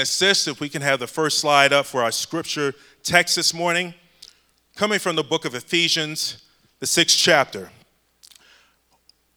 assist 0.00 0.48
if 0.48 0.60
we 0.60 0.68
can 0.68 0.82
have 0.82 1.00
the 1.00 1.06
first 1.06 1.38
slide 1.38 1.72
up 1.72 1.86
for 1.86 2.02
our 2.02 2.12
scripture 2.12 2.74
text 3.02 3.36
this 3.36 3.54
morning, 3.54 3.94
coming 4.76 4.98
from 4.98 5.16
the 5.16 5.22
book 5.22 5.44
of 5.44 5.54
Ephesians, 5.54 6.44
the 6.80 6.86
sixth 6.86 7.16
chapter. 7.16 7.70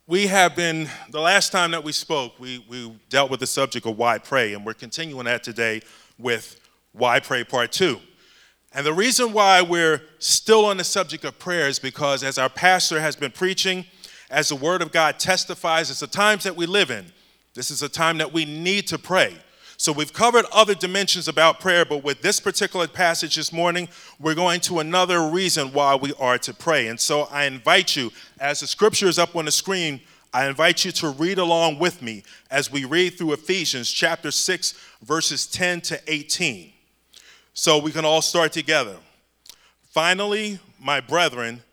We 0.07 0.27
have 0.27 0.55
been, 0.55 0.89
the 1.09 1.21
last 1.21 1.51
time 1.51 1.71
that 1.71 1.83
we 1.83 1.91
spoke, 1.91 2.39
we, 2.39 2.65
we 2.67 2.93
dealt 3.09 3.31
with 3.31 3.39
the 3.39 3.47
subject 3.47 3.85
of 3.85 3.97
why 3.97 4.17
pray, 4.17 4.53
and 4.53 4.65
we're 4.65 4.73
continuing 4.73 5.25
that 5.25 5.43
today 5.43 5.81
with 6.17 6.59
why 6.91 7.19
pray 7.19 7.43
part 7.43 7.71
two. 7.71 7.99
And 8.73 8.85
the 8.85 8.93
reason 8.93 9.33
why 9.33 9.61
we're 9.61 10.01
still 10.19 10.65
on 10.65 10.77
the 10.77 10.83
subject 10.83 11.23
of 11.25 11.37
prayer 11.39 11.67
is 11.67 11.79
because, 11.79 12.23
as 12.23 12.37
our 12.37 12.49
pastor 12.49 12.99
has 13.01 13.15
been 13.15 13.31
preaching, 13.31 13.85
as 14.29 14.49
the 14.49 14.55
Word 14.55 14.81
of 14.81 14.91
God 14.91 15.19
testifies, 15.19 15.89
it's 15.89 15.99
the 15.99 16.07
times 16.07 16.43
that 16.43 16.55
we 16.55 16.65
live 16.65 16.89
in. 16.89 17.05
This 17.53 17.69
is 17.69 17.83
a 17.83 17.89
time 17.89 18.17
that 18.19 18.31
we 18.31 18.45
need 18.45 18.87
to 18.87 18.97
pray. 18.97 19.35
So 19.81 19.91
we've 19.91 20.13
covered 20.13 20.45
other 20.51 20.75
dimensions 20.75 21.27
about 21.27 21.59
prayer, 21.59 21.85
but 21.85 22.03
with 22.03 22.21
this 22.21 22.39
particular 22.39 22.87
passage 22.87 23.35
this 23.35 23.51
morning, 23.51 23.89
we're 24.19 24.35
going 24.35 24.59
to 24.59 24.77
another 24.77 25.27
reason 25.27 25.73
why 25.73 25.95
we 25.95 26.13
are 26.19 26.37
to 26.37 26.53
pray. 26.53 26.87
And 26.87 26.99
so 26.99 27.23
I 27.31 27.45
invite 27.45 27.95
you, 27.95 28.11
as 28.39 28.59
the 28.59 28.67
scripture 28.67 29.07
is 29.07 29.17
up 29.17 29.35
on 29.35 29.45
the 29.45 29.51
screen, 29.51 29.99
I 30.31 30.45
invite 30.45 30.85
you 30.85 30.91
to 30.91 31.09
read 31.09 31.39
along 31.39 31.79
with 31.79 32.03
me 32.03 32.21
as 32.51 32.71
we 32.71 32.85
read 32.85 33.17
through 33.17 33.33
Ephesians 33.33 33.89
chapter 33.89 34.29
6, 34.29 34.75
verses 35.01 35.47
10 35.47 35.81
to 35.81 35.99
18. 36.05 36.71
So 37.55 37.79
we 37.79 37.91
can 37.91 38.05
all 38.05 38.21
start 38.21 38.51
together. 38.51 38.97
Finally, 39.81 40.59
my 40.79 40.99
brethren, 40.99 41.63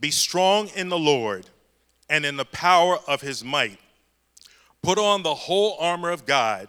be 0.00 0.10
strong 0.10 0.70
in 0.74 0.88
the 0.88 0.98
Lord 0.98 1.46
and 2.10 2.26
in 2.26 2.36
the 2.36 2.46
power 2.46 2.98
of 3.06 3.20
his 3.20 3.44
might. 3.44 3.78
Put 4.82 4.98
on 4.98 5.22
the 5.22 5.36
whole 5.36 5.76
armor 5.78 6.10
of 6.10 6.26
God 6.26 6.68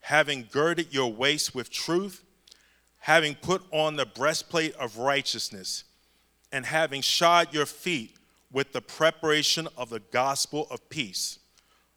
having 0.00 0.48
girded 0.50 0.92
your 0.92 1.12
waist 1.12 1.54
with 1.54 1.70
truth, 1.70 2.24
having 2.98 3.34
put 3.34 3.62
on 3.70 3.96
the 3.96 4.06
breastplate 4.06 4.74
of 4.76 4.98
righteousness, 4.98 5.84
and 6.52 6.66
having 6.66 7.00
shod 7.00 7.52
your 7.52 7.66
feet 7.66 8.16
with 8.52 8.72
the 8.72 8.80
preparation 8.80 9.68
of 9.76 9.90
the 9.90 10.00
gospel 10.10 10.66
of 10.70 10.88
peace. 10.88 11.38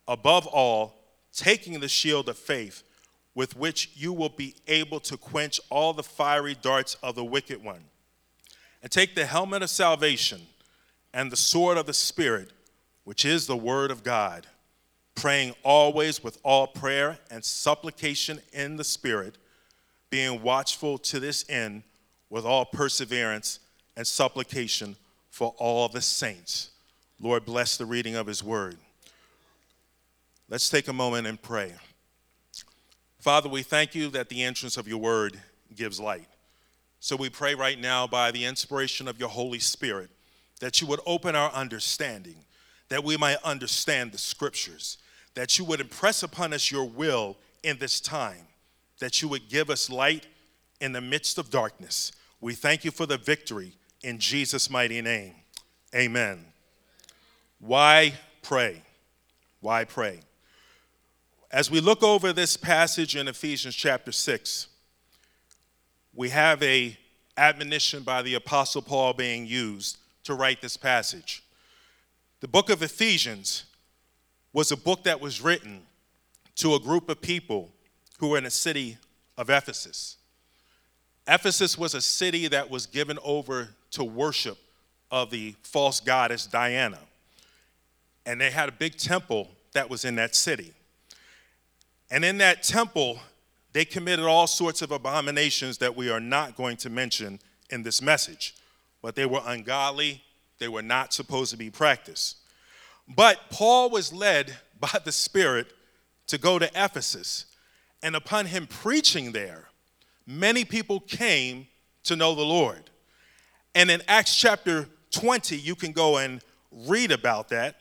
Above 0.07 0.45
all, 0.47 0.95
taking 1.33 1.79
the 1.79 1.87
shield 1.87 2.29
of 2.29 2.37
faith, 2.37 2.83
with 3.35 3.57
which 3.57 3.89
you 3.95 4.13
will 4.13 4.29
be 4.29 4.53
able 4.67 4.99
to 4.99 5.17
quench 5.17 5.59
all 5.71 5.93
the 5.93 6.03
fiery 6.03 6.55
darts 6.61 6.95
of 7.01 7.15
the 7.15 7.25
wicked 7.25 7.63
one. 7.63 7.83
And 8.83 8.91
take 8.91 9.15
the 9.15 9.25
helmet 9.25 9.63
of 9.63 9.69
salvation 9.69 10.41
and 11.13 11.31
the 11.31 11.37
sword 11.37 11.77
of 11.77 11.87
the 11.87 11.93
Spirit, 11.93 12.51
which 13.05 13.25
is 13.25 13.47
the 13.47 13.57
word 13.57 13.89
of 13.89 14.03
God 14.03 14.45
praying 15.15 15.55
always 15.63 16.23
with 16.23 16.37
all 16.43 16.67
prayer 16.67 17.17
and 17.29 17.43
supplication 17.43 18.39
in 18.51 18.77
the 18.77 18.83
Spirit, 18.83 19.37
being 20.09 20.41
watchful 20.41 20.97
to 20.97 21.19
this 21.19 21.45
end 21.49 21.83
with 22.29 22.45
all 22.45 22.65
perseverance 22.65 23.59
and 23.95 24.05
supplication 24.05 24.95
for 25.29 25.53
all 25.57 25.87
the 25.87 26.01
saints. 26.01 26.71
Lord, 27.19 27.45
bless 27.45 27.77
the 27.77 27.85
reading 27.85 28.15
of 28.15 28.27
His 28.27 28.43
word. 28.43 28.77
Let's 30.49 30.69
take 30.69 30.87
a 30.87 30.93
moment 30.93 31.25
and 31.25 31.41
pray. 31.41 31.73
Father, 33.19 33.49
we 33.49 33.63
thank 33.63 33.95
you 33.95 34.09
that 34.09 34.29
the 34.29 34.43
entrance 34.43 34.77
of 34.77 34.87
your 34.87 34.97
word 34.97 35.39
gives 35.75 35.99
light. 35.99 36.27
So 36.99 37.15
we 37.15 37.29
pray 37.29 37.55
right 37.55 37.79
now 37.79 38.07
by 38.07 38.31
the 38.31 38.45
inspiration 38.45 39.07
of 39.07 39.19
your 39.19 39.29
Holy 39.29 39.59
Spirit 39.59 40.09
that 40.59 40.79
you 40.79 40.87
would 40.87 40.99
open 41.05 41.35
our 41.35 41.51
understanding, 41.51 42.37
that 42.89 43.03
we 43.03 43.17
might 43.17 43.37
understand 43.43 44.11
the 44.11 44.17
scriptures, 44.17 44.97
that 45.35 45.57
you 45.57 45.65
would 45.65 45.79
impress 45.79 46.23
upon 46.23 46.53
us 46.53 46.71
your 46.71 46.85
will 46.85 47.37
in 47.63 47.77
this 47.79 47.99
time, 47.99 48.47
that 48.99 49.21
you 49.21 49.27
would 49.27 49.49
give 49.49 49.69
us 49.69 49.89
light 49.89 50.27
in 50.79 50.91
the 50.91 51.01
midst 51.01 51.37
of 51.37 51.49
darkness. 51.49 52.11
We 52.41 52.53
thank 52.53 52.83
you 52.83 52.91
for 52.91 53.05
the 53.05 53.17
victory 53.17 53.73
in 54.03 54.19
Jesus' 54.19 54.69
mighty 54.69 55.01
name. 55.01 55.33
Amen. 55.95 56.45
Why 57.59 58.13
pray? 58.41 58.81
Why 59.61 59.85
pray? 59.85 60.19
As 61.51 61.71
we 61.71 61.79
look 61.79 62.03
over 62.03 62.33
this 62.33 62.57
passage 62.57 63.15
in 63.15 63.27
Ephesians 63.27 63.75
chapter 63.75 64.11
6, 64.11 64.67
we 66.13 66.29
have 66.29 66.61
a 66.61 66.97
admonition 67.37 68.03
by 68.03 68.21
the 68.21 68.35
apostle 68.35 68.81
Paul 68.81 69.13
being 69.13 69.45
used 69.45 69.97
to 70.23 70.33
write 70.33 70.61
this 70.61 70.77
passage. 70.77 71.43
The 72.41 72.47
book 72.47 72.69
of 72.69 72.83
Ephesians 72.83 73.65
was 74.53 74.71
a 74.71 74.77
book 74.77 75.03
that 75.03 75.19
was 75.19 75.41
written 75.41 75.81
to 76.55 76.75
a 76.75 76.79
group 76.79 77.09
of 77.09 77.19
people 77.21 77.71
who 78.19 78.29
were 78.29 78.37
in 78.37 78.43
the 78.43 78.51
city 78.51 78.97
of 79.37 79.49
Ephesus. 79.49 80.17
Ephesus 81.27 81.77
was 81.77 81.95
a 81.95 82.01
city 82.01 82.47
that 82.47 82.69
was 82.69 82.85
given 82.85 83.17
over 83.23 83.69
to 83.91 84.03
worship 84.03 84.57
of 85.09 85.31
the 85.31 85.55
false 85.63 85.99
goddess 85.99 86.45
Diana. 86.45 86.99
And 88.25 88.39
they 88.39 88.51
had 88.51 88.69
a 88.69 88.71
big 88.71 88.97
temple 88.97 89.49
that 89.73 89.89
was 89.89 90.05
in 90.05 90.15
that 90.15 90.35
city. 90.35 90.73
And 92.11 92.23
in 92.23 92.37
that 92.37 92.63
temple, 92.63 93.19
they 93.73 93.85
committed 93.85 94.25
all 94.25 94.47
sorts 94.47 94.81
of 94.81 94.91
abominations 94.91 95.79
that 95.79 95.95
we 95.95 96.09
are 96.09 96.19
not 96.19 96.55
going 96.55 96.77
to 96.77 96.89
mention 96.89 97.39
in 97.69 97.83
this 97.83 98.01
message. 98.01 98.55
But 99.01 99.15
they 99.15 99.25
were 99.25 99.41
ungodly, 99.45 100.23
they 100.59 100.67
were 100.67 100.81
not 100.81 101.11
supposed 101.13 101.51
to 101.51 101.57
be 101.57 101.69
practiced. 101.69 102.37
But 103.07 103.49
Paul 103.49 103.89
was 103.89 104.13
led 104.13 104.55
by 104.79 104.99
the 105.03 105.11
Spirit 105.11 105.73
to 106.27 106.37
go 106.37 106.59
to 106.59 106.69
Ephesus. 106.75 107.45
And 108.01 108.15
upon 108.15 108.47
him 108.47 108.67
preaching 108.67 109.31
there, 109.31 109.69
many 110.25 110.65
people 110.65 110.99
came 110.99 111.67
to 112.03 112.15
know 112.15 112.35
the 112.35 112.41
Lord. 112.41 112.89
And 113.75 113.89
in 113.89 114.01
Acts 114.07 114.35
chapter 114.35 114.87
20, 115.11 115.57
you 115.57 115.75
can 115.75 115.91
go 115.91 116.17
and 116.17 116.41
read 116.71 117.11
about 117.11 117.49
that. 117.49 117.77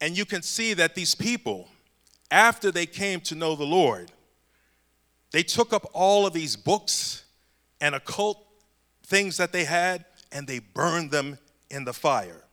And 0.00 0.16
you 0.16 0.24
can 0.24 0.42
see 0.42 0.74
that 0.74 0.94
these 0.94 1.14
people, 1.14 1.68
after 2.30 2.70
they 2.70 2.86
came 2.86 3.20
to 3.22 3.34
know 3.34 3.56
the 3.56 3.64
Lord, 3.64 4.12
they 5.32 5.42
took 5.42 5.72
up 5.72 5.90
all 5.92 6.26
of 6.26 6.32
these 6.32 6.56
books 6.56 7.24
and 7.80 7.94
occult 7.94 8.44
things 9.04 9.36
that 9.38 9.52
they 9.52 9.64
had 9.64 10.04
and 10.30 10.46
they 10.46 10.58
burned 10.58 11.10
them 11.10 11.38
in 11.70 11.84
the 11.84 11.92
fire. 11.92 12.44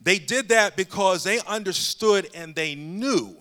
They 0.00 0.18
did 0.18 0.48
that 0.48 0.76
because 0.76 1.24
they 1.24 1.40
understood 1.40 2.28
and 2.34 2.54
they 2.54 2.74
knew 2.74 3.36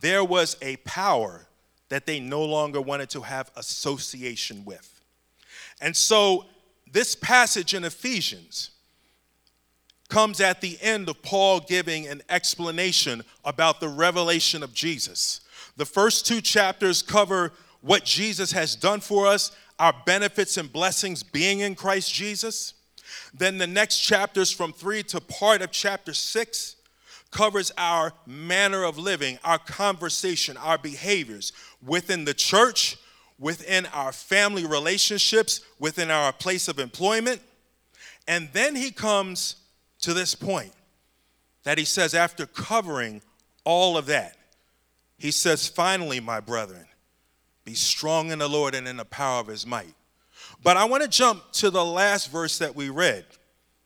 there 0.00 0.24
was 0.24 0.56
a 0.60 0.76
power 0.78 1.46
that 1.88 2.04
they 2.04 2.20
no 2.20 2.44
longer 2.44 2.80
wanted 2.80 3.10
to 3.10 3.22
have 3.22 3.50
association 3.56 4.64
with. 4.64 5.00
And 5.80 5.96
so 5.96 6.44
this 6.90 7.14
passage 7.14 7.74
in 7.74 7.84
Ephesians 7.84 8.70
comes 10.08 10.40
at 10.40 10.60
the 10.60 10.78
end 10.80 11.08
of 11.08 11.22
Paul 11.22 11.60
giving 11.60 12.06
an 12.06 12.22
explanation 12.28 13.22
about 13.44 13.80
the 13.80 13.88
revelation 13.88 14.62
of 14.62 14.72
Jesus. 14.74 15.40
The 15.76 15.86
first 15.86 16.26
two 16.26 16.40
chapters 16.40 17.02
cover 17.02 17.52
what 17.80 18.04
Jesus 18.04 18.52
has 18.52 18.76
done 18.76 19.00
for 19.00 19.26
us, 19.26 19.52
our 19.78 19.94
benefits 20.06 20.56
and 20.56 20.72
blessings 20.72 21.22
being 21.22 21.60
in 21.60 21.74
Christ 21.74 22.12
Jesus. 22.12 22.74
Then 23.38 23.58
the 23.58 23.66
next 23.66 23.98
chapters 23.98 24.50
from 24.50 24.72
three 24.72 25.02
to 25.04 25.20
part 25.20 25.60
of 25.60 25.70
chapter 25.70 26.14
six 26.14 26.76
covers 27.30 27.70
our 27.76 28.12
manner 28.26 28.82
of 28.84 28.96
living, 28.96 29.38
our 29.44 29.58
conversation, 29.58 30.56
our 30.56 30.78
behaviors 30.78 31.52
within 31.84 32.24
the 32.24 32.32
church, 32.32 32.96
within 33.38 33.84
our 33.86 34.12
family 34.12 34.64
relationships, 34.64 35.60
within 35.78 36.10
our 36.10 36.32
place 36.32 36.68
of 36.68 36.78
employment. 36.78 37.42
And 38.26 38.48
then 38.54 38.74
he 38.74 38.90
comes 38.90 39.56
to 40.00 40.14
this 40.14 40.34
point 40.34 40.72
that 41.64 41.76
he 41.76 41.84
says, 41.84 42.14
after 42.14 42.46
covering 42.46 43.20
all 43.64 43.98
of 43.98 44.06
that, 44.06 44.36
he 45.18 45.30
says, 45.30 45.66
finally, 45.66 46.20
my 46.20 46.40
brethren, 46.40 46.86
be 47.64 47.74
strong 47.74 48.30
in 48.30 48.38
the 48.38 48.48
Lord 48.48 48.74
and 48.74 48.86
in 48.86 48.96
the 48.96 49.04
power 49.04 49.40
of 49.40 49.48
his 49.48 49.66
might. 49.66 49.95
But 50.66 50.76
I 50.76 50.84
want 50.86 51.04
to 51.04 51.08
jump 51.08 51.52
to 51.52 51.70
the 51.70 51.84
last 51.84 52.28
verse 52.32 52.58
that 52.58 52.74
we 52.74 52.90
read 52.90 53.24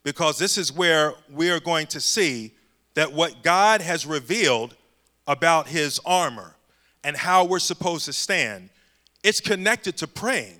because 0.02 0.38
this 0.38 0.56
is 0.56 0.72
where 0.72 1.12
we 1.30 1.50
are 1.50 1.60
going 1.60 1.86
to 1.88 2.00
see 2.00 2.52
that 2.94 3.12
what 3.12 3.42
God 3.42 3.82
has 3.82 4.06
revealed 4.06 4.74
about 5.26 5.66
his 5.66 6.00
armor 6.06 6.56
and 7.04 7.18
how 7.18 7.44
we're 7.44 7.58
supposed 7.58 8.06
to 8.06 8.14
stand, 8.14 8.70
it's 9.22 9.42
connected 9.42 9.98
to 9.98 10.08
praying. 10.08 10.58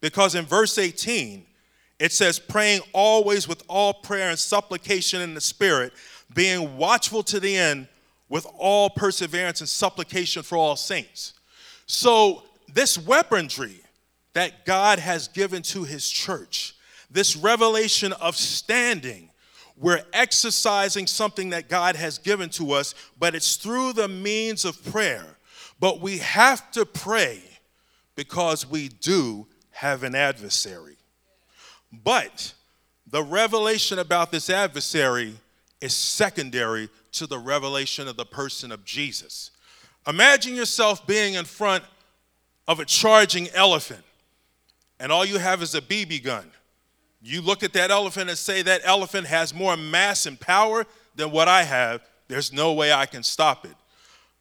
Because 0.00 0.36
in 0.36 0.44
verse 0.44 0.78
18, 0.78 1.44
it 1.98 2.12
says, 2.12 2.38
praying 2.38 2.82
always 2.92 3.48
with 3.48 3.64
all 3.66 3.92
prayer 3.92 4.30
and 4.30 4.38
supplication 4.38 5.20
in 5.20 5.34
the 5.34 5.40
Spirit, 5.40 5.92
being 6.32 6.76
watchful 6.76 7.24
to 7.24 7.40
the 7.40 7.56
end 7.56 7.88
with 8.28 8.46
all 8.56 8.88
perseverance 8.88 9.58
and 9.58 9.68
supplication 9.68 10.44
for 10.44 10.56
all 10.56 10.76
saints. 10.76 11.32
So, 11.86 12.44
this 12.72 12.96
weaponry 12.96 13.80
that 14.36 14.66
God 14.66 14.98
has 14.98 15.28
given 15.28 15.62
to 15.62 15.84
his 15.84 16.06
church, 16.10 16.74
this 17.10 17.34
revelation 17.36 18.12
of 18.12 18.36
standing, 18.36 19.30
we're 19.78 20.04
exercising 20.12 21.06
something 21.06 21.48
that 21.50 21.70
God 21.70 21.96
has 21.96 22.18
given 22.18 22.50
to 22.50 22.72
us, 22.72 22.94
but 23.18 23.34
it's 23.34 23.56
through 23.56 23.94
the 23.94 24.08
means 24.08 24.66
of 24.66 24.84
prayer. 24.92 25.24
But 25.80 26.02
we 26.02 26.18
have 26.18 26.70
to 26.72 26.84
pray 26.84 27.40
because 28.14 28.68
we 28.68 28.88
do 28.88 29.46
have 29.70 30.02
an 30.02 30.14
adversary. 30.14 30.98
But 31.90 32.52
the 33.06 33.22
revelation 33.22 33.98
about 33.98 34.32
this 34.32 34.50
adversary 34.50 35.32
is 35.80 35.96
secondary 35.96 36.90
to 37.12 37.26
the 37.26 37.38
revelation 37.38 38.06
of 38.06 38.18
the 38.18 38.26
person 38.26 38.70
of 38.70 38.84
Jesus. 38.84 39.50
Imagine 40.06 40.54
yourself 40.54 41.06
being 41.06 41.34
in 41.34 41.46
front 41.46 41.84
of 42.68 42.80
a 42.80 42.84
charging 42.84 43.48
elephant, 43.54 44.04
and 44.98 45.12
all 45.12 45.24
you 45.24 45.38
have 45.38 45.62
is 45.62 45.74
a 45.74 45.80
BB 45.80 46.22
gun. 46.24 46.50
You 47.22 47.42
look 47.42 47.62
at 47.62 47.72
that 47.72 47.90
elephant 47.90 48.28
and 48.28 48.38
say, 48.38 48.62
That 48.62 48.82
elephant 48.84 49.26
has 49.26 49.54
more 49.54 49.76
mass 49.76 50.26
and 50.26 50.38
power 50.38 50.86
than 51.14 51.30
what 51.30 51.48
I 51.48 51.64
have. 51.64 52.02
There's 52.28 52.52
no 52.52 52.72
way 52.72 52.92
I 52.92 53.06
can 53.06 53.22
stop 53.22 53.64
it. 53.64 53.74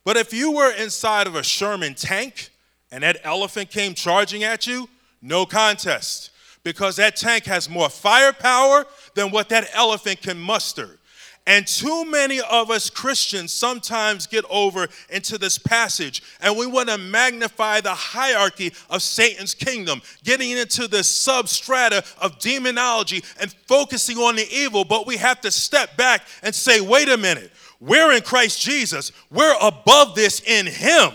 But 0.03 0.17
if 0.17 0.33
you 0.33 0.51
were 0.51 0.71
inside 0.71 1.27
of 1.27 1.35
a 1.35 1.43
Sherman 1.43 1.95
tank 1.95 2.49
and 2.91 3.03
that 3.03 3.17
elephant 3.23 3.71
came 3.71 3.93
charging 3.95 4.43
at 4.43 4.67
you, 4.67 4.87
no 5.21 5.45
contest, 5.45 6.29
because 6.63 6.95
that 6.97 7.15
tank 7.15 7.45
has 7.45 7.69
more 7.69 7.89
firepower 7.89 8.85
than 9.15 9.31
what 9.31 9.49
that 9.49 9.69
elephant 9.73 10.21
can 10.21 10.39
muster. 10.39 10.99
And 11.47 11.68
too 11.68 12.06
many 12.06 12.42
of 12.42 12.71
us 12.71 12.89
Christians 12.89 13.53
sometimes 13.53 14.25
get 14.25 14.45
over 14.50 14.88
into 15.12 15.38
this 15.38 15.59
passage 15.59 16.24
and 16.42 16.57
we 16.57 16.65
want 16.65 16.89
to 16.89 16.97
magnify 16.97 17.81
the 17.81 17.94
hierarchy 17.94 18.74
of 18.89 19.03
Satan's 19.03 19.53
kingdom, 19.53 20.01
getting 20.24 20.51
into 20.51 20.88
the 20.88 21.00
substrata 21.00 22.03
of 22.18 22.39
demonology 22.39 23.24
and 23.39 23.53
focusing 23.68 24.18
on 24.18 24.38
the 24.38 24.47
evil. 24.51 24.86
But 24.86 25.06
we 25.06 25.18
have 25.18 25.39
to 25.42 25.51
step 25.51 25.95
back 25.97 26.25
and 26.42 26.53
say, 26.53 26.81
wait 26.81 27.09
a 27.09 27.18
minute, 27.18 27.51
we're 27.80 28.13
in 28.13 28.24
Christ 28.24 28.59
Jesus, 28.62 29.12
we're 29.30 29.56
above 29.62 30.15
this 30.15 30.41
in 30.41 30.65
Him. 30.65 31.12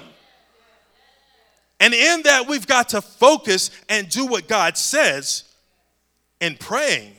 And 1.81 1.93
in 1.93 2.23
that, 2.23 2.47
we've 2.47 2.67
got 2.67 2.91
to 2.91 3.00
focus 3.00 3.71
and 3.88 4.09
do 4.09 4.26
what 4.26 4.47
God 4.47 4.76
says 4.76 5.44
in 6.38 6.56
praying 6.56 7.15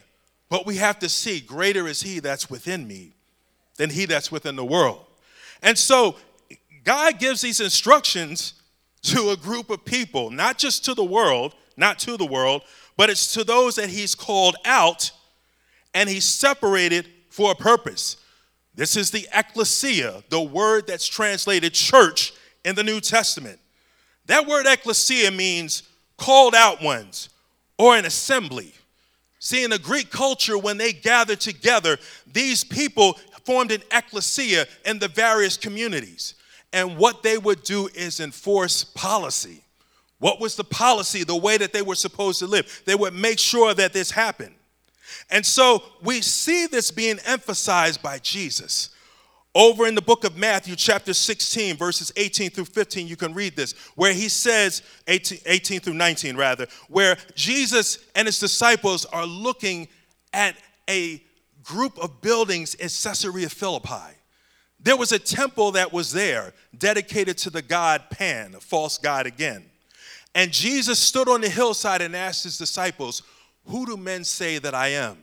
but 0.52 0.66
we 0.66 0.76
have 0.76 1.00
to 1.00 1.08
see 1.08 1.40
greater 1.40 1.88
is 1.88 2.02
he 2.02 2.20
that's 2.20 2.50
within 2.50 2.86
me 2.86 3.14
than 3.78 3.90
he 3.90 4.06
that's 4.06 4.30
within 4.30 4.58
the 4.58 4.66
world. 4.66 5.06
And 5.64 5.78
so 5.78 6.18
God 6.84 7.20
gives 7.20 7.40
these 7.40 7.62
instructions 7.62 8.56
to 9.04 9.30
a 9.30 9.38
group 9.38 9.70
of 9.70 9.86
people, 9.86 10.30
not 10.30 10.58
just 10.58 10.84
to 10.86 10.94
the 10.94 11.06
world, 11.06 11.56
not 11.78 12.00
to 12.00 12.18
the 12.18 12.26
world, 12.26 12.64
but 12.98 13.10
it's 13.10 13.34
to 13.34 13.46
those 13.46 13.76
that 13.76 13.88
he's 13.88 14.14
called 14.14 14.58
out 14.66 15.12
and 15.94 16.10
he's 16.10 16.26
separated 16.26 17.08
for 17.30 17.54
a 17.54 17.56
purpose. 17.56 18.18
This 18.76 18.98
is 18.98 19.10
the 19.10 19.30
ecclesia, 19.34 20.22
the 20.28 20.42
word 20.42 20.86
that's 20.86 21.08
translated 21.08 21.74
church 21.74 22.34
in 22.66 22.76
the 22.76 22.84
New 22.84 23.00
Testament. 23.00 23.58
That 24.26 24.48
word 24.48 24.66
ecclesia 24.68 25.32
means 25.32 25.84
called 26.18 26.56
out 26.56 26.84
ones 26.84 27.30
or 27.78 27.96
an 27.96 28.04
assembly. 28.04 28.74
See, 29.44 29.64
in 29.64 29.72
the 29.72 29.80
Greek 29.80 30.12
culture, 30.12 30.56
when 30.56 30.78
they 30.78 30.94
gathered 30.94 31.40
together, 31.40 31.98
these 32.32 32.64
people 32.64 33.14
formed 33.44 33.72
an 33.72 33.82
ecclesia 33.92 34.68
in 34.86 35.00
the 35.00 35.08
various 35.08 35.58
communities. 35.58 36.36
And 36.72 36.96
what 36.96 37.24
they 37.24 37.40
would 37.40 37.64
do 37.64 37.90
is 37.96 38.20
enforce 38.20 38.84
policy. 38.84 39.64
What 40.20 40.40
was 40.40 40.56
the 40.56 40.64
policy, 40.64 41.24
the 41.24 41.36
way 41.36 41.58
that 41.58 41.74
they 41.74 41.82
were 41.82 41.96
supposed 41.96 42.38
to 42.40 42.46
live? 42.46 42.84
They 42.86 42.94
would 42.94 43.16
make 43.16 43.40
sure 43.40 43.74
that 43.74 43.94
this 43.94 44.12
happened. 44.12 44.54
And 45.32 45.44
so 45.44 45.82
we 46.04 46.22
see 46.22 46.68
this 46.68 46.92
being 46.92 47.18
emphasized 47.26 48.04
by 48.04 48.20
Jesus. 48.20 48.91
Over 49.54 49.86
in 49.86 49.96
the 49.96 50.02
book 50.02 50.24
of 50.24 50.38
Matthew, 50.38 50.78
chapter 50.78 51.14
16, 51.14 51.76
verses 51.76 52.12
18 52.16 52.52
through 52.52 52.66
15, 52.66 53.06
you 53.06 53.18
can 53.18 53.34
read 53.34 53.56
this, 53.58 53.74
where 53.96 54.14
he 54.14 54.30
says, 54.30 54.82
18, 55.08 55.40
18 55.46 55.80
through 55.82 55.94
19, 55.96 56.38
rather, 56.38 56.68
where 56.88 57.18
Jesus 57.36 58.00
and 58.16 58.28
his 58.28 58.40
disciples 58.40 59.04
are 59.06 59.26
looking 59.26 59.90
at 60.32 60.56
a 60.90 61.22
group 61.64 61.98
of 62.00 62.22
buildings 62.22 62.76
in 62.76 62.88
Caesarea 62.88 63.50
Philippi. 63.50 64.16
There 64.80 64.98
was 64.98 65.12
a 65.12 65.20
temple 65.20 65.74
that 65.74 65.92
was 65.92 66.14
there 66.14 66.54
dedicated 66.78 67.38
to 67.40 67.50
the 67.50 67.62
god 67.62 68.04
Pan, 68.10 68.56
a 68.56 68.62
false 68.62 68.98
god 68.98 69.28
again. 69.28 69.66
And 70.34 70.52
Jesus 70.52 70.98
stood 70.98 71.28
on 71.28 71.42
the 71.42 71.50
hillside 71.50 72.02
and 72.02 72.16
asked 72.16 72.46
his 72.46 72.58
disciples, 72.58 73.22
Who 73.66 73.86
do 73.86 73.98
men 73.98 74.24
say 74.24 74.60
that 74.60 74.74
I 74.74 74.90
am? 74.90 75.18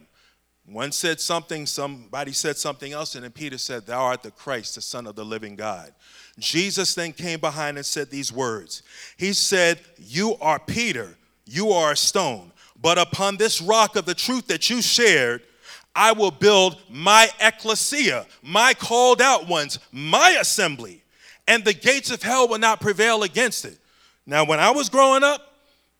One 0.70 0.92
said 0.92 1.18
something, 1.18 1.64
somebody 1.64 2.32
said 2.32 2.58
something 2.58 2.92
else, 2.92 3.14
and 3.14 3.24
then 3.24 3.30
Peter 3.30 3.56
said, 3.56 3.86
Thou 3.86 4.04
art 4.04 4.22
the 4.22 4.30
Christ, 4.30 4.74
the 4.74 4.82
Son 4.82 5.06
of 5.06 5.16
the 5.16 5.24
living 5.24 5.56
God. 5.56 5.94
Jesus 6.38 6.94
then 6.94 7.12
came 7.12 7.40
behind 7.40 7.78
and 7.78 7.86
said 7.86 8.10
these 8.10 8.30
words. 8.30 8.82
He 9.16 9.32
said, 9.32 9.80
You 9.96 10.36
are 10.42 10.58
Peter, 10.58 11.16
you 11.46 11.70
are 11.70 11.92
a 11.92 11.96
stone, 11.96 12.52
but 12.80 12.98
upon 12.98 13.38
this 13.38 13.62
rock 13.62 13.96
of 13.96 14.04
the 14.04 14.14
truth 14.14 14.46
that 14.48 14.68
you 14.68 14.82
shared, 14.82 15.42
I 15.94 16.12
will 16.12 16.30
build 16.30 16.76
my 16.90 17.30
ecclesia, 17.40 18.26
my 18.42 18.74
called 18.74 19.22
out 19.22 19.48
ones, 19.48 19.78
my 19.90 20.36
assembly, 20.38 21.02
and 21.46 21.64
the 21.64 21.72
gates 21.72 22.10
of 22.10 22.22
hell 22.22 22.46
will 22.46 22.58
not 22.58 22.80
prevail 22.80 23.22
against 23.22 23.64
it. 23.64 23.78
Now, 24.26 24.44
when 24.44 24.60
I 24.60 24.70
was 24.70 24.90
growing 24.90 25.24
up, 25.24 25.54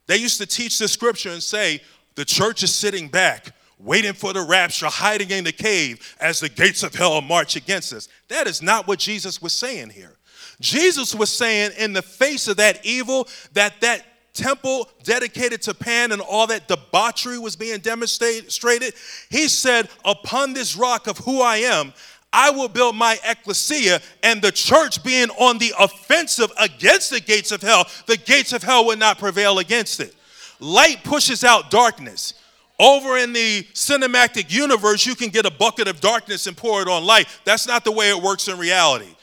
they 0.06 0.18
used 0.18 0.38
to 0.38 0.46
teach 0.46 0.78
the 0.78 0.88
scripture 0.88 1.30
and 1.30 1.42
say, 1.42 1.80
The 2.16 2.26
church 2.26 2.62
is 2.62 2.74
sitting 2.74 3.08
back 3.08 3.54
waiting 3.78 4.12
for 4.12 4.32
the 4.32 4.42
rapture, 4.42 4.86
hiding 4.86 5.30
in 5.30 5.44
the 5.44 5.52
cave 5.52 6.16
as 6.20 6.40
the 6.40 6.48
gates 6.48 6.82
of 6.82 6.94
hell 6.94 7.20
march 7.20 7.56
against 7.56 7.92
us. 7.92 8.08
That 8.28 8.46
is 8.46 8.62
not 8.62 8.86
what 8.86 8.98
Jesus 8.98 9.40
was 9.40 9.52
saying 9.52 9.90
here. 9.90 10.16
Jesus 10.60 11.14
was 11.14 11.30
saying, 11.30 11.72
in 11.78 11.92
the 11.92 12.02
face 12.02 12.48
of 12.48 12.56
that 12.56 12.84
evil, 12.84 13.28
that 13.52 13.80
that 13.80 14.04
temple 14.34 14.88
dedicated 15.02 15.62
to 15.62 15.74
Pan 15.74 16.12
and 16.12 16.20
all 16.20 16.46
that 16.48 16.68
debauchery 16.68 17.38
was 17.38 17.56
being 17.56 17.78
demonstrated, 17.78 18.94
he 19.30 19.48
said, 19.48 19.88
Upon 20.04 20.52
this 20.52 20.76
rock 20.76 21.06
of 21.06 21.18
who 21.18 21.40
I 21.40 21.58
am, 21.58 21.92
I 22.32 22.50
will 22.50 22.68
build 22.68 22.94
my 22.94 23.18
ecclesia, 23.26 24.00
and 24.22 24.42
the 24.42 24.52
church 24.52 25.02
being 25.02 25.30
on 25.30 25.58
the 25.58 25.72
offensive 25.78 26.52
against 26.58 27.10
the 27.10 27.20
gates 27.20 27.52
of 27.52 27.62
hell, 27.62 27.86
the 28.06 28.16
gates 28.16 28.52
of 28.52 28.62
hell 28.62 28.84
will 28.84 28.98
not 28.98 29.18
prevail 29.18 29.58
against 29.60 30.00
it. 30.00 30.14
Light 30.60 31.02
pushes 31.04 31.42
out 31.42 31.70
darkness. 31.70 32.34
Over 32.80 33.18
in 33.18 33.32
the 33.32 33.64
cinematic 33.74 34.52
universe, 34.52 35.04
you 35.04 35.16
can 35.16 35.30
get 35.30 35.44
a 35.44 35.50
bucket 35.50 35.88
of 35.88 36.00
darkness 36.00 36.46
and 36.46 36.56
pour 36.56 36.80
it 36.80 36.88
on 36.88 37.04
light. 37.04 37.26
That's 37.44 37.66
not 37.66 37.84
the 37.84 37.90
way 37.90 38.10
it 38.10 38.22
works 38.22 38.46
in 38.46 38.56
reality. 38.56 39.16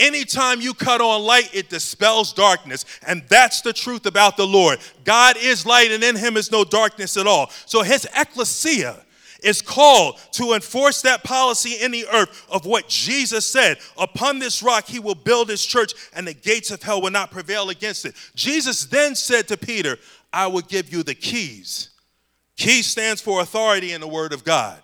Anytime 0.00 0.62
you 0.62 0.72
cut 0.72 1.02
on 1.02 1.22
light, 1.22 1.54
it 1.54 1.68
dispels 1.68 2.32
darkness. 2.32 2.86
And 3.06 3.22
that's 3.28 3.60
the 3.60 3.74
truth 3.74 4.06
about 4.06 4.38
the 4.38 4.46
Lord. 4.46 4.78
God 5.04 5.36
is 5.38 5.66
light, 5.66 5.90
and 5.90 6.02
in 6.02 6.16
him 6.16 6.38
is 6.38 6.50
no 6.50 6.64
darkness 6.64 7.18
at 7.18 7.26
all. 7.26 7.50
So 7.66 7.82
his 7.82 8.08
ecclesia 8.16 8.96
is 9.42 9.60
called 9.60 10.18
to 10.32 10.54
enforce 10.54 11.02
that 11.02 11.22
policy 11.22 11.82
in 11.82 11.90
the 11.90 12.06
earth 12.12 12.46
of 12.48 12.64
what 12.64 12.88
Jesus 12.88 13.44
said. 13.44 13.76
Upon 13.98 14.38
this 14.38 14.62
rock, 14.62 14.86
he 14.86 15.00
will 15.00 15.14
build 15.14 15.50
his 15.50 15.64
church, 15.64 15.92
and 16.14 16.26
the 16.26 16.34
gates 16.34 16.70
of 16.70 16.82
hell 16.82 17.02
will 17.02 17.10
not 17.10 17.30
prevail 17.30 17.68
against 17.68 18.06
it. 18.06 18.14
Jesus 18.34 18.86
then 18.86 19.14
said 19.14 19.48
to 19.48 19.58
Peter, 19.58 19.98
I 20.32 20.46
will 20.46 20.62
give 20.62 20.90
you 20.90 21.02
the 21.02 21.14
keys 21.14 21.90
Key 22.56 22.82
stands 22.82 23.20
for 23.20 23.40
authority 23.40 23.92
in 23.92 24.00
the 24.00 24.08
Word 24.08 24.32
of 24.32 24.44
God. 24.44 24.80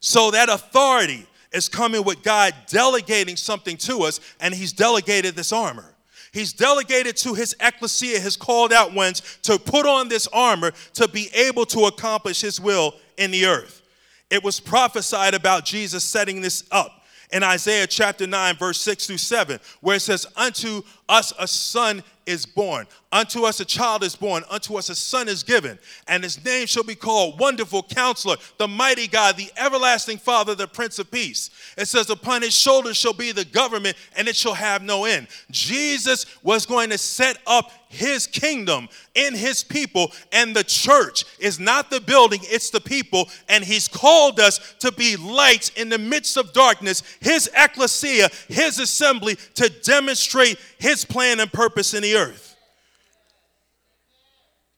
So 0.00 0.30
that 0.32 0.48
authority 0.48 1.26
is 1.52 1.68
coming 1.68 2.04
with 2.04 2.22
God 2.22 2.52
delegating 2.66 3.36
something 3.36 3.76
to 3.78 4.00
us, 4.02 4.20
and 4.40 4.52
He's 4.52 4.72
delegated 4.72 5.34
this 5.34 5.52
armor. 5.52 5.94
He's 6.32 6.52
delegated 6.52 7.16
to 7.18 7.34
His 7.34 7.54
ecclesia, 7.60 8.18
His 8.18 8.36
called 8.36 8.72
out 8.72 8.92
ones, 8.92 9.38
to 9.42 9.58
put 9.58 9.86
on 9.86 10.08
this 10.08 10.26
armor 10.32 10.72
to 10.94 11.08
be 11.08 11.30
able 11.32 11.64
to 11.66 11.84
accomplish 11.84 12.40
His 12.40 12.60
will 12.60 12.94
in 13.16 13.30
the 13.30 13.46
earth. 13.46 13.82
It 14.30 14.42
was 14.42 14.58
prophesied 14.58 15.34
about 15.34 15.64
Jesus 15.64 16.02
setting 16.02 16.40
this 16.40 16.64
up 16.72 17.04
in 17.32 17.42
Isaiah 17.42 17.86
chapter 17.86 18.26
9, 18.26 18.56
verse 18.56 18.80
6 18.80 19.06
through 19.06 19.18
7, 19.18 19.58
where 19.80 19.96
it 19.96 20.00
says, 20.00 20.26
Unto 20.36 20.82
us 21.08 21.32
a 21.38 21.46
son 21.46 22.02
is 22.26 22.46
born. 22.46 22.86
Unto 23.12 23.44
us 23.44 23.60
a 23.60 23.64
child 23.64 24.02
is 24.02 24.16
born. 24.16 24.42
Unto 24.50 24.76
us 24.76 24.88
a 24.88 24.94
son 24.94 25.28
is 25.28 25.42
given. 25.42 25.78
And 26.08 26.24
his 26.24 26.42
name 26.44 26.66
shall 26.66 26.82
be 26.82 26.94
called 26.94 27.38
Wonderful 27.38 27.84
Counselor, 27.84 28.36
the 28.58 28.66
Mighty 28.66 29.06
God, 29.06 29.36
the 29.36 29.50
Everlasting 29.56 30.18
Father, 30.18 30.54
the 30.54 30.66
Prince 30.66 30.98
of 30.98 31.10
Peace. 31.10 31.50
It 31.76 31.86
says, 31.86 32.10
Upon 32.10 32.42
his 32.42 32.54
shoulders 32.54 32.96
shall 32.96 33.12
be 33.12 33.32
the 33.32 33.44
government, 33.44 33.96
and 34.16 34.26
it 34.26 34.36
shall 34.36 34.54
have 34.54 34.82
no 34.82 35.04
end. 35.04 35.28
Jesus 35.50 36.26
was 36.42 36.66
going 36.66 36.90
to 36.90 36.98
set 36.98 37.38
up 37.46 37.70
his 37.88 38.26
kingdom 38.26 38.88
in 39.14 39.34
his 39.34 39.62
people, 39.62 40.10
and 40.32 40.56
the 40.56 40.64
church 40.64 41.24
is 41.38 41.60
not 41.60 41.90
the 41.90 42.00
building, 42.00 42.40
it's 42.42 42.70
the 42.70 42.80
people. 42.80 43.28
And 43.48 43.62
he's 43.62 43.86
called 43.86 44.40
us 44.40 44.74
to 44.80 44.90
be 44.90 45.16
lights 45.16 45.70
in 45.76 45.88
the 45.88 45.98
midst 45.98 46.36
of 46.36 46.52
darkness, 46.52 47.02
his 47.20 47.48
ecclesia, 47.56 48.28
his 48.48 48.80
assembly, 48.80 49.36
to 49.54 49.68
demonstrate 49.68 50.58
his 50.78 50.93
plan 51.02 51.40
and 51.40 51.50
purpose 51.50 51.94
in 51.94 52.02
the 52.02 52.14
earth. 52.16 52.56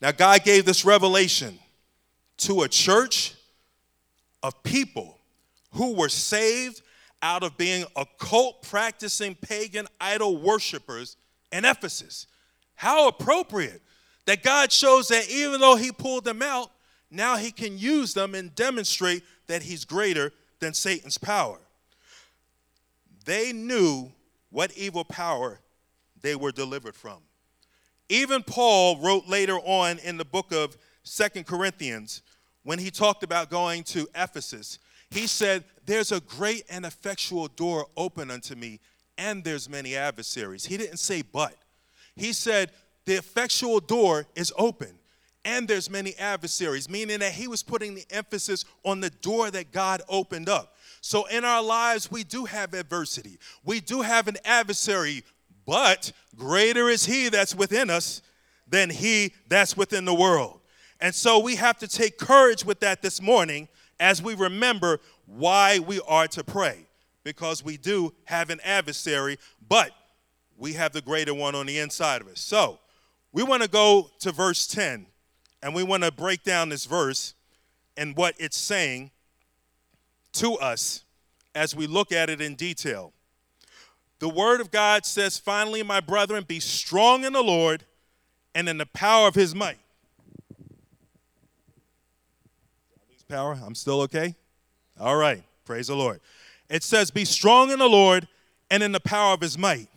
Now, 0.01 0.13
God 0.13 0.45
gave 0.45 0.65
this 0.65 0.85
revelation 0.85 1.59
to 2.39 2.63
a 2.63 2.69
church 2.69 3.35
of 4.43 4.63
people 4.63 5.19
who 5.73 5.95
were 5.95 6.09
saved 6.09 6.83
out 7.23 7.43
of 7.43 7.57
being 7.57 7.85
occult 7.97 8.63
practicing 8.63 9.35
pagan 9.35 9.89
idol 10.01 10.37
worshippers 10.37 11.17
in 11.51 11.65
Ephesus. 11.65 12.29
How 12.77 13.09
appropriate 13.09 13.83
that 14.27 14.43
God 14.43 14.71
shows 14.71 15.09
that 15.09 15.29
even 15.31 15.61
though 15.61 15.77
He 15.77 15.91
pulled 15.91 16.25
them 16.25 16.43
out, 16.43 16.71
now 17.11 17.37
He 17.37 17.51
can 17.51 17.79
use 17.79 18.15
them 18.15 18.35
and 18.35 18.55
demonstrate 18.55 19.25
that 19.47 19.63
He's 19.63 19.85
greater 19.85 20.33
than 20.61 20.75
Satan's 20.75 21.19
power. 21.19 21.59
They 23.25 23.53
knew 23.53 24.13
what 24.51 24.77
evil 24.77 25.05
power 25.05 25.61
they 26.27 26.35
were 26.35 26.51
delivered 26.51 26.97
from. 26.97 27.19
Even 28.09 28.43
Paul 28.43 28.99
wrote 28.99 29.29
later 29.29 29.59
on 29.59 29.99
in 30.01 30.17
the 30.17 30.25
book 30.25 30.53
of 30.53 30.77
Second 31.05 31.47
Corinthians 31.47 32.23
when 32.65 32.81
he 32.81 32.91
talked 32.91 33.23
about 33.23 33.49
going 33.49 33.85
to 33.85 34.09
Ephesus. 34.13 34.81
He 35.11 35.29
said, 35.29 35.63
There's 35.85 36.11
a 36.11 36.21
great 36.21 36.65
and 36.69 36.85
effectual 36.85 37.47
door 37.47 37.87
open 37.97 38.33
unto 38.33 38.57
me, 38.57 38.81
and 39.17 39.45
there's 39.45 39.69
many 39.69 39.95
adversaries. 39.95 40.67
He 40.67 40.77
didn't 40.77 40.99
say 40.99 41.23
but. 41.23 41.55
He 42.17 42.33
said, 42.33 42.73
The 43.05 43.15
effectual 43.15 43.79
door 43.79 44.27
is 44.35 44.53
open, 44.59 44.99
and 45.45 45.69
there's 45.69 45.89
many 45.89 46.17
adversaries, 46.17 46.91
meaning 46.91 47.21
that 47.21 47.33
he 47.33 47.47
was 47.47 47.63
putting 47.63 47.95
the 47.95 48.05
emphasis 48.11 48.65
on 48.85 48.99
the 48.99 49.11
door 49.11 49.53
that 49.53 49.71
God 49.71 50.03
opened 50.09 50.49
up. 50.49 50.75
So 51.01 51.27
in 51.27 51.45
our 51.45 51.63
lives, 51.63 52.11
we 52.11 52.25
do 52.25 52.47
have 52.47 52.75
adversity, 52.75 53.39
we 53.65 53.79
do 53.79 54.03
have 54.03 54.27
an 54.27 54.39
adversary, 54.45 55.23
but 55.67 56.13
greater 56.37 56.89
is 56.89 57.05
he 57.05 57.29
that's 57.29 57.55
within 57.55 57.91
us 57.91 58.23
than 58.67 58.91
he 58.91 59.33
that's 59.49 59.77
within 59.77 60.05
the 60.05 60.15
world. 60.15 60.61
And 61.01 61.15
so 61.15 61.39
we 61.39 61.57
have 61.57 61.79
to 61.79 61.89
take 61.89 62.19
courage 62.19 62.65
with 62.65 62.81
that 62.81 63.03
this 63.03 63.21
morning 63.21 63.69
as 64.01 64.23
we 64.23 64.35
remember 64.35 65.01
why 65.27 65.79
we 65.79 66.01
are 66.07 66.29
to 66.29 66.45
pray. 66.45 66.87
Because 67.25 67.65
we 67.65 67.77
do 67.77 68.15
have 68.25 68.51
an 68.51 68.61
adversary, 68.63 69.37
but 69.69 69.91
we 70.57 70.75
have 70.75 70.93
the 70.93 71.03
greater 71.03 71.35
one 71.35 71.55
on 71.55 71.67
the 71.67 71.79
inside 71.79 72.23
of 72.23 72.29
us. 72.29 72.41
So 72.41 72.79
we 73.33 73.43
want 73.43 73.63
to 73.63 73.69
go 73.69 74.11
to 74.21 74.33
verse 74.33 74.67
10 74.69 75.07
and 75.63 75.75
we 75.75 75.83
want 75.83 76.05
to 76.05 76.13
break 76.13 76.45
down 76.45 76.69
this 76.69 76.85
verse 76.85 77.35
and 77.97 78.17
what 78.17 78.35
it's 78.39 78.57
saying 78.57 79.11
to 80.35 80.55
us 80.55 81.05
as 81.55 81.75
we 81.75 81.87
look 81.87 82.13
at 82.13 82.31
it 82.31 82.41
in 82.41 82.55
detail. 82.55 83.13
The 84.19 84.29
word 84.29 84.61
of 84.61 84.71
God 84.71 85.05
says, 85.05 85.39
Finally, 85.39 85.83
my 85.83 86.01
brethren, 86.01 86.45
be 86.47 86.61
strong 86.61 87.25
in 87.25 87.33
the 87.33 87.43
Lord 87.43 87.85
and 88.55 88.69
in 88.69 88.79
the 88.79 88.87
power 88.87 89.29
of 89.29 89.35
his 89.35 89.55
might. 89.55 89.79
power? 93.29 93.59
I'm 93.65 93.75
still 93.75 94.03
okay? 94.03 94.35
All 95.01 95.17
right. 95.17 95.43
Praise 95.65 95.89
the 95.89 95.97
Lord. 95.97 96.21
It 96.69 96.83
says, 96.83 97.11
Be 97.11 97.25
strong 97.25 97.71
in 97.71 97.79
the 97.79 97.89
Lord 97.89 98.29
and 98.71 98.83
in 98.83 98.93
the 98.93 99.01
power 99.01 99.35
of 99.35 99.41
his 99.41 99.59
might. 99.59 99.89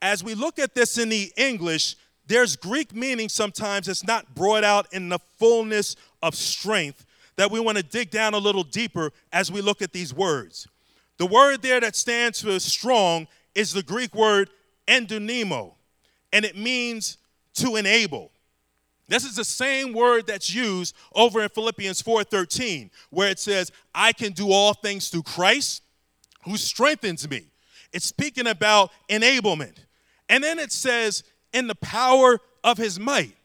As 0.00 0.22
we 0.22 0.34
look 0.34 0.58
at 0.58 0.74
this 0.74 0.98
in 0.98 1.08
the 1.08 1.32
English, 1.36 1.96
there's 2.26 2.56
Greek 2.56 2.94
meaning 2.94 3.28
sometimes 3.28 3.88
it's 3.88 4.06
not 4.06 4.34
brought 4.34 4.64
out 4.64 4.92
in 4.92 5.08
the 5.08 5.18
fullness 5.38 5.96
of 6.22 6.34
strength 6.34 7.04
that 7.36 7.50
we 7.50 7.60
want 7.60 7.78
to 7.78 7.84
dig 7.84 8.10
down 8.10 8.34
a 8.34 8.38
little 8.38 8.64
deeper 8.64 9.12
as 9.32 9.50
we 9.50 9.60
look 9.60 9.80
at 9.82 9.92
these 9.92 10.12
words. 10.12 10.68
The 11.18 11.26
word 11.26 11.62
there 11.62 11.80
that 11.80 11.96
stands 11.96 12.40
for 12.40 12.58
strong 12.58 13.28
is 13.54 13.72
the 13.72 13.82
Greek 13.82 14.14
word 14.14 14.50
endunimo, 14.86 15.74
and 16.32 16.44
it 16.44 16.56
means 16.56 17.18
to 17.54 17.76
enable. 17.76 18.32
This 19.08 19.24
is 19.24 19.36
the 19.36 19.44
same 19.44 19.92
word 19.92 20.26
that's 20.26 20.52
used 20.52 20.94
over 21.14 21.42
in 21.42 21.48
Philippians 21.48 22.02
4:13, 22.02 22.90
where 23.10 23.30
it 23.30 23.38
says, 23.38 23.72
"I 23.94 24.12
can 24.12 24.32
do 24.32 24.52
all 24.52 24.74
things 24.74 25.08
through 25.08 25.24
Christ 25.24 25.82
who 26.44 26.56
strengthens 26.56 27.28
me." 27.28 27.46
It's 27.92 28.06
speaking 28.06 28.46
about 28.46 28.92
enablement. 29.08 29.76
And 30.28 30.44
then 30.44 30.58
it 30.58 30.72
says, 30.72 31.24
"in 31.54 31.68
the 31.68 31.74
power 31.74 32.38
of 32.62 32.76
his 32.76 33.00
might." 33.00 33.37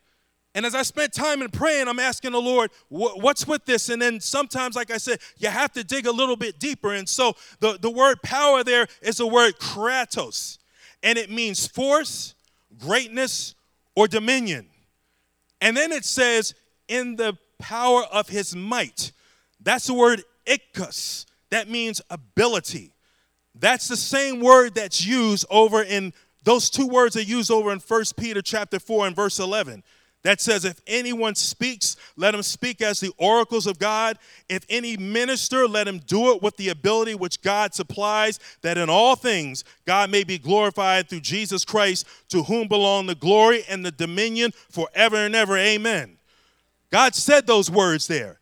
And 0.55 0.65
as 0.65 0.75
I 0.75 0.83
spent 0.83 1.13
time 1.13 1.41
in 1.41 1.50
praying, 1.50 1.88
I'm 1.88 2.00
asking 2.00 2.33
the 2.33 2.41
Lord, 2.41 2.69
what's 2.89 3.48
with 3.48 3.65
this? 3.65 3.89
And 3.89 4.01
then 4.01 4.19
sometimes, 4.19 4.75
like 4.75 4.91
I 4.91 4.98
said, 4.98 5.19
you 5.38 5.50
have 5.50 5.72
to 5.74 5.83
dig 5.83 6.05
a 6.05 6.12
little 6.12 6.36
bit 6.36 6.60
deeper. 6.60 6.93
And 6.93 7.10
so 7.10 7.36
the, 7.60 7.79
the 7.79 7.89
word 7.89 8.22
power 8.22 8.63
there 8.63 8.88
is 9.01 9.17
the 9.17 9.25
word 9.25 9.57
kratos, 9.57 10.60
and 11.01 11.17
it 11.17 11.31
means 11.31 11.65
force, 11.65 12.36
greatness, 12.77 13.55
or 13.95 14.07
dominion. 14.07 14.67
And 15.60 15.75
then 15.75 15.91
it 15.91 16.05
says, 16.05 16.53
in 16.88 17.15
the 17.15 17.38
power 17.57 18.03
of 18.12 18.29
his 18.29 18.55
might. 18.55 19.12
That's 19.60 19.88
the 19.88 19.93
word 19.93 20.24
ikos. 20.45 21.25
That 21.50 21.69
means 21.69 22.01
ability. 22.10 22.93
That's 23.55 23.88
the 23.88 23.98
same 23.98 24.41
word 24.41 24.75
that's 24.75 25.05
used 25.05 25.45
over 25.50 25.81
in 25.81 26.13
those 26.43 26.69
two 26.69 26.88
words 26.88 27.15
are 27.15 27.22
used 27.22 27.50
over 27.50 27.72
in 27.72 27.79
1 27.79 28.03
Peter 28.17 28.41
chapter 28.41 28.79
4 28.79 29.07
and 29.07 29.15
verse 29.15 29.39
11 29.39 29.83
that 30.24 30.39
says, 30.42 30.65
If 30.65 30.82
anyone 30.88 31.36
speaks, 31.36 31.96
let 32.15 32.34
him 32.34 32.44
speak 32.44 32.82
as 32.82 33.00
the 33.00 33.12
oracles 33.18 33.68
of 33.68 33.77
God. 33.77 34.18
If 34.50 34.65
any 34.70 34.98
minister, 34.98 35.68
let 35.68 35.88
him 35.88 36.00
do 36.00 36.34
it 36.34 36.42
with 36.42 36.58
the 36.58 36.70
ability 36.70 37.15
which 37.15 37.42
God 37.42 37.74
supplies, 37.74 38.39
that 38.62 38.77
in 38.77 38.89
all 38.89 39.15
things 39.15 39.63
God 39.86 40.10
may 40.10 40.24
be 40.24 40.38
glorified 40.38 41.10
through 41.10 41.20
Jesus 41.22 41.65
Christ, 41.65 42.08
to 42.30 42.44
whom 42.44 42.68
belong 42.68 43.06
the 43.06 43.15
glory 43.15 43.63
and 43.70 43.86
the 43.86 43.92
dominion 43.92 44.51
forever 44.70 45.18
and 45.18 45.36
ever. 45.36 45.58
Amen. 45.58 46.18
God 46.89 47.15
said 47.15 47.46
those 47.46 47.70
words 47.70 48.08
there. 48.08 48.39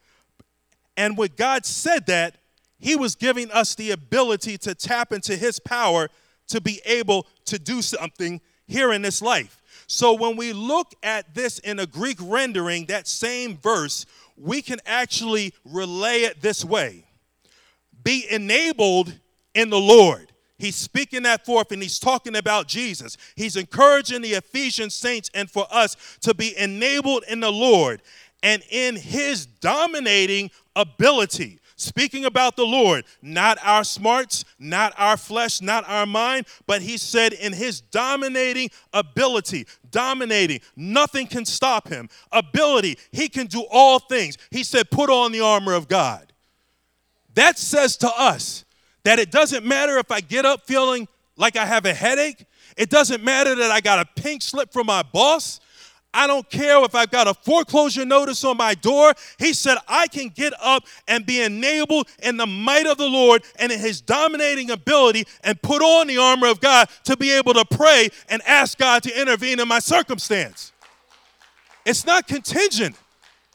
And 0.97 1.17
when 1.17 1.29
God 1.35 1.65
said 1.65 2.05
that, 2.07 2.35
He 2.79 2.95
was 2.95 3.15
giving 3.15 3.49
us 3.51 3.73
the 3.75 3.91
ability 3.91 4.57
to 4.59 4.75
tap 4.75 5.11
into 5.11 5.35
His 5.35 5.59
power 5.59 6.09
to 6.49 6.61
be 6.61 6.81
able 6.85 7.25
to 7.45 7.57
do 7.57 7.81
something 7.81 8.41
here 8.67 8.93
in 8.93 9.01
this 9.01 9.21
life. 9.21 9.60
So 9.91 10.13
when 10.13 10.37
we 10.37 10.53
look 10.53 10.95
at 11.03 11.35
this 11.35 11.59
in 11.59 11.77
a 11.77 11.85
Greek 11.85 12.17
rendering, 12.21 12.85
that 12.85 13.09
same 13.09 13.57
verse, 13.57 14.05
we 14.37 14.61
can 14.61 14.79
actually 14.85 15.53
relay 15.65 16.21
it 16.21 16.41
this 16.41 16.63
way 16.63 17.03
Be 18.01 18.25
enabled 18.31 19.13
in 19.53 19.69
the 19.69 19.81
Lord. 19.81 20.31
He's 20.57 20.77
speaking 20.77 21.23
that 21.23 21.45
forth 21.45 21.73
and 21.73 21.81
he's 21.81 21.99
talking 21.99 22.37
about 22.37 22.69
Jesus. 22.69 23.17
He's 23.35 23.57
encouraging 23.57 24.21
the 24.21 24.35
Ephesian 24.35 24.89
saints 24.89 25.29
and 25.33 25.51
for 25.51 25.67
us 25.69 25.97
to 26.21 26.33
be 26.33 26.57
enabled 26.57 27.25
in 27.27 27.41
the 27.41 27.51
Lord 27.51 28.01
and 28.41 28.63
in 28.71 28.95
his 28.95 29.45
dominating 29.45 30.51
ability. 30.73 31.59
Speaking 31.81 32.25
about 32.25 32.57
the 32.57 32.63
Lord, 32.63 33.05
not 33.23 33.57
our 33.63 33.83
smarts, 33.83 34.45
not 34.59 34.93
our 34.99 35.17
flesh, 35.17 35.61
not 35.61 35.83
our 35.89 36.05
mind, 36.05 36.45
but 36.67 36.83
he 36.83 36.95
said 36.95 37.33
in 37.33 37.53
his 37.53 37.81
dominating 37.81 38.69
ability, 38.93 39.65
dominating, 39.89 40.59
nothing 40.75 41.25
can 41.25 41.43
stop 41.43 41.87
him. 41.87 42.07
Ability, 42.31 42.99
he 43.11 43.27
can 43.27 43.47
do 43.47 43.65
all 43.71 43.97
things. 43.97 44.37
He 44.51 44.63
said, 44.63 44.91
put 44.91 45.09
on 45.09 45.31
the 45.31 45.39
armor 45.39 45.73
of 45.73 45.87
God. 45.87 46.31
That 47.33 47.57
says 47.57 47.97
to 47.97 48.11
us 48.15 48.63
that 49.03 49.17
it 49.17 49.31
doesn't 49.31 49.65
matter 49.65 49.97
if 49.97 50.11
I 50.11 50.21
get 50.21 50.45
up 50.45 50.67
feeling 50.67 51.07
like 51.35 51.57
I 51.57 51.65
have 51.65 51.87
a 51.87 51.95
headache, 51.95 52.45
it 52.77 52.91
doesn't 52.91 53.23
matter 53.23 53.55
that 53.55 53.71
I 53.71 53.81
got 53.81 53.97
a 53.97 54.21
pink 54.21 54.43
slip 54.43 54.71
from 54.71 54.85
my 54.85 55.01
boss. 55.01 55.59
I 56.13 56.27
don't 56.27 56.49
care 56.49 56.83
if 56.83 56.93
I've 56.93 57.09
got 57.09 57.27
a 57.27 57.33
foreclosure 57.33 58.05
notice 58.05 58.43
on 58.43 58.57
my 58.57 58.73
door. 58.73 59.13
He 59.37 59.53
said, 59.53 59.77
I 59.87 60.07
can 60.07 60.27
get 60.27 60.53
up 60.61 60.83
and 61.07 61.25
be 61.25 61.41
enabled 61.41 62.09
in 62.21 62.35
the 62.35 62.45
might 62.45 62.85
of 62.85 62.97
the 62.97 63.07
Lord 63.07 63.43
and 63.57 63.71
in 63.71 63.79
his 63.79 64.01
dominating 64.01 64.71
ability 64.71 65.25
and 65.43 65.61
put 65.61 65.81
on 65.81 66.07
the 66.07 66.17
armor 66.17 66.47
of 66.47 66.59
God 66.59 66.89
to 67.05 67.15
be 67.15 67.31
able 67.31 67.53
to 67.53 67.63
pray 67.65 68.09
and 68.27 68.41
ask 68.45 68.77
God 68.77 69.03
to 69.03 69.21
intervene 69.21 69.59
in 69.61 69.67
my 69.67 69.79
circumstance. 69.79 70.73
It's 71.85 72.05
not 72.05 72.27
contingent 72.27 72.97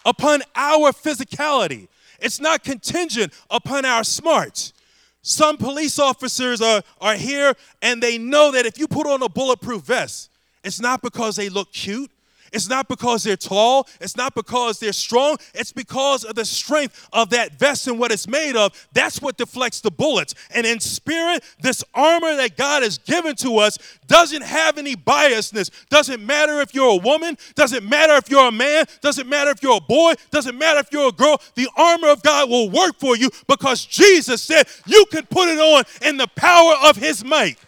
upon 0.05 0.43
our 0.55 0.93
physicality, 0.93 1.89
it's 2.21 2.41
not 2.41 2.65
contingent 2.65 3.35
upon 3.51 3.85
our 3.85 4.03
smarts. 4.03 4.73
Some 5.21 5.57
police 5.57 5.99
officers 5.99 6.63
are, 6.63 6.83
are 7.01 7.17
here 7.17 7.55
and 7.83 8.03
they 8.03 8.17
know 8.17 8.53
that 8.53 8.65
if 8.65 8.79
you 8.79 8.87
put 8.87 9.07
on 9.07 9.23
a 9.23 9.29
bulletproof 9.29 9.83
vest, 9.83 10.31
It's 10.67 10.81
not 10.81 11.01
because 11.01 11.37
they 11.37 11.49
look 11.49 11.73
cute. 11.73 12.11
It's 12.57 12.71
not 12.71 12.89
because 12.89 13.23
they're 13.23 13.37
tall. 13.37 13.87
It's 14.01 14.17
not 14.17 14.35
because 14.35 14.81
they're 14.81 14.95
strong. 14.95 15.37
It's 15.55 15.73
because 15.73 16.25
of 16.25 16.37
the 16.37 16.45
strength 16.47 17.07
of 17.13 17.29
that 17.31 17.59
vest 17.59 17.87
and 17.87 17.99
what 17.99 18.11
it's 18.11 18.27
made 18.27 18.57
of. 18.57 18.73
That's 18.95 19.21
what 19.21 19.37
deflects 19.37 19.83
the 19.83 19.91
bullets. 19.91 20.35
And 20.55 20.67
in 20.67 20.81
spirit, 20.81 21.45
this 21.61 21.85
armor 21.95 22.35
that 22.37 22.57
God 22.57 22.83
has 22.83 22.97
given 22.97 23.37
to 23.37 23.59
us 23.59 23.77
doesn't 24.07 24.43
have 24.43 24.79
any 24.79 24.97
biasness. 24.97 25.71
Doesn't 25.91 26.25
matter 26.25 26.63
if 26.63 26.75
you're 26.75 26.93
a 26.93 26.97
woman. 26.97 27.37
Doesn't 27.55 27.87
matter 27.87 28.15
if 28.15 28.31
you're 28.31 28.49
a 28.49 28.53
man. 28.53 28.87
Doesn't 29.03 29.29
matter 29.29 29.51
if 29.51 29.63
you're 29.63 29.77
a 29.77 29.81
boy. 29.81 30.15
Doesn't 30.31 30.57
matter 30.57 30.81
if 30.81 30.91
you're 30.91 31.09
a 31.09 31.13
girl. 31.13 31.39
The 31.57 31.69
armor 31.77 32.09
of 32.09 32.23
God 32.23 32.49
will 32.49 32.71
work 32.71 32.99
for 32.99 33.19
you 33.19 33.29
because 33.47 33.85
Jesus 33.85 34.41
said 34.43 34.67
you 34.87 35.05
can 35.13 35.27
put 35.27 35.49
it 35.49 35.59
on 35.59 35.85
in 36.01 36.17
the 36.17 36.29
power 36.29 36.73
of 36.85 36.97
his 36.97 37.23
might. 37.23 37.59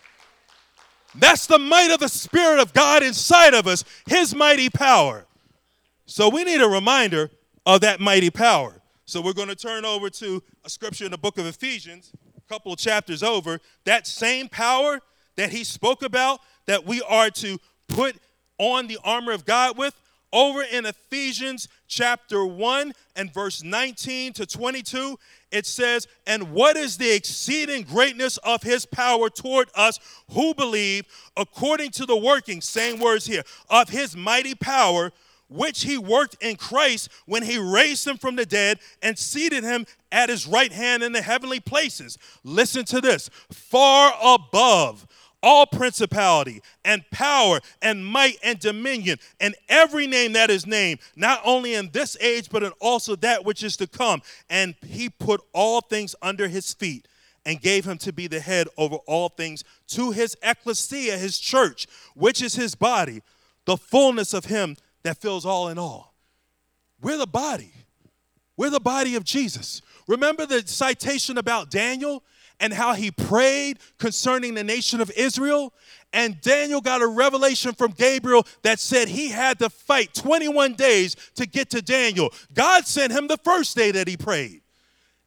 That's 1.18 1.46
the 1.46 1.58
might 1.58 1.90
of 1.90 2.00
the 2.00 2.08
Spirit 2.08 2.60
of 2.60 2.72
God 2.72 3.02
inside 3.02 3.54
of 3.54 3.66
us, 3.66 3.84
His 4.06 4.34
mighty 4.34 4.70
power. 4.70 5.26
So 6.06 6.28
we 6.28 6.44
need 6.44 6.60
a 6.60 6.68
reminder 6.68 7.30
of 7.66 7.80
that 7.82 8.00
mighty 8.00 8.30
power. 8.30 8.80
So 9.04 9.20
we're 9.20 9.32
going 9.32 9.48
to 9.48 9.56
turn 9.56 9.84
over 9.84 10.10
to 10.10 10.42
a 10.64 10.70
scripture 10.70 11.04
in 11.04 11.10
the 11.10 11.18
book 11.18 11.38
of 11.38 11.46
Ephesians, 11.46 12.12
a 12.36 12.52
couple 12.52 12.72
of 12.72 12.78
chapters 12.78 13.22
over. 13.22 13.60
That 13.84 14.06
same 14.06 14.48
power 14.48 15.00
that 15.36 15.50
he 15.50 15.64
spoke 15.64 16.02
about 16.02 16.40
that 16.66 16.86
we 16.86 17.02
are 17.02 17.30
to 17.30 17.58
put 17.88 18.16
on 18.58 18.86
the 18.86 18.98
armor 19.04 19.32
of 19.32 19.44
God 19.44 19.78
with, 19.78 19.94
over 20.32 20.62
in 20.62 20.86
Ephesians 20.86 21.68
chapter 21.86 22.44
1 22.44 22.92
and 23.16 23.32
verse 23.32 23.62
19 23.62 24.32
to 24.34 24.46
22, 24.46 25.18
it 25.50 25.66
says, 25.66 26.06
And 26.26 26.52
what 26.52 26.76
is 26.76 26.98
the 26.98 27.14
exceeding 27.14 27.82
greatness 27.82 28.36
of 28.38 28.62
his 28.62 28.84
power 28.84 29.30
toward 29.30 29.68
us 29.74 29.98
who 30.32 30.54
believe, 30.54 31.06
according 31.36 31.90
to 31.92 32.06
the 32.06 32.16
working, 32.16 32.60
same 32.60 33.00
words 33.00 33.26
here, 33.26 33.42
of 33.70 33.88
his 33.88 34.16
mighty 34.16 34.54
power, 34.54 35.12
which 35.48 35.82
he 35.82 35.96
worked 35.96 36.36
in 36.42 36.56
Christ 36.56 37.08
when 37.26 37.42
he 37.42 37.58
raised 37.58 38.06
him 38.06 38.18
from 38.18 38.36
the 38.36 38.44
dead 38.44 38.80
and 39.02 39.18
seated 39.18 39.64
him 39.64 39.86
at 40.12 40.28
his 40.28 40.46
right 40.46 40.72
hand 40.72 41.02
in 41.02 41.12
the 41.12 41.22
heavenly 41.22 41.60
places. 41.60 42.18
Listen 42.44 42.84
to 42.86 43.00
this 43.00 43.30
far 43.50 44.12
above 44.22 45.06
all 45.42 45.66
principality 45.66 46.62
and 46.84 47.04
power 47.10 47.60
and 47.80 48.04
might 48.04 48.38
and 48.42 48.58
dominion 48.58 49.18
and 49.40 49.54
every 49.68 50.06
name 50.06 50.32
that 50.32 50.50
is 50.50 50.66
named, 50.66 51.00
not 51.16 51.40
only 51.44 51.74
in 51.74 51.90
this 51.92 52.16
age, 52.20 52.48
but 52.50 52.62
in 52.62 52.72
also 52.80 53.16
that 53.16 53.44
which 53.44 53.62
is 53.62 53.76
to 53.76 53.86
come. 53.86 54.22
And 54.50 54.74
he 54.86 55.08
put 55.08 55.40
all 55.52 55.80
things 55.80 56.14
under 56.22 56.48
his 56.48 56.72
feet 56.72 57.06
and 57.44 57.60
gave 57.60 57.86
him 57.86 57.98
to 57.98 58.12
be 58.12 58.26
the 58.26 58.40
head 58.40 58.68
over 58.76 58.96
all 59.06 59.28
things 59.28 59.64
to 59.88 60.10
his 60.10 60.36
ecclesia, 60.42 61.16
his 61.16 61.38
church, 61.38 61.86
which 62.14 62.42
is 62.42 62.54
his 62.54 62.74
body, 62.74 63.22
the 63.64 63.76
fullness 63.76 64.34
of 64.34 64.46
him 64.46 64.76
that 65.02 65.18
fills 65.18 65.46
all 65.46 65.68
in 65.68 65.78
all. 65.78 66.14
We're 67.00 67.16
the 67.16 67.26
body. 67.26 67.72
We're 68.56 68.70
the 68.70 68.80
body 68.80 69.14
of 69.14 69.24
Jesus. 69.24 69.80
Remember 70.08 70.44
the 70.44 70.66
citation 70.66 71.38
about 71.38 71.70
Daniel? 71.70 72.24
And 72.60 72.72
how 72.72 72.94
he 72.94 73.10
prayed 73.10 73.78
concerning 73.98 74.54
the 74.54 74.64
nation 74.64 75.00
of 75.00 75.10
Israel. 75.16 75.72
And 76.12 76.40
Daniel 76.40 76.80
got 76.80 77.02
a 77.02 77.06
revelation 77.06 77.72
from 77.72 77.92
Gabriel 77.92 78.46
that 78.62 78.80
said 78.80 79.08
he 79.08 79.28
had 79.28 79.58
to 79.58 79.68
fight 79.70 80.14
21 80.14 80.74
days 80.74 81.16
to 81.34 81.46
get 81.46 81.70
to 81.70 81.82
Daniel. 81.82 82.30
God 82.54 82.86
sent 82.86 83.12
him 83.12 83.28
the 83.28 83.38
first 83.38 83.76
day 83.76 83.90
that 83.90 84.08
he 84.08 84.16
prayed. 84.16 84.62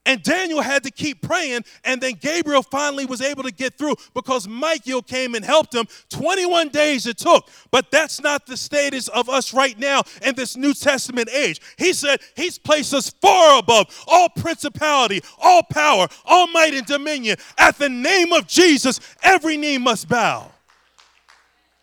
And 0.06 0.24
Daniel 0.24 0.62
had 0.62 0.84
to 0.84 0.92
keep 0.92 1.22
praying, 1.22 1.64
and 1.84 2.02
then 2.02 2.14
Gabriel 2.14 2.64
finally 2.64 3.06
was 3.06 3.22
able 3.22 3.44
to 3.44 3.52
get 3.52 3.78
through 3.78 3.96
because 4.16 4.48
Michael 4.48 5.04
came 5.04 5.36
and 5.36 5.46
helped 5.46 5.76
him. 5.76 5.86
21 6.10 6.70
days 6.70 7.06
it 7.06 7.18
took, 7.18 7.48
but 7.70 7.92
that's 7.92 8.20
not 8.20 8.48
the 8.48 8.58
status 8.58 9.10
of 9.10 9.30
us 9.30 9.54
right 9.54 9.78
now 9.78 10.02
in 10.24 10.34
this 10.34 10.58
New 10.58 10.74
Testament 10.74 11.30
age. 11.30 11.62
He 11.78 11.94
said 11.94 12.20
he's 12.36 12.58
placed 12.58 12.96
us 12.96 13.12
far 13.22 13.60
above 13.60 14.04
all 14.08 14.30
principality, 14.30 15.22
all 15.40 15.62
power, 15.70 16.08
all 16.26 16.48
might, 16.48 16.74
and 16.74 16.86
dominion. 16.88 17.38
At 17.60 17.78
the 17.78 17.90
name 17.90 18.34
of 18.34 18.48
Jesus, 18.48 19.00
every 19.22 19.56
knee 19.56 19.78
must 19.78 20.10
bow. 20.10 20.52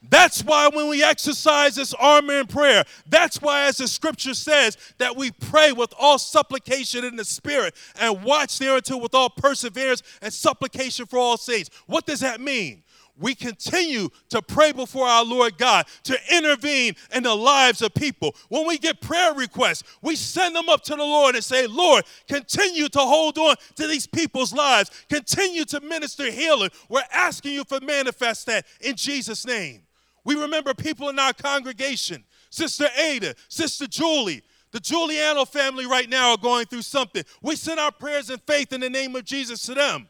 That's 0.03 0.45
why 0.45 0.69
when 0.69 0.89
we 0.89 1.03
exercise 1.03 1.75
this 1.75 1.93
armor 1.95 2.41
in 2.41 2.47
prayer, 2.47 2.85
that's 3.09 3.43
why, 3.43 3.65
as 3.65 3.79
the 3.79 3.89
scripture 3.89 4.35
says, 4.35 4.77
that 4.99 5.17
we 5.17 5.33
pray 5.33 5.73
with 5.73 5.93
all 5.99 6.19
supplication 6.19 7.05
in 7.05 7.17
the 7.17 7.25
spirit 7.25 7.75
and 7.99 8.23
watch 8.23 8.59
thereunto 8.59 8.97
with 8.97 9.15
all 9.15 9.29
perseverance 9.29 10.03
and 10.23 10.33
supplication 10.33 11.07
for 11.07 11.19
all 11.19 11.37
saints. 11.37 11.71
What 11.87 12.07
does 12.07 12.21
that 12.21 12.41
mean? 12.41 12.85
We 13.21 13.35
continue 13.35 14.11
to 14.29 14.41
pray 14.41 14.71
before 14.71 15.07
our 15.07 15.25
Lord 15.25 15.59
God 15.59 15.87
to 16.05 16.17
intervene 16.33 16.95
in 17.13 17.25
the 17.25 17.35
lives 17.35 17.83
of 17.83 17.93
people. 17.93 18.37
When 18.49 18.67
we 18.69 18.79
get 18.79 19.01
prayer 19.01 19.35
requests, 19.35 19.83
we 20.03 20.15
send 20.15 20.55
them 20.55 20.69
up 20.69 20.85
to 20.85 20.95
the 20.95 21.03
Lord 21.03 21.35
and 21.35 21.43
say, 21.43 21.67
Lord, 21.67 22.05
continue 22.29 22.89
to 22.91 23.01
hold 23.01 23.37
on 23.37 23.57
to 23.75 23.89
these 23.89 24.07
people's 24.07 24.53
lives, 24.53 24.91
continue 25.09 25.65
to 25.65 25.81
minister 25.81 26.31
healing. 26.31 26.71
We're 26.89 27.03
asking 27.13 27.55
you 27.55 27.65
for 27.65 27.81
manifest 27.81 28.47
that 28.47 28.65
in 28.81 28.95
Jesus' 28.95 29.45
name. 29.45 29.83
We 30.29 30.35
remember 30.35 30.75
people 30.75 31.09
in 31.09 31.19
our 31.19 31.33
congregation, 31.33 32.23
Sister 32.51 32.85
Ada, 32.99 33.35
Sister 33.49 33.87
Julie, 33.87 34.43
the 34.73 34.79
Giuliano 34.79 35.47
family 35.47 35.87
right 35.87 36.07
now 36.07 36.33
are 36.33 36.37
going 36.37 36.67
through 36.67 36.83
something. 36.83 37.25
We 37.41 37.57
send 37.57 37.81
our 37.81 37.91
prayers 37.91 38.29
and 38.29 38.39
faith 38.43 38.75
in 38.75 38.83
the 38.83 38.91
name 38.91 39.17
of 39.17 39.25
Jesus 39.25 39.63
to 39.63 39.75
them. 39.75 40.07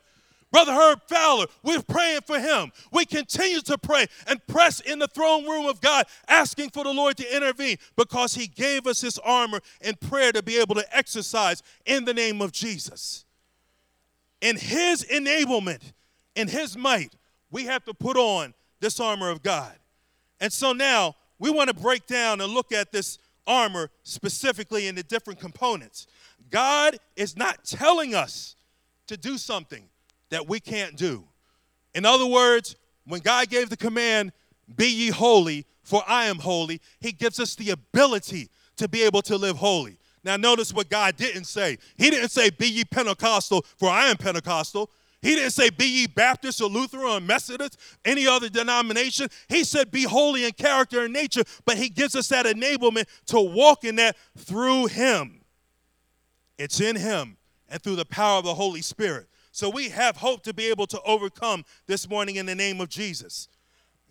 Brother 0.51 0.73
Herb 0.73 1.03
Fowler, 1.07 1.47
we're 1.63 1.83
praying 1.83 2.23
for 2.27 2.41
him. 2.41 2.73
We 2.91 3.05
continue 3.05 3.61
to 3.61 3.79
pray 3.79 4.09
and 4.27 4.45
press 4.49 4.81
in 4.81 4.99
the 4.99 5.07
throne 5.07 5.47
room 5.47 5.67
of 5.67 5.81
God, 5.81 6.05
asking 6.27 6.71
for 6.71 6.83
the 6.83 6.93
Lord 6.93 7.17
to 7.19 7.37
intervene 7.37 7.77
because 7.95 8.35
he 8.35 8.49
gave 8.49 8.89
us 8.89 9.01
his 9.01 9.21
armor 9.21 9.61
in 9.83 9.95
prayer 9.95 10.33
to 10.33 10.43
be 10.43 10.59
able 10.59 10.75
to 10.75 10.97
exercise 10.97 11.63
in 11.87 12.05
the 12.05 12.15
name 12.15 12.43
of 12.43 12.51
Jesus. 12.51 13.25
In 14.41 14.57
his 14.57 15.05
enablement, 15.05 15.93
in 16.35 16.49
his 16.49 16.77
might, 16.77 17.15
we 17.53 17.67
have 17.67 17.85
to 17.85 17.95
put 17.95 18.17
on 18.17 18.53
this 18.81 18.99
armor 18.99 19.31
of 19.31 19.45
God. 19.45 19.79
And 20.41 20.53
so 20.53 20.73
now 20.73 21.17
we 21.39 21.51
want 21.51 21.69
to 21.69 21.75
break 21.75 22.07
down 22.07 22.41
and 22.41 22.53
look 22.53 22.73
at 22.73 22.93
this 22.93 23.19
armor 23.47 23.91
specifically 24.03 24.87
in 24.87 24.95
the 24.95 25.03
different 25.03 25.41
components. 25.41 26.07
God 26.51 26.99
is 27.17 27.37
not 27.37 27.65
telling 27.65 28.15
us 28.15 28.57
to 29.07 29.17
do 29.17 29.39
something 29.39 29.85
that 30.31 30.47
we 30.49 30.61
can't 30.61 30.97
do. 30.97 31.25
In 31.95 32.05
other 32.05 32.27
words, 32.27 32.77
when 33.07 33.21
God 33.21 33.49
gave 33.49 33.71
the 33.71 33.77
command, 33.77 34.33
Be 34.77 34.87
ye 34.87 35.09
holy, 35.09 35.65
for 35.83 36.03
I 36.07 36.27
am 36.27 36.39
holy, 36.39 36.81
He 37.01 37.13
gives 37.13 37.41
us 37.41 37.55
the 37.55 37.71
ability 37.71 38.51
to 38.77 38.89
be 38.89 39.03
able 39.03 39.23
to 39.23 39.37
live 39.37 39.57
holy. 39.57 39.99
Now, 40.25 40.37
notice 40.37 40.75
what 40.75 40.91
God 40.91 41.17
didn't 41.17 41.45
say. 41.45 41.79
He 41.97 42.11
didn't 42.11 42.31
say, 42.31 42.51
Be 42.51 42.69
ye 42.69 42.85
Pentecostal, 42.85 43.65
for 43.77 43.89
I 43.89 44.07
am 44.07 44.17
Pentecostal. 44.17 44.91
He 45.21 45.35
didn't 45.35 45.51
say, 45.51 45.71
Be 45.71 45.85
ye 45.85 46.07
Baptist 46.07 46.61
or 46.61 46.69
Lutheran 46.69 47.05
or 47.05 47.21
Methodist, 47.21 47.79
any 48.05 48.27
other 48.27 48.49
denomination. 48.49 49.29
He 49.49 49.65
said, 49.65 49.91
Be 49.91 50.05
holy 50.05 50.45
in 50.45 50.53
character 50.53 51.05
and 51.05 51.13
nature, 51.13 51.43
but 51.65 51.77
He 51.77 51.89
gives 51.89 52.15
us 52.15 52.29
that 52.29 52.47
enablement 52.47 53.07
to 53.27 53.41
walk 53.41 53.85
in 53.85 53.97
that 53.97 54.17
through 54.37 54.87
Him. 54.87 55.41
It's 56.57 56.81
in 56.81 56.97
Him 56.97 57.37
and 57.69 57.83
through 57.83 57.97
the 57.97 58.05
power 58.05 58.39
of 58.39 58.45
the 58.45 58.55
Holy 58.55 58.83
Spirit. 58.83 59.29
So 59.51 59.69
we 59.69 59.89
have 59.89 60.17
hope 60.17 60.45
to 60.45 60.55
be 60.55 60.67
able 60.67 60.87
to 60.87 61.01
overcome 61.03 61.65
this 61.87 62.09
morning 62.09 62.37
in 62.37 62.47
the 62.47 62.55
name 62.55 62.81
of 62.81 62.89
Jesus. 62.89 63.49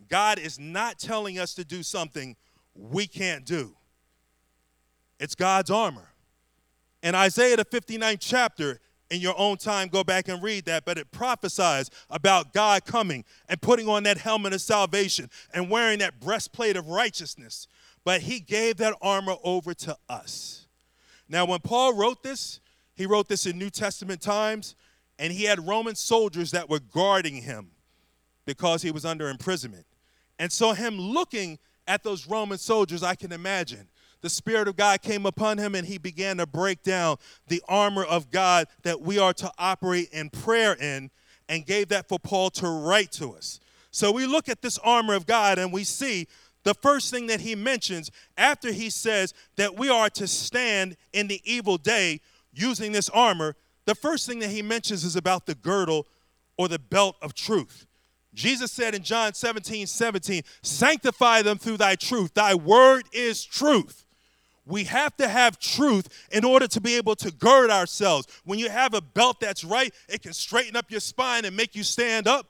God 0.09 0.39
is 0.39 0.59
not 0.59 0.99
telling 0.99 1.39
us 1.39 1.53
to 1.55 1.63
do 1.63 1.83
something 1.83 2.35
we 2.75 3.07
can't 3.07 3.45
do, 3.45 3.75
it's 5.19 5.35
God's 5.35 5.71
armor. 5.71 6.09
In 7.01 7.15
Isaiah, 7.15 7.55
the 7.55 7.65
59th 7.65 8.17
chapter, 8.19 8.79
in 9.09 9.21
your 9.21 9.35
own 9.37 9.57
time, 9.57 9.87
go 9.87 10.03
back 10.03 10.27
and 10.27 10.41
read 10.43 10.65
that. 10.65 10.85
But 10.85 10.97
it 10.97 11.11
prophesies 11.11 11.89
about 12.09 12.53
God 12.53 12.85
coming 12.85 13.23
and 13.47 13.61
putting 13.61 13.87
on 13.87 14.03
that 14.03 14.17
helmet 14.17 14.53
of 14.53 14.61
salvation 14.61 15.29
and 15.53 15.69
wearing 15.69 15.99
that 15.99 16.19
breastplate 16.19 16.75
of 16.75 16.87
righteousness. 16.87 17.67
But 18.03 18.21
he 18.21 18.39
gave 18.39 18.77
that 18.77 18.95
armor 19.01 19.35
over 19.43 19.73
to 19.73 19.97
us. 20.09 20.67
Now, 21.29 21.45
when 21.45 21.59
Paul 21.59 21.93
wrote 21.93 22.23
this, 22.23 22.59
he 22.95 23.05
wrote 23.05 23.27
this 23.27 23.45
in 23.45 23.57
New 23.57 23.69
Testament 23.69 24.21
times, 24.21 24.75
and 25.19 25.31
he 25.31 25.43
had 25.43 25.65
Roman 25.67 25.95
soldiers 25.95 26.51
that 26.51 26.69
were 26.69 26.79
guarding 26.79 27.35
him 27.35 27.71
because 28.45 28.81
he 28.81 28.91
was 28.91 29.05
under 29.05 29.29
imprisonment. 29.29 29.85
And 30.39 30.51
so, 30.51 30.71
him 30.71 30.97
looking 30.97 31.59
at 31.87 32.03
those 32.03 32.27
Roman 32.27 32.57
soldiers, 32.57 33.03
I 33.03 33.15
can 33.15 33.31
imagine 33.31 33.87
the 34.21 34.29
Spirit 34.29 34.67
of 34.67 34.75
God 34.75 35.01
came 35.01 35.25
upon 35.25 35.57
him 35.57 35.75
and 35.75 35.87
he 35.87 35.97
began 35.97 36.37
to 36.37 36.45
break 36.45 36.83
down 36.83 37.17
the 37.47 37.61
armor 37.67 38.03
of 38.03 38.31
God 38.31 38.67
that 38.83 39.01
we 39.01 39.19
are 39.19 39.33
to 39.33 39.51
operate 39.57 40.09
in 40.11 40.29
prayer 40.29 40.73
in 40.73 41.11
and 41.49 41.65
gave 41.65 41.89
that 41.89 42.09
for 42.09 42.19
Paul 42.19 42.49
to 42.51 42.67
write 42.67 43.11
to 43.13 43.33
us. 43.33 43.59
So 43.91 44.11
we 44.11 44.25
look 44.25 44.49
at 44.49 44.61
this 44.61 44.77
armor 44.79 45.15
of 45.15 45.25
God 45.25 45.59
and 45.59 45.71
we 45.71 45.83
see 45.83 46.27
the 46.63 46.73
first 46.73 47.11
thing 47.11 47.27
that 47.27 47.41
he 47.41 47.55
mentions 47.55 48.11
after 48.37 48.71
he 48.71 48.89
says 48.89 49.33
that 49.55 49.77
we 49.77 49.89
are 49.89 50.09
to 50.11 50.27
stand 50.27 50.97
in 51.13 51.27
the 51.27 51.41
evil 51.45 51.77
day 51.77 52.19
using 52.53 52.91
this 52.91 53.09
armor. 53.09 53.55
The 53.85 53.95
first 53.95 54.27
thing 54.27 54.39
that 54.39 54.49
he 54.49 54.61
mentions 54.61 55.03
is 55.03 55.15
about 55.15 55.45
the 55.45 55.55
girdle 55.55 56.07
or 56.57 56.67
the 56.67 56.79
belt 56.79 57.15
of 57.21 57.33
truth. 57.33 57.85
Jesus 58.33 58.71
said 58.71 58.93
in 58.93 59.03
John 59.03 59.33
17, 59.33 59.87
17, 59.87 60.43
sanctify 60.61 61.41
them 61.41 61.57
through 61.57 61.77
thy 61.77 61.95
truth. 61.95 62.33
Thy 62.33 62.53
word 62.53 63.05
is 63.11 63.43
truth. 63.43 64.05
We 64.67 64.83
have 64.83 65.15
to 65.17 65.29
have 65.29 65.57
truth 65.59 66.27
in 66.31 66.43
order 66.43 66.67
to 66.67 66.81
be 66.81 66.95
able 66.97 67.15
to 67.17 67.31
gird 67.31 67.69
ourselves. 67.69 68.27
When 68.43 68.59
you 68.59 68.69
have 68.69 68.93
a 68.93 69.01
belt 69.01 69.39
that's 69.39 69.63
right, 69.63 69.93
it 70.09 70.21
can 70.21 70.33
straighten 70.33 70.75
up 70.75 70.91
your 70.91 70.99
spine 70.99 71.45
and 71.45 71.55
make 71.55 71.73
you 71.73 71.83
stand 71.83 72.27
up. 72.27 72.47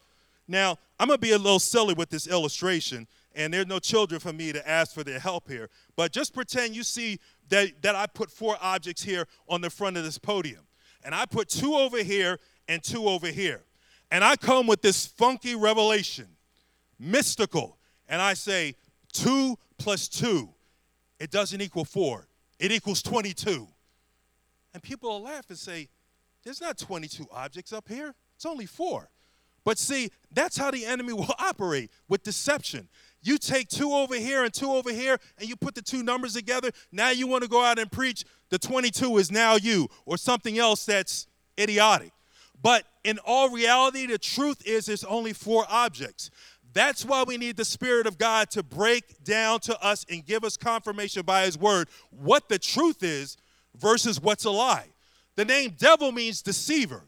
Now, 0.48 0.78
I'm 1.00 1.08
going 1.08 1.18
to 1.18 1.22
be 1.22 1.34
a 1.34 1.38
little 1.38 1.60
silly 1.60 1.94
with 1.94 2.10
this 2.10 2.28
illustration, 2.28 3.08
and 3.36 3.54
there's 3.54 3.68
no 3.68 3.78
children 3.78 4.20
for 4.20 4.34
me 4.34 4.52
to 4.52 4.68
ask 4.68 4.96
for 4.96 5.04
their 5.04 5.20
help 5.20 5.48
here. 5.48 5.70
But 5.96 6.12
just 6.12 6.34
pretend 6.34 6.76
you 6.76 6.82
see 6.82 7.20
that, 7.50 7.84
that 7.84 7.96
I 7.96 8.08
put 8.08 8.32
four 8.32 8.58
objects 8.62 9.04
here 9.04 9.28
on 9.48 9.62
the 9.62 9.70
front 9.70 9.96
of 9.98 10.04
this 10.04 10.18
podium. 10.18 10.66
And 11.04 11.14
I 11.14 11.26
put 11.26 11.50
two 11.50 11.76
over 11.76 12.02
here 12.02 12.40
and 12.68 12.82
two 12.82 13.08
over 13.08 13.28
here. 13.28 13.62
And 14.10 14.24
I 14.24 14.38
come 14.38 14.66
with 14.66 14.82
this 14.82 15.06
funky 15.06 15.54
revelation, 15.54 16.28
mystical, 16.98 17.78
and 18.10 18.22
I 18.22 18.34
say, 18.34 18.74
two 19.14 19.58
plus 19.78 20.08
two 20.08 20.50
it 21.20 21.32
doesn't 21.32 21.62
equal 21.62 21.86
four, 21.86 22.28
it 22.60 22.72
equals 22.72 23.02
22. 23.02 23.68
And 24.74 24.84
people 24.84 25.10
will 25.10 25.24
laugh 25.24 25.46
and 25.50 25.58
say, 25.58 25.88
There's 26.44 26.62
not 26.62 26.78
22 26.78 27.28
objects 27.32 27.74
up 27.74 27.88
here, 27.88 28.14
it's 28.36 28.46
only 28.46 28.66
four. 28.66 29.10
But 29.64 29.78
see, 29.78 30.12
that's 30.32 30.56
how 30.56 30.72
the 30.72 30.86
enemy 30.86 31.12
will 31.14 31.36
operate 31.40 31.92
with 32.08 32.24
deception. 32.24 32.88
You 33.22 33.38
take 33.38 33.68
two 33.68 33.92
over 33.92 34.16
here 34.16 34.46
and 34.46 34.54
two 34.54 34.72
over 34.72 34.94
here, 34.94 35.18
and 35.38 35.50
you 35.50 35.58
put 35.58 35.76
the 35.76 35.82
two 35.82 36.04
numbers 36.04 36.34
together. 36.34 36.72
Now 36.92 37.10
you 37.10 37.28
want 37.28 37.44
to 37.44 37.50
go 37.50 37.62
out 37.62 37.78
and 37.78 37.92
preach, 37.92 38.24
the 38.50 38.58
22 38.58 39.18
is 39.18 39.30
now 39.30 39.56
you, 39.56 39.90
or 40.06 40.16
something 40.18 40.58
else 40.58 40.86
that's 40.86 41.28
idiotic. 41.60 42.12
But 42.62 42.86
in 43.04 43.20
all 43.26 43.50
reality, 43.50 44.06
the 44.06 44.18
truth 44.18 44.66
is 44.66 44.86
there's 44.86 45.04
only 45.04 45.34
four 45.34 45.66
objects. 45.70 46.30
That's 46.78 47.04
why 47.04 47.24
we 47.24 47.38
need 47.38 47.58
the 47.58 47.66
Spirit 47.66 48.06
of 48.06 48.20
God 48.20 48.52
to 48.52 48.62
break 48.62 49.24
down 49.24 49.62
to 49.62 49.84
us 49.84 50.06
and 50.12 50.24
give 50.24 50.44
us 50.44 50.58
confirmation 50.58 51.24
by 51.24 51.46
His 51.46 51.58
Word 51.58 51.90
what 52.12 52.50
the 52.50 52.60
truth 52.60 53.02
is 53.02 53.36
versus 53.76 54.22
what's 54.22 54.46
a 54.46 54.52
lie. 54.52 54.86
The 55.38 55.44
name 55.44 55.74
devil 55.76 56.12
means 56.12 56.44
deceiver. 56.44 57.02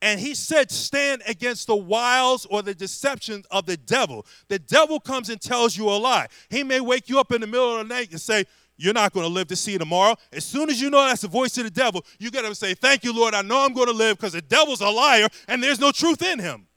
And 0.00 0.20
he 0.20 0.36
said, 0.36 0.70
stand 0.70 1.22
against 1.26 1.66
the 1.66 1.74
wiles 1.74 2.46
or 2.46 2.62
the 2.62 2.76
deceptions 2.76 3.44
of 3.50 3.66
the 3.66 3.76
devil. 3.76 4.24
The 4.46 4.60
devil 4.60 5.00
comes 5.00 5.30
and 5.30 5.40
tells 5.40 5.76
you 5.76 5.88
a 5.88 5.98
lie. 5.98 6.28
He 6.48 6.62
may 6.62 6.80
wake 6.80 7.08
you 7.08 7.18
up 7.18 7.32
in 7.32 7.40
the 7.40 7.48
middle 7.48 7.76
of 7.76 7.88
the 7.88 7.92
night 7.92 8.12
and 8.12 8.20
say, 8.20 8.44
You're 8.76 8.94
not 8.94 9.12
going 9.12 9.26
to 9.26 9.32
live 9.32 9.48
to 9.48 9.56
see 9.56 9.78
tomorrow. 9.78 10.14
As 10.32 10.44
soon 10.44 10.70
as 10.70 10.80
you 10.80 10.90
know 10.90 11.04
that's 11.04 11.22
the 11.22 11.28
voice 11.28 11.58
of 11.58 11.64
the 11.64 11.70
devil, 11.70 12.04
you 12.20 12.30
got 12.30 12.42
to 12.42 12.54
say, 12.54 12.72
Thank 12.74 13.02
you, 13.02 13.12
Lord. 13.12 13.34
I 13.34 13.42
know 13.42 13.64
I'm 13.64 13.72
going 13.72 13.88
to 13.88 13.92
live 13.92 14.16
because 14.16 14.34
the 14.34 14.42
devil's 14.42 14.80
a 14.80 14.88
liar 14.88 15.26
and 15.48 15.60
there's 15.60 15.80
no 15.80 15.90
truth 15.90 16.22
in 16.22 16.38
him. 16.38 16.67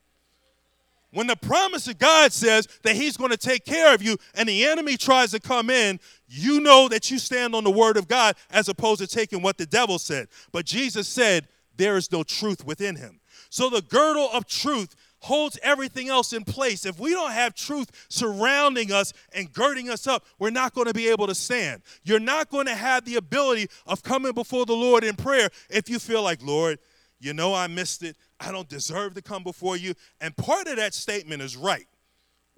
When 1.13 1.27
the 1.27 1.35
promise 1.35 1.87
of 1.87 1.97
God 1.97 2.31
says 2.31 2.67
that 2.83 2.95
He's 2.95 3.17
going 3.17 3.31
to 3.31 3.37
take 3.37 3.65
care 3.65 3.93
of 3.93 4.01
you 4.01 4.17
and 4.33 4.47
the 4.47 4.65
enemy 4.65 4.95
tries 4.97 5.31
to 5.31 5.39
come 5.39 5.69
in, 5.69 5.99
you 6.27 6.61
know 6.61 6.87
that 6.87 7.11
you 7.11 7.19
stand 7.19 7.53
on 7.53 7.63
the 7.63 7.71
word 7.71 7.97
of 7.97 8.07
God 8.07 8.35
as 8.49 8.69
opposed 8.69 9.01
to 9.01 9.07
taking 9.07 9.41
what 9.41 9.57
the 9.57 9.65
devil 9.65 9.99
said. 9.99 10.27
But 10.51 10.65
Jesus 10.65 11.07
said, 11.07 11.47
There 11.75 11.97
is 11.97 12.11
no 12.11 12.23
truth 12.23 12.65
within 12.65 12.95
Him. 12.95 13.19
So 13.49 13.69
the 13.69 13.81
girdle 13.81 14.29
of 14.33 14.47
truth 14.47 14.95
holds 15.19 15.59
everything 15.61 16.09
else 16.09 16.33
in 16.33 16.43
place. 16.43 16.85
If 16.85 16.99
we 16.99 17.11
don't 17.11 17.31
have 17.31 17.53
truth 17.53 18.07
surrounding 18.09 18.91
us 18.91 19.13
and 19.33 19.51
girding 19.51 19.89
us 19.89 20.07
up, 20.07 20.25
we're 20.39 20.49
not 20.49 20.73
going 20.73 20.87
to 20.87 20.93
be 20.93 21.09
able 21.09 21.27
to 21.27 21.35
stand. 21.35 21.83
You're 22.03 22.19
not 22.19 22.49
going 22.49 22.65
to 22.65 22.75
have 22.75 23.05
the 23.05 23.17
ability 23.17 23.67
of 23.85 24.01
coming 24.01 24.31
before 24.31 24.65
the 24.65 24.73
Lord 24.73 25.03
in 25.03 25.15
prayer 25.15 25.49
if 25.69 25.89
you 25.89 25.99
feel 25.99 26.23
like, 26.23 26.41
Lord, 26.41 26.79
you 27.21 27.33
know 27.33 27.53
I 27.53 27.67
missed 27.67 28.03
it. 28.03 28.17
I 28.39 28.51
don't 28.51 28.67
deserve 28.67 29.13
to 29.13 29.21
come 29.21 29.43
before 29.43 29.77
you. 29.77 29.93
And 30.19 30.35
part 30.35 30.67
of 30.67 30.77
that 30.77 30.93
statement 30.93 31.41
is 31.41 31.55
right. 31.55 31.85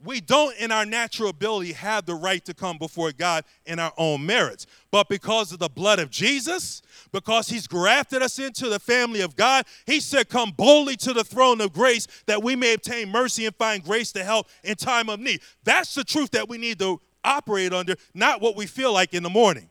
We 0.04 0.20
don't, 0.20 0.56
in 0.58 0.72
our 0.72 0.86
natural 0.86 1.30
ability, 1.30 1.74
have 1.74 2.06
the 2.06 2.16
right 2.16 2.44
to 2.46 2.54
come 2.54 2.78
before 2.78 3.12
God 3.12 3.46
in 3.66 3.80
our 3.80 3.94
own 3.98 4.26
merits. 4.26 4.66
But 4.92 5.08
because 5.08 5.52
of 5.54 5.60
the 5.60 5.70
blood 5.70 6.00
of 6.00 6.10
Jesus, 6.10 6.82
because 7.12 7.48
He's 7.48 7.68
grafted 7.68 8.22
us 8.22 8.40
into 8.40 8.70
the 8.70 8.80
family 8.80 9.22
of 9.22 9.36
God, 9.36 9.66
He 9.86 10.00
said, 10.00 10.28
Come 10.28 10.52
boldly 10.52 10.98
to 10.98 11.14
the 11.14 11.24
throne 11.24 11.62
of 11.62 11.72
grace 11.72 12.08
that 12.26 12.44
we 12.44 12.56
may 12.56 12.74
obtain 12.74 13.10
mercy 13.10 13.46
and 13.46 13.56
find 13.56 13.84
grace 13.84 14.12
to 14.14 14.24
help 14.24 14.48
in 14.64 14.76
time 14.76 15.10
of 15.10 15.20
need. 15.20 15.42
That's 15.64 15.94
the 15.94 16.04
truth 16.04 16.32
that 16.32 16.50
we 16.50 16.58
need 16.58 16.80
to 16.80 17.00
operate 17.24 17.72
under, 17.72 17.96
not 18.14 18.42
what 18.42 18.58
we 18.58 18.66
feel 18.66 18.92
like 18.92 19.14
in 19.14 19.24
the 19.24 19.30
morning. 19.30 19.70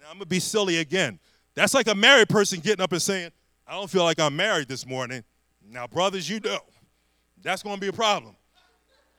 Now, 0.00 0.06
I'm 0.06 0.14
going 0.14 0.24
to 0.24 0.26
be 0.26 0.40
silly 0.40 0.78
again. 0.78 1.20
That's 1.54 1.74
like 1.74 1.86
a 1.86 1.94
married 1.94 2.28
person 2.28 2.58
getting 2.60 2.82
up 2.82 2.92
and 2.92 3.02
saying, 3.02 3.30
I 3.72 3.76
don't 3.76 3.88
feel 3.88 4.04
like 4.04 4.20
I'm 4.20 4.36
married 4.36 4.68
this 4.68 4.86
morning. 4.86 5.24
Now, 5.66 5.86
brothers, 5.86 6.28
you 6.28 6.40
know 6.40 6.58
that's 7.42 7.62
going 7.62 7.76
to 7.76 7.80
be 7.80 7.86
a 7.86 7.92
problem. 7.92 8.36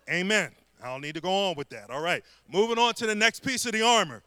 Amen. 0.08 0.52
I 0.80 0.90
don't 0.90 1.02
need 1.02 1.16
to 1.16 1.22
go 1.22 1.50
on 1.50 1.56
with 1.56 1.70
that. 1.70 1.90
All 1.90 2.02
right. 2.02 2.24
Moving 2.48 2.78
on 2.78 2.94
to 2.96 3.08
the 3.08 3.16
next 3.16 3.44
piece 3.44 3.66
of 3.66 3.72
the 3.72 3.82
armor. 3.82 4.22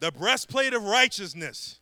The 0.00 0.10
breastplate 0.10 0.74
of 0.74 0.82
righteousness. 0.82 1.78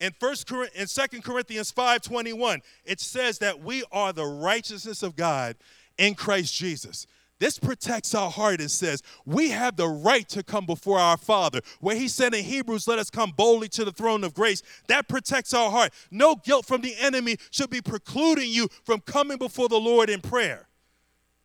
In 0.00 0.10
first 0.18 0.50
in 0.50 0.88
2 0.88 1.22
Corinthians 1.22 1.70
5:21, 1.70 2.62
it 2.84 2.98
says 2.98 3.38
that 3.38 3.60
we 3.60 3.84
are 3.92 4.12
the 4.12 4.26
righteousness 4.26 5.04
of 5.04 5.14
God 5.14 5.54
in 5.98 6.16
Christ 6.16 6.52
Jesus. 6.52 7.06
This 7.42 7.58
protects 7.58 8.14
our 8.14 8.30
heart 8.30 8.60
and 8.60 8.70
says 8.70 9.02
we 9.26 9.50
have 9.50 9.74
the 9.74 9.88
right 9.88 10.28
to 10.28 10.44
come 10.44 10.64
before 10.64 11.00
our 11.00 11.16
Father. 11.16 11.60
Where 11.80 11.96
he 11.96 12.06
said 12.06 12.34
in 12.34 12.44
Hebrews, 12.44 12.86
let 12.86 13.00
us 13.00 13.10
come 13.10 13.32
boldly 13.36 13.66
to 13.70 13.84
the 13.84 13.90
throne 13.90 14.22
of 14.22 14.32
grace. 14.32 14.62
That 14.86 15.08
protects 15.08 15.52
our 15.52 15.68
heart. 15.68 15.92
No 16.12 16.36
guilt 16.36 16.66
from 16.66 16.82
the 16.82 16.94
enemy 17.00 17.38
should 17.50 17.68
be 17.68 17.80
precluding 17.80 18.48
you 18.48 18.68
from 18.84 19.00
coming 19.00 19.38
before 19.38 19.68
the 19.68 19.80
Lord 19.80 20.08
in 20.08 20.20
prayer 20.20 20.68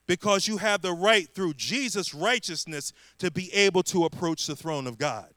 because 0.06 0.48
you 0.48 0.58
have 0.58 0.84
the 0.84 0.94
right 0.94 1.28
through 1.34 1.56
Jesus' 1.56 2.14
righteousness 2.14 2.94
to 3.18 3.32
be 3.32 3.52
able 3.52 3.82
to 3.82 4.06
approach 4.06 4.46
the 4.46 4.56
throne 4.56 4.86
of 4.86 5.00
God. 5.00 5.34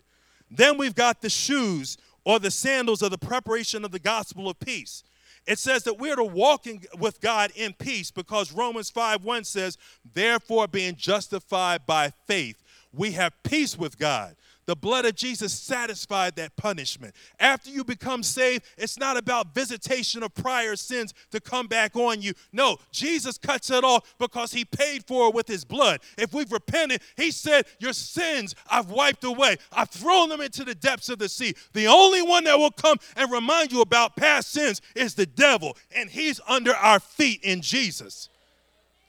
Then 0.50 0.76
we've 0.76 0.94
got 0.94 1.22
the 1.22 1.30
shoes 1.30 1.96
or 2.26 2.38
the 2.38 2.50
sandals 2.50 3.00
of 3.00 3.10
the 3.10 3.16
preparation 3.16 3.82
of 3.82 3.92
the 3.92 3.98
gospel 3.98 4.50
of 4.50 4.60
peace. 4.60 5.04
It 5.50 5.58
says 5.58 5.82
that 5.82 5.98
we're 5.98 6.14
to 6.14 6.22
walk 6.22 6.68
in, 6.68 6.80
with 7.00 7.20
God 7.20 7.50
in 7.56 7.72
peace 7.72 8.12
because 8.12 8.52
Romans 8.52 8.88
5 8.88 9.24
1 9.24 9.42
says, 9.42 9.78
Therefore, 10.14 10.68
being 10.68 10.94
justified 10.94 11.84
by 11.86 12.12
faith, 12.28 12.62
we 12.92 13.10
have 13.12 13.32
peace 13.42 13.76
with 13.76 13.98
God 13.98 14.36
the 14.70 14.76
blood 14.76 15.04
of 15.04 15.16
Jesus 15.16 15.52
satisfied 15.52 16.36
that 16.36 16.54
punishment. 16.54 17.12
After 17.40 17.70
you 17.70 17.82
become 17.82 18.22
saved, 18.22 18.64
it's 18.78 19.00
not 19.00 19.16
about 19.16 19.52
visitation 19.52 20.22
of 20.22 20.32
prior 20.32 20.76
sins 20.76 21.12
to 21.32 21.40
come 21.40 21.66
back 21.66 21.96
on 21.96 22.22
you. 22.22 22.34
No, 22.52 22.78
Jesus 22.92 23.36
cuts 23.36 23.68
it 23.72 23.82
off 23.82 24.14
because 24.20 24.52
he 24.52 24.64
paid 24.64 25.04
for 25.08 25.26
it 25.26 25.34
with 25.34 25.48
his 25.48 25.64
blood. 25.64 25.98
If 26.16 26.32
we've 26.32 26.52
repented, 26.52 27.02
he 27.16 27.32
said, 27.32 27.66
Your 27.80 27.92
sins 27.92 28.54
I've 28.70 28.92
wiped 28.92 29.24
away. 29.24 29.56
I've 29.72 29.90
thrown 29.90 30.28
them 30.28 30.40
into 30.40 30.62
the 30.62 30.76
depths 30.76 31.08
of 31.08 31.18
the 31.18 31.28
sea. 31.28 31.56
The 31.72 31.88
only 31.88 32.22
one 32.22 32.44
that 32.44 32.56
will 32.56 32.70
come 32.70 32.98
and 33.16 33.28
remind 33.28 33.72
you 33.72 33.80
about 33.80 34.14
past 34.14 34.52
sins 34.52 34.80
is 34.94 35.16
the 35.16 35.26
devil, 35.26 35.76
and 35.96 36.08
he's 36.08 36.40
under 36.46 36.76
our 36.76 37.00
feet 37.00 37.40
in 37.42 37.60
Jesus. 37.60 38.28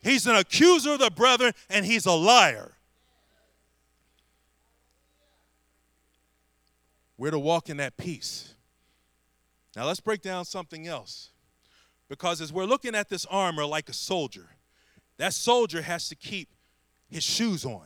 He's 0.01 0.25
an 0.25 0.37
accuser 0.37 0.93
of 0.93 0.99
the 1.01 1.11
brethren, 1.11 1.53
and 1.69 1.85
he's 1.85 2.07
a 2.07 2.13
liar. 2.13 2.71
We're 7.21 7.29
to 7.29 7.37
walk 7.37 7.69
in 7.69 7.77
that 7.77 7.97
peace. 7.97 8.55
Now 9.75 9.85
let's 9.85 9.99
break 9.99 10.23
down 10.23 10.43
something 10.43 10.87
else. 10.87 11.29
Because 12.09 12.41
as 12.41 12.51
we're 12.51 12.65
looking 12.65 12.95
at 12.95 13.09
this 13.09 13.27
armor 13.27 13.63
like 13.63 13.89
a 13.89 13.93
soldier, 13.93 14.49
that 15.19 15.35
soldier 15.35 15.83
has 15.83 16.09
to 16.09 16.15
keep 16.15 16.49
his 17.11 17.23
shoes 17.23 17.63
on. 17.63 17.85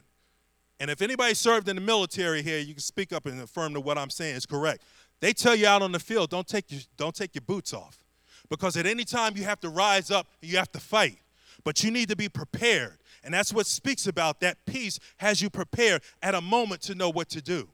And 0.80 0.90
if 0.90 1.02
anybody 1.02 1.34
served 1.34 1.68
in 1.68 1.76
the 1.76 1.82
military 1.82 2.44
here, 2.44 2.60
you 2.60 2.76
can 2.76 2.82
speak 2.82 3.12
up 3.12 3.26
and 3.26 3.42
affirm 3.42 3.74
that 3.74 3.82
what 3.82 3.98
I'm 3.98 4.10
saying 4.10 4.38
is 4.38 4.46
correct. 4.46 4.84
They 5.20 5.34
tell 5.34 5.54
you 5.54 5.68
out 5.68 5.82
on 5.82 5.92
the 5.92 6.00
field, 6.00 6.30
don't 6.30 6.48
take 6.48 6.72
your, 6.72 6.80
don't 6.96 7.14
take 7.14 7.36
your 7.36 7.42
boots 7.42 7.74
off. 7.74 8.06
Because 8.48 8.78
at 8.78 8.86
any 8.86 9.04
time 9.04 9.36
you 9.36 9.44
have 9.44 9.60
to 9.60 9.70
rise 9.70 10.12
up 10.12 10.28
you 10.40 10.56
have 10.56 10.72
to 10.72 10.80
fight. 10.80 11.18
But 11.66 11.84
you 11.84 11.92
need 11.92 12.08
to 12.08 12.16
be 12.16 12.30
prepared. 12.30 13.00
And 13.22 13.34
that's 13.34 13.52
what 13.52 13.68
speaks 13.68 14.08
about 14.08 14.40
that 14.40 14.66
peace 14.66 14.98
has 15.18 15.42
you 15.42 15.50
prepared 15.50 16.04
at 16.22 16.36
a 16.36 16.42
moment 16.42 16.80
to 16.84 16.96
know 16.96 17.10
what 17.10 17.28
to 17.32 17.42
do. 17.42 17.68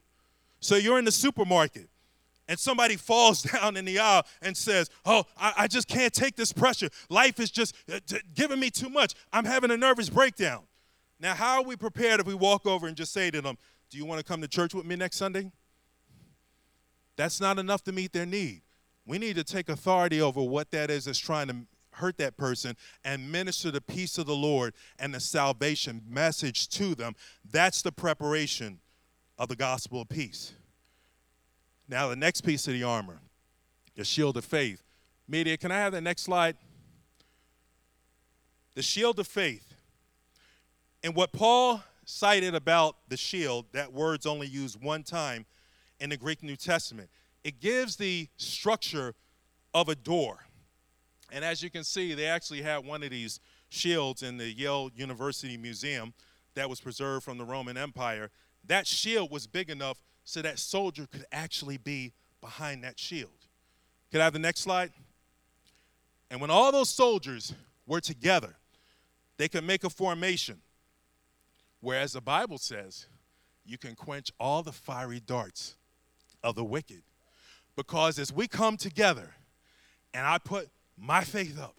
So 0.62 0.76
you're 0.76 0.98
in 0.98 1.04
the 1.04 1.12
supermarket 1.12 1.90
and 2.48 2.58
somebody 2.58 2.96
falls 2.96 3.42
down 3.52 3.76
in 3.76 3.84
the 3.84 3.98
aisle 3.98 4.24
and 4.40 4.56
says, 4.56 4.88
Oh, 5.04 5.24
I, 5.36 5.52
I 5.58 5.66
just 5.66 5.88
can't 5.88 6.12
take 6.12 6.36
this 6.36 6.52
pressure. 6.52 6.88
Life 7.10 7.40
is 7.40 7.50
just 7.50 7.74
uh, 7.92 7.98
giving 8.34 8.60
me 8.60 8.70
too 8.70 8.88
much. 8.88 9.14
I'm 9.32 9.44
having 9.44 9.70
a 9.70 9.76
nervous 9.76 10.08
breakdown. 10.08 10.62
Now, 11.20 11.34
how 11.34 11.60
are 11.60 11.64
we 11.64 11.76
prepared 11.76 12.20
if 12.20 12.26
we 12.26 12.34
walk 12.34 12.64
over 12.64 12.86
and 12.86 12.96
just 12.96 13.12
say 13.12 13.30
to 13.30 13.40
them, 13.42 13.58
Do 13.90 13.98
you 13.98 14.06
want 14.06 14.20
to 14.20 14.24
come 14.24 14.40
to 14.40 14.48
church 14.48 14.72
with 14.72 14.86
me 14.86 14.96
next 14.96 15.16
Sunday? 15.16 15.50
That's 17.16 17.40
not 17.40 17.58
enough 17.58 17.84
to 17.84 17.92
meet 17.92 18.12
their 18.12 18.26
need. 18.26 18.62
We 19.04 19.18
need 19.18 19.36
to 19.36 19.44
take 19.44 19.68
authority 19.68 20.20
over 20.20 20.40
what 20.40 20.70
that 20.70 20.90
is 20.90 21.04
that's 21.04 21.18
trying 21.18 21.48
to 21.48 21.56
hurt 21.94 22.16
that 22.18 22.36
person 22.36 22.76
and 23.04 23.30
minister 23.30 23.70
the 23.70 23.80
peace 23.80 24.16
of 24.16 24.26
the 24.26 24.34
Lord 24.34 24.74
and 24.98 25.12
the 25.12 25.20
salvation 25.20 26.02
message 26.08 26.68
to 26.70 26.94
them. 26.94 27.14
That's 27.50 27.82
the 27.82 27.92
preparation 27.92 28.80
of 29.38 29.48
the 29.48 29.56
gospel 29.56 30.00
of 30.00 30.08
peace. 30.08 30.52
Now, 31.88 32.08
the 32.08 32.16
next 32.16 32.42
piece 32.42 32.66
of 32.66 32.74
the 32.74 32.84
armor, 32.84 33.20
the 33.96 34.04
shield 34.04 34.36
of 34.36 34.44
faith. 34.44 34.82
Media, 35.28 35.56
can 35.56 35.70
I 35.70 35.78
have 35.78 35.92
the 35.92 36.00
next 36.00 36.22
slide? 36.22 36.56
The 38.74 38.82
shield 38.82 39.18
of 39.18 39.26
faith. 39.26 39.74
And 41.04 41.14
what 41.14 41.32
Paul 41.32 41.82
cited 42.04 42.54
about 42.54 42.96
the 43.08 43.16
shield, 43.16 43.66
that 43.72 43.92
word's 43.92 44.26
only 44.26 44.46
used 44.46 44.82
one 44.82 45.02
time 45.02 45.46
in 46.00 46.10
the 46.10 46.16
Greek 46.16 46.42
New 46.42 46.56
Testament. 46.56 47.10
It 47.44 47.60
gives 47.60 47.96
the 47.96 48.28
structure 48.36 49.14
of 49.74 49.88
a 49.88 49.94
door. 49.94 50.38
And 51.30 51.44
as 51.44 51.62
you 51.62 51.70
can 51.70 51.84
see, 51.84 52.14
they 52.14 52.26
actually 52.26 52.62
had 52.62 52.84
one 52.84 53.02
of 53.02 53.10
these 53.10 53.40
shields 53.68 54.22
in 54.22 54.36
the 54.36 54.52
Yale 54.52 54.90
University 54.94 55.56
Museum 55.56 56.12
that 56.54 56.68
was 56.68 56.80
preserved 56.80 57.24
from 57.24 57.38
the 57.38 57.44
Roman 57.44 57.76
Empire. 57.76 58.30
That 58.66 58.86
shield 58.86 59.30
was 59.30 59.46
big 59.46 59.70
enough 59.70 60.02
so 60.24 60.42
that 60.42 60.58
soldier 60.58 61.06
could 61.10 61.24
actually 61.32 61.78
be 61.78 62.12
behind 62.40 62.84
that 62.84 62.98
shield. 62.98 63.30
Could 64.10 64.20
I 64.20 64.24
have 64.24 64.32
the 64.32 64.38
next 64.38 64.60
slide? 64.60 64.92
And 66.30 66.40
when 66.40 66.50
all 66.50 66.72
those 66.72 66.88
soldiers 66.88 67.54
were 67.86 68.00
together, 68.00 68.56
they 69.36 69.48
could 69.48 69.64
make 69.64 69.84
a 69.84 69.90
formation. 69.90 70.58
Whereas 71.80 72.12
the 72.12 72.20
Bible 72.20 72.58
says 72.58 73.06
you 73.64 73.78
can 73.78 73.94
quench 73.94 74.30
all 74.38 74.62
the 74.62 74.72
fiery 74.72 75.20
darts 75.20 75.74
of 76.42 76.54
the 76.54 76.64
wicked. 76.64 77.02
Because 77.74 78.18
as 78.18 78.32
we 78.32 78.46
come 78.46 78.76
together 78.76 79.34
and 80.14 80.26
I 80.26 80.38
put 80.38 80.68
my 80.98 81.24
faith 81.24 81.58
up, 81.58 81.74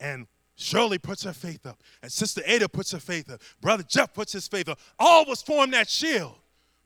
and 0.00 0.26
Shirley 0.58 0.98
puts 0.98 1.22
her 1.22 1.32
faith 1.32 1.64
up, 1.64 1.82
and 2.02 2.12
Sister 2.12 2.42
Ada 2.44 2.68
puts 2.68 2.90
her 2.92 2.98
faith 2.98 3.30
up, 3.30 3.40
Brother 3.60 3.84
Jeff 3.84 4.12
puts 4.12 4.32
his 4.32 4.46
faith 4.46 4.68
up, 4.68 4.78
all 4.98 5.22
of 5.22 5.28
us 5.28 5.40
form 5.40 5.70
that 5.70 5.88
shield 5.88 6.34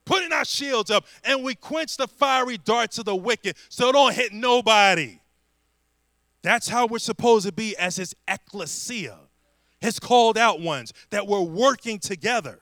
putting 0.05 0.33
our 0.33 0.45
shields 0.45 0.91
up, 0.91 1.07
and 1.25 1.43
we 1.43 1.55
quench 1.55 1.97
the 1.97 2.09
fiery 2.09 2.59
darts 2.59 2.99
of 2.99 3.05
the 3.05 3.17
wicked 3.17 3.57
so 3.69 3.89
it 3.89 3.93
don't 3.93 4.15
hit 4.15 4.33
nobody. 4.33 5.19
That's 6.43 6.69
how 6.69 6.87
we're 6.87 6.99
supposed 6.99 7.47
to 7.47 7.53
be 7.53 7.77
as 7.77 7.97
his 7.97 8.15
ecclesia, 8.27 9.17
his 9.81 9.99
called 9.99 10.37
out 10.37 10.61
ones, 10.61 10.93
that 11.11 11.27
we're 11.27 11.41
working 11.41 11.99
together. 11.99 12.61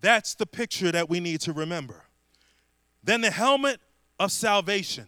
That's 0.00 0.34
the 0.34 0.46
picture 0.46 0.92
that 0.92 1.10
we 1.10 1.18
need 1.18 1.40
to 1.42 1.52
remember. 1.52 2.04
Then 3.02 3.20
the 3.20 3.30
helmet 3.30 3.80
of 4.20 4.30
salvation. 4.30 5.06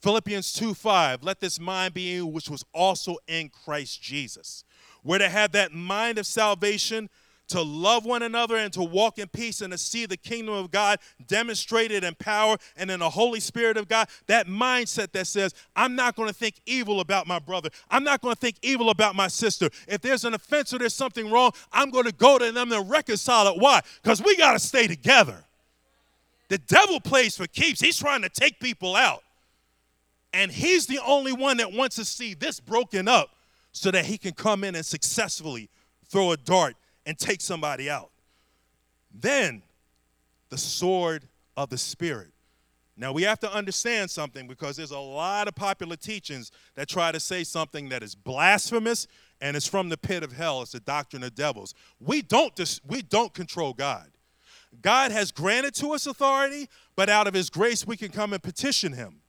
Philippians 0.00 0.52
2 0.54 0.74
5, 0.74 1.22
let 1.22 1.40
this 1.40 1.60
mind 1.60 1.94
be 1.94 2.02
you, 2.02 2.26
which 2.26 2.48
was 2.48 2.64
also 2.72 3.16
in 3.26 3.50
Christ 3.50 4.02
Jesus. 4.02 4.64
We're 5.04 5.18
to 5.18 5.28
have 5.28 5.52
that 5.52 5.72
mind 5.72 6.18
of 6.18 6.26
salvation 6.26 7.10
to 7.48 7.60
love 7.60 8.04
one 8.04 8.22
another 8.22 8.56
and 8.56 8.72
to 8.72 8.82
walk 8.82 9.18
in 9.18 9.28
peace 9.28 9.60
and 9.60 9.72
to 9.72 9.78
see 9.78 10.06
the 10.06 10.16
kingdom 10.16 10.54
of 10.54 10.70
God 10.70 11.00
demonstrated 11.26 12.04
in 12.04 12.14
power 12.14 12.56
and 12.76 12.90
in 12.90 13.00
the 13.00 13.10
Holy 13.10 13.40
Spirit 13.40 13.76
of 13.76 13.88
God. 13.88 14.08
That 14.26 14.46
mindset 14.46 15.12
that 15.12 15.26
says, 15.26 15.52
I'm 15.74 15.96
not 15.96 16.14
going 16.14 16.28
to 16.28 16.34
think 16.34 16.60
evil 16.64 17.00
about 17.00 17.26
my 17.26 17.40
brother. 17.40 17.68
I'm 17.90 18.04
not 18.04 18.22
going 18.22 18.34
to 18.34 18.40
think 18.40 18.56
evil 18.62 18.90
about 18.90 19.16
my 19.16 19.26
sister. 19.28 19.68
If 19.88 20.00
there's 20.00 20.24
an 20.24 20.34
offense 20.34 20.72
or 20.72 20.78
there's 20.78 20.94
something 20.94 21.30
wrong, 21.30 21.50
I'm 21.72 21.90
going 21.90 22.06
to 22.06 22.12
go 22.12 22.38
to 22.38 22.52
them 22.52 22.72
and 22.72 22.88
reconcile 22.88 23.48
it. 23.48 23.60
Why? 23.60 23.80
Because 24.02 24.22
we 24.22 24.36
got 24.36 24.52
to 24.52 24.60
stay 24.60 24.86
together. 24.86 25.44
The 26.48 26.58
devil 26.58 27.00
plays 27.00 27.36
for 27.36 27.46
keeps, 27.46 27.80
he's 27.80 27.98
trying 27.98 28.22
to 28.22 28.28
take 28.28 28.60
people 28.60 28.96
out. 28.96 29.22
And 30.32 30.50
he's 30.50 30.86
the 30.86 31.00
only 31.04 31.32
one 31.32 31.56
that 31.56 31.72
wants 31.72 31.96
to 31.96 32.04
see 32.04 32.34
this 32.34 32.60
broken 32.60 33.08
up 33.08 33.30
so 33.72 33.90
that 33.90 34.04
he 34.04 34.18
can 34.18 34.32
come 34.32 34.64
in 34.64 34.74
and 34.74 34.86
successfully 34.86 35.68
throw 36.08 36.32
a 36.32 36.36
dart 36.36 36.76
and 37.06 37.18
take 37.18 37.40
somebody 37.40 37.90
out. 37.90 38.10
Then 39.12 39.62
the 40.50 40.58
sword 40.58 41.26
of 41.56 41.68
the 41.70 41.78
Spirit. 41.78 42.28
Now 42.96 43.12
we 43.12 43.22
have 43.22 43.40
to 43.40 43.52
understand 43.52 44.10
something 44.10 44.46
because 44.46 44.76
there's 44.76 44.90
a 44.90 44.98
lot 44.98 45.48
of 45.48 45.54
popular 45.54 45.96
teachings 45.96 46.52
that 46.74 46.88
try 46.88 47.10
to 47.10 47.18
say 47.18 47.44
something 47.44 47.88
that 47.88 48.02
is 48.02 48.14
blasphemous 48.14 49.06
and 49.40 49.56
it's 49.56 49.66
from 49.66 49.88
the 49.88 49.96
pit 49.96 50.22
of 50.22 50.32
hell. 50.32 50.60
It's 50.62 50.72
the 50.72 50.80
doctrine 50.80 51.22
of 51.22 51.34
devils. 51.34 51.74
We 51.98 52.20
don't 52.20 52.54
dis- 52.54 52.80
we 52.86 53.00
don't 53.00 53.32
control 53.32 53.72
God. 53.72 54.10
God 54.82 55.12
has 55.12 55.32
granted 55.32 55.74
to 55.76 55.92
us 55.92 56.06
authority, 56.06 56.68
but 56.94 57.08
out 57.08 57.26
of 57.26 57.34
his 57.34 57.48
grace 57.48 57.86
we 57.86 57.96
can 57.96 58.10
come 58.10 58.32
and 58.32 58.42
petition 58.42 58.92
him. 58.92 59.19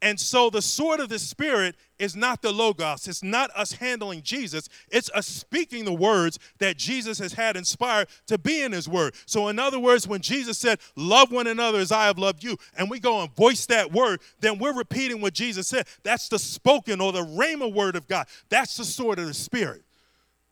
And 0.00 0.20
so 0.20 0.48
the 0.48 0.62
sword 0.62 1.00
of 1.00 1.08
the 1.08 1.18
Spirit 1.18 1.74
is 1.98 2.14
not 2.14 2.40
the 2.40 2.52
Logos. 2.52 3.08
It's 3.08 3.22
not 3.24 3.50
us 3.56 3.72
handling 3.72 4.22
Jesus. 4.22 4.68
It's 4.90 5.10
us 5.10 5.26
speaking 5.26 5.84
the 5.84 5.92
words 5.92 6.38
that 6.58 6.76
Jesus 6.76 7.18
has 7.18 7.32
had 7.32 7.56
inspired 7.56 8.08
to 8.28 8.38
be 8.38 8.62
in 8.62 8.70
His 8.70 8.88
Word. 8.88 9.14
So, 9.26 9.48
in 9.48 9.58
other 9.58 9.80
words, 9.80 10.06
when 10.06 10.20
Jesus 10.20 10.56
said, 10.56 10.78
Love 10.94 11.32
one 11.32 11.48
another 11.48 11.78
as 11.78 11.90
I 11.90 12.06
have 12.06 12.18
loved 12.18 12.44
you, 12.44 12.56
and 12.76 12.88
we 12.88 13.00
go 13.00 13.20
and 13.20 13.34
voice 13.34 13.66
that 13.66 13.90
word, 13.90 14.20
then 14.38 14.58
we're 14.58 14.76
repeating 14.76 15.20
what 15.20 15.34
Jesus 15.34 15.66
said. 15.66 15.88
That's 16.04 16.28
the 16.28 16.38
spoken 16.38 17.00
or 17.00 17.10
the 17.10 17.24
rhema 17.24 17.72
word 17.72 17.96
of 17.96 18.06
God. 18.06 18.28
That's 18.50 18.76
the 18.76 18.84
sword 18.84 19.18
of 19.18 19.26
the 19.26 19.34
Spirit. 19.34 19.82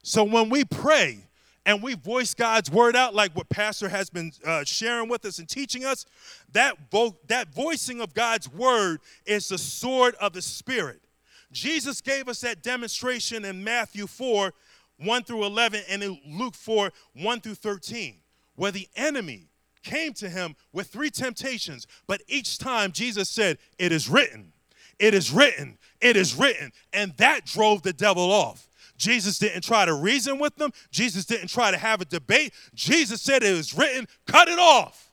So, 0.03 0.25
when 0.25 0.49
we 0.49 0.65
pray, 0.65 1.26
and 1.67 1.83
we 1.83 1.95
voice 1.95 2.33
God's 2.33 2.71
word 2.71 2.95
out, 2.95 3.13
like 3.15 3.33
what 3.35 3.49
Pastor 3.49 3.89
has 3.89 4.09
been 4.09 4.31
uh, 4.45 4.63
sharing 4.65 5.09
with 5.09 5.25
us 5.25 5.41
and 5.41 5.49
teaching 5.49 5.85
us, 5.85 6.07
that, 6.53 6.77
vo- 6.93 7.17
that 7.27 7.53
voicing 7.53 8.01
of 8.01 8.15
God's 8.15 8.51
word 8.51 9.01
is 9.27 9.49
the 9.49 9.59
sword 9.59 10.15
of 10.21 10.33
the 10.33 10.41
Spirit. 10.41 11.03
Jesus 11.51 12.01
gave 12.01 12.29
us 12.29 12.41
that 12.43 12.63
demonstration 12.63 13.45
in 13.45 13.65
Matthew 13.65 14.07
4, 14.07 14.55
1 14.99 15.23
through 15.25 15.45
11, 15.45 15.83
and 15.91 16.03
in 16.05 16.21
Luke 16.25 16.55
4, 16.55 16.93
1 17.15 17.41
through 17.41 17.55
13, 17.57 18.15
where 18.55 18.71
the 18.71 18.89
enemy 18.95 19.49
came 19.83 20.13
to 20.15 20.29
him 20.29 20.55
with 20.73 20.87
three 20.87 21.11
temptations, 21.11 21.89
but 22.07 22.23
each 22.29 22.59
time 22.59 22.93
Jesus 22.93 23.29
said, 23.29 23.59
It 23.77 23.91
is 23.91 24.09
written, 24.09 24.53
it 25.01 25.15
is 25.15 25.33
written, 25.33 25.79
it 26.01 26.17
is 26.17 26.35
written. 26.37 26.71
And 26.93 27.13
that 27.17 27.45
drove 27.45 27.83
the 27.83 27.93
devil 27.93 28.31
off. 28.31 28.69
Jesus 28.97 29.39
didn't 29.39 29.63
try 29.63 29.85
to 29.85 29.95
reason 29.95 30.39
with 30.39 30.57
them. 30.57 30.73
Jesus 30.91 31.25
didn't 31.25 31.49
try 31.49 31.71
to 31.71 31.77
have 31.77 32.01
a 32.01 32.05
debate. 32.05 32.53
Jesus 32.75 33.21
said 33.23 33.43
it 33.43 33.57
was 33.57 33.77
written, 33.77 34.07
cut 34.27 34.49
it 34.49 34.59
off. 34.59 35.07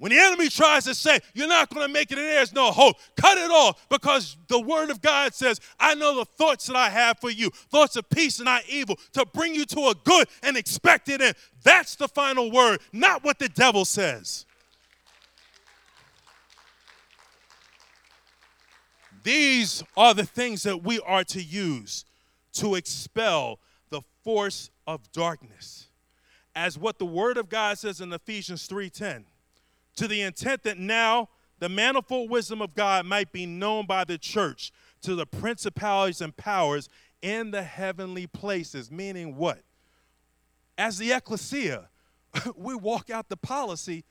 When 0.00 0.12
the 0.12 0.18
enemy 0.18 0.48
tries 0.48 0.84
to 0.84 0.94
say, 0.94 1.20
you're 1.34 1.46
not 1.46 1.68
going 1.68 1.86
to 1.86 1.92
make 1.92 2.10
it 2.10 2.14
there's 2.14 2.54
no 2.54 2.70
hope, 2.70 2.96
cut 3.16 3.36
it 3.36 3.50
off 3.50 3.86
because 3.90 4.38
the 4.48 4.58
word 4.58 4.88
of 4.88 5.02
God 5.02 5.34
says, 5.34 5.60
I 5.78 5.94
know 5.94 6.16
the 6.16 6.24
thoughts 6.24 6.68
that 6.68 6.76
I 6.76 6.88
have 6.88 7.18
for 7.18 7.28
you, 7.28 7.50
thoughts 7.50 7.96
of 7.96 8.08
peace 8.08 8.38
and 8.38 8.46
not 8.46 8.62
evil, 8.66 8.98
to 9.12 9.26
bring 9.26 9.54
you 9.54 9.66
to 9.66 9.88
a 9.88 9.94
good 10.04 10.26
and 10.42 10.56
expected 10.56 11.20
end. 11.20 11.34
That's 11.62 11.96
the 11.96 12.08
final 12.08 12.50
word, 12.50 12.80
not 12.94 13.24
what 13.24 13.38
the 13.38 13.50
devil 13.50 13.84
says. 13.84 14.46
These 19.22 19.84
are 19.98 20.14
the 20.14 20.24
things 20.24 20.62
that 20.62 20.82
we 20.82 20.98
are 21.00 21.24
to 21.24 21.42
use 21.42 22.06
to 22.54 22.74
expel 22.74 23.60
the 23.90 24.02
force 24.22 24.70
of 24.86 25.10
darkness. 25.12 25.88
As 26.54 26.78
what 26.78 26.98
the 26.98 27.06
word 27.06 27.36
of 27.36 27.48
God 27.48 27.78
says 27.78 28.00
in 28.00 28.12
Ephesians 28.12 28.66
3:10, 28.66 29.26
to 29.96 30.08
the 30.08 30.22
intent 30.22 30.62
that 30.64 30.78
now 30.78 31.28
the 31.58 31.68
manifold 31.68 32.30
wisdom 32.30 32.60
of 32.62 32.74
God 32.74 33.06
might 33.06 33.32
be 33.32 33.46
known 33.46 33.86
by 33.86 34.04
the 34.04 34.18
church 34.18 34.72
to 35.02 35.14
the 35.14 35.26
principalities 35.26 36.20
and 36.20 36.36
powers 36.36 36.88
in 37.22 37.50
the 37.50 37.62
heavenly 37.62 38.26
places, 38.26 38.90
meaning 38.90 39.36
what? 39.36 39.62
As 40.78 40.98
the 40.98 41.12
ecclesia, 41.12 41.90
we 42.56 42.74
walk 42.74 43.10
out 43.10 43.28
the 43.28 43.36
policy 43.36 44.04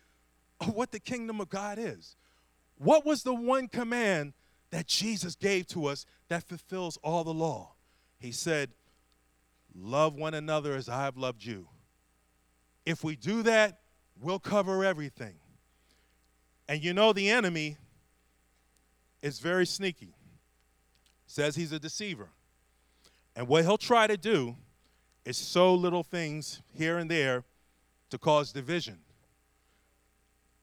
of 0.62 0.74
what 0.74 0.92
the 0.92 1.00
kingdom 1.00 1.42
of 1.42 1.50
God 1.50 1.80
is. 1.80 2.16
What 2.78 3.06
was 3.06 3.24
the 3.24 3.34
one 3.34 3.68
command 3.68 4.34
that 4.72 4.88
Jesus 4.88 5.36
gave 5.36 5.68
to 5.68 5.88
us 5.88 6.06
that 6.28 6.44
fulfills 6.44 6.98
all 6.98 7.24
the 7.24 7.34
law? 7.34 7.74
He 8.20 8.32
said, 8.32 8.70
Love 9.76 10.16
one 10.16 10.34
another 10.34 10.74
as 10.74 10.90
I 10.90 11.04
have 11.04 11.16
loved 11.16 11.44
you. 11.44 11.68
If 12.86 13.04
we 13.04 13.16
do 13.16 13.44
that, 13.44 13.80
we'll 14.20 14.40
cover 14.40 14.84
everything. 14.84 15.36
And 16.68 16.84
you 16.84 16.94
know, 16.94 17.14
the 17.14 17.30
enemy 17.30 17.78
is 19.22 19.40
very 19.40 19.66
sneaky, 19.66 20.16
says 21.28 21.56
he's 21.56 21.72
a 21.72 21.80
deceiver. 21.80 22.30
And 23.36 23.48
what 23.48 23.64
he'll 23.64 23.78
try 23.78 24.08
to 24.08 24.18
do 24.18 24.56
is 25.24 25.38
sow 25.38 25.74
little 25.74 26.04
things 26.04 26.62
here 26.74 26.98
and 26.98 27.10
there 27.10 27.44
to 28.10 28.18
cause 28.18 28.52
division. 28.52 28.98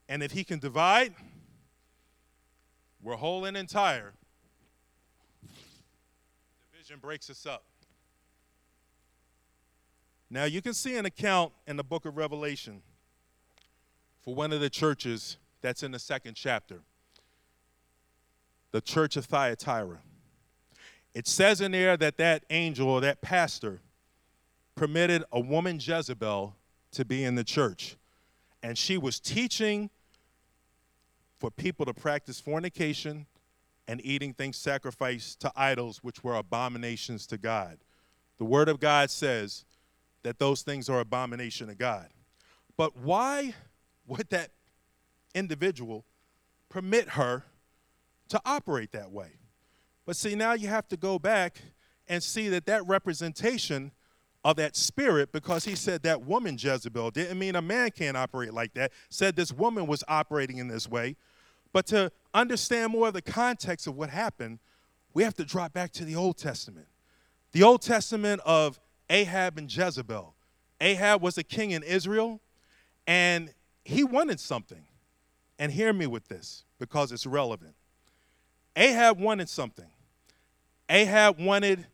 And 0.08 0.22
if 0.22 0.32
he 0.32 0.44
can 0.44 0.58
divide, 0.58 1.14
we're 3.02 3.16
whole 3.16 3.44
and 3.44 3.56
entire 3.56 4.14
Breaks 6.94 7.28
us 7.30 7.46
up. 7.46 7.64
Now, 10.30 10.44
you 10.44 10.62
can 10.62 10.72
see 10.72 10.96
an 10.96 11.04
account 11.04 11.52
in 11.66 11.76
the 11.76 11.84
book 11.84 12.04
of 12.04 12.16
Revelation 12.16 12.80
for 14.22 14.34
one 14.34 14.52
of 14.52 14.60
the 14.60 14.70
churches 14.70 15.36
that's 15.62 15.82
in 15.82 15.90
the 15.90 15.98
second 15.98 16.34
chapter 16.34 16.80
the 18.72 18.80
church 18.80 19.16
of 19.16 19.24
Thyatira. 19.24 19.98
It 21.14 21.26
says 21.26 21.60
in 21.60 21.72
there 21.72 21.96
that 21.96 22.18
that 22.18 22.44
angel 22.50 22.88
or 22.88 23.00
that 23.00 23.20
pastor 23.20 23.80
permitted 24.74 25.24
a 25.32 25.40
woman 25.40 25.80
Jezebel 25.80 26.54
to 26.92 27.04
be 27.04 27.24
in 27.24 27.34
the 27.34 27.44
church. 27.44 27.96
And 28.62 28.76
she 28.76 28.98
was 28.98 29.18
teaching 29.18 29.90
for 31.38 31.50
people 31.50 31.86
to 31.86 31.94
practice 31.94 32.38
fornication 32.40 33.26
and 33.88 34.00
eating 34.04 34.34
things 34.34 34.56
sacrificed 34.56 35.40
to 35.40 35.52
idols, 35.54 35.98
which 36.02 36.24
were 36.24 36.34
abominations 36.34 37.26
to 37.28 37.38
God. 37.38 37.78
The 38.38 38.44
Word 38.44 38.68
of 38.68 38.80
God 38.80 39.10
says 39.10 39.64
that 40.22 40.38
those 40.38 40.62
things 40.62 40.88
are 40.88 41.00
abomination 41.00 41.68
to 41.68 41.74
God. 41.74 42.08
But 42.76 42.96
why 42.96 43.54
would 44.06 44.28
that 44.30 44.50
individual 45.34 46.04
permit 46.68 47.10
her 47.10 47.44
to 48.28 48.40
operate 48.44 48.92
that 48.92 49.10
way? 49.10 49.38
But 50.04 50.16
see, 50.16 50.34
now 50.34 50.52
you 50.52 50.68
have 50.68 50.88
to 50.88 50.96
go 50.96 51.18
back 51.18 51.60
and 52.08 52.22
see 52.22 52.48
that 52.50 52.66
that 52.66 52.86
representation 52.86 53.92
of 54.44 54.56
that 54.56 54.76
spirit, 54.76 55.32
because 55.32 55.64
he 55.64 55.74
said 55.74 56.04
that 56.04 56.22
woman 56.22 56.56
Jezebel 56.56 57.10
didn't 57.10 57.36
mean 57.38 57.56
a 57.56 57.62
man 57.62 57.90
can't 57.90 58.16
operate 58.16 58.54
like 58.54 58.74
that, 58.74 58.92
said 59.10 59.34
this 59.34 59.52
woman 59.52 59.88
was 59.88 60.04
operating 60.06 60.58
in 60.58 60.68
this 60.68 60.88
way. 60.88 61.16
But 61.72 61.86
to 61.86 62.10
understand 62.32 62.92
more 62.92 63.08
of 63.08 63.14
the 63.14 63.22
context 63.22 63.86
of 63.86 63.96
what 63.96 64.10
happened, 64.10 64.58
we 65.14 65.22
have 65.22 65.34
to 65.34 65.44
drop 65.44 65.72
back 65.72 65.92
to 65.92 66.04
the 66.04 66.14
Old 66.14 66.36
Testament. 66.36 66.86
The 67.52 67.62
Old 67.62 67.82
Testament 67.82 68.40
of 68.44 68.78
Ahab 69.08 69.58
and 69.58 69.74
Jezebel. 69.74 70.34
Ahab 70.80 71.22
was 71.22 71.38
a 71.38 71.42
king 71.42 71.70
in 71.70 71.82
Israel, 71.82 72.40
and 73.06 73.52
he 73.84 74.04
wanted 74.04 74.40
something. 74.40 74.84
And 75.58 75.72
hear 75.72 75.94
me 75.94 76.06
with 76.06 76.28
this 76.28 76.64
because 76.78 77.12
it's 77.12 77.24
relevant. 77.24 77.74
Ahab 78.76 79.18
wanted 79.18 79.48
something. 79.48 79.88
Ahab 80.90 81.40
wanted 81.40 81.86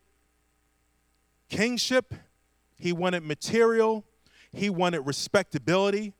kingship, 1.48 2.12
he 2.76 2.92
wanted 2.92 3.22
material, 3.22 4.04
he 4.52 4.68
wanted 4.68 5.02
respectability. 5.02 6.12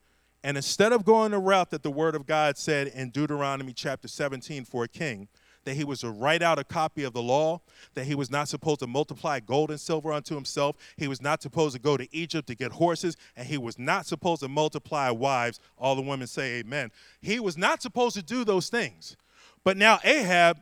And 0.45 0.57
instead 0.57 0.93
of 0.93 1.05
going 1.05 1.31
the 1.31 1.39
route 1.39 1.71
that 1.71 1.83
the 1.83 1.91
word 1.91 2.15
of 2.15 2.27
God 2.27 2.59
said 2.59 2.89
in 2.89 3.11
Deuteronomy 3.11 3.73
chapter 3.73 4.09
17 4.09 4.65
for 4.65 4.85
a 4.85 4.89
king, 4.89 5.29
that 5.65 5.75
he 5.75 5.85
was 5.85 6.01
to 6.01 6.11
write 6.11 6.43
out 6.43 6.59
a 6.59 6.65
copy 6.65 7.05
of 7.05 7.13
the 7.13 7.23
law, 7.23 7.61
that 7.95 8.05
he 8.05 8.15
was 8.15 8.31
not 8.31 8.49
supposed 8.49 8.81
to 8.81 8.87
multiply 8.87 9.39
gold 9.39 9.71
and 9.71 9.81
silver 9.81 10.13
unto 10.13 10.35
himself, 10.35 10.77
he 10.97 11.07
was 11.07 11.23
not 11.23 11.41
supposed 11.41 11.75
to 11.77 11.81
go 11.81 11.97
to 11.97 12.09
Egypt 12.15 12.49
to 12.49 12.55
get 12.55 12.73
horses, 12.73 13.17
and 13.37 13.47
he 13.47 13.59
was 13.59 13.79
not 13.79 14.05
supposed 14.07 14.43
to 14.43 14.49
multiply 14.49 15.11
wives. 15.11 15.61
All 15.79 15.95
the 15.95 16.03
women 16.03 16.27
say 16.27 16.59
amen. 16.59 16.91
He 17.21 17.39
was 17.39 17.57
not 17.57 17.81
supposed 17.81 18.17
to 18.17 18.23
do 18.23 18.45
those 18.45 18.69
things. 18.69 19.17
But 19.65 19.77
now 19.77 20.01
Ahab 20.03 20.59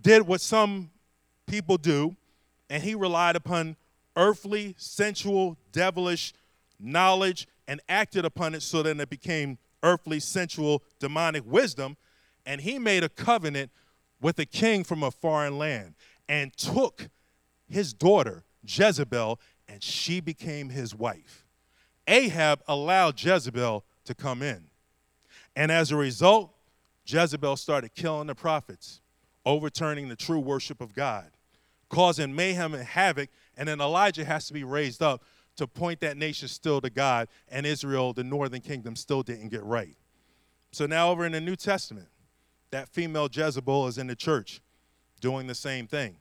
did 0.00 0.22
what 0.22 0.40
some 0.40 0.90
people 1.46 1.76
do, 1.76 2.16
and 2.70 2.82
he 2.82 2.94
relied 2.94 3.36
upon 3.36 3.76
earthly, 4.16 4.74
sensual, 4.78 5.58
devilish 5.72 6.32
knowledge 6.80 7.46
and 7.68 7.80
acted 7.88 8.24
upon 8.24 8.54
it 8.54 8.62
so 8.62 8.82
that 8.82 8.98
it 8.98 9.10
became 9.10 9.58
earthly, 9.82 10.20
sensual, 10.20 10.82
demonic 10.98 11.44
wisdom. 11.46 11.96
And 12.44 12.60
he 12.60 12.78
made 12.78 13.02
a 13.02 13.08
covenant 13.08 13.70
with 14.20 14.38
a 14.38 14.46
king 14.46 14.84
from 14.84 15.02
a 15.02 15.10
foreign 15.10 15.58
land 15.58 15.94
and 16.28 16.56
took 16.56 17.08
his 17.68 17.92
daughter, 17.92 18.44
Jezebel, 18.64 19.40
and 19.68 19.82
she 19.82 20.20
became 20.20 20.70
his 20.70 20.94
wife. 20.94 21.44
Ahab 22.06 22.62
allowed 22.68 23.20
Jezebel 23.22 23.84
to 24.04 24.14
come 24.14 24.42
in. 24.42 24.68
And 25.56 25.72
as 25.72 25.90
a 25.90 25.96
result, 25.96 26.52
Jezebel 27.04 27.56
started 27.56 27.94
killing 27.94 28.26
the 28.26 28.34
prophets, 28.34 29.00
overturning 29.44 30.08
the 30.08 30.16
true 30.16 30.38
worship 30.38 30.80
of 30.80 30.94
God, 30.94 31.30
causing 31.88 32.34
mayhem 32.34 32.74
and 32.74 32.84
havoc. 32.84 33.30
And 33.56 33.68
then 33.68 33.80
Elijah 33.80 34.24
has 34.24 34.46
to 34.48 34.52
be 34.52 34.64
raised 34.64 35.02
up 35.02 35.24
to 35.56 35.66
point 35.66 36.00
that 36.00 36.16
nation 36.16 36.48
still 36.48 36.80
to 36.80 36.90
God, 36.90 37.28
and 37.48 37.66
Israel, 37.66 38.12
the 38.12 38.24
northern 38.24 38.60
kingdom, 38.60 38.96
still 38.96 39.22
didn't 39.22 39.48
get 39.48 39.64
right. 39.64 39.96
So 40.72 40.86
now, 40.86 41.10
over 41.10 41.24
in 41.24 41.32
the 41.32 41.40
New 41.40 41.56
Testament, 41.56 42.08
that 42.70 42.88
female 42.88 43.28
Jezebel 43.32 43.86
is 43.86 43.98
in 43.98 44.06
the 44.06 44.16
church 44.16 44.60
doing 45.20 45.46
the 45.46 45.54
same 45.54 45.86
thing. 45.86 46.16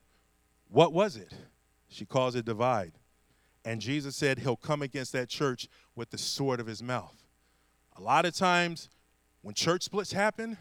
What 0.69 0.93
was 0.93 1.15
it? 1.17 1.33
She 1.89 2.05
caused 2.05 2.37
a 2.37 2.41
divide. 2.41 2.93
And 3.63 3.81
Jesus 3.81 4.15
said 4.15 4.39
he'll 4.39 4.55
come 4.55 4.81
against 4.81 5.11
that 5.13 5.27
church 5.27 5.67
with 5.95 6.11
the 6.11 6.17
sword 6.17 6.59
of 6.59 6.67
his 6.67 6.83
mouth. 6.83 7.23
A 7.97 8.01
lot 8.01 8.25
of 8.25 8.35
times, 8.35 8.89
when 9.41 9.55
church 9.55 9.83
splits 9.83 10.11
happen, 10.11 10.57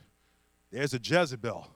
there's 0.71 0.95
a 0.95 1.01
Jezebel 1.03 1.69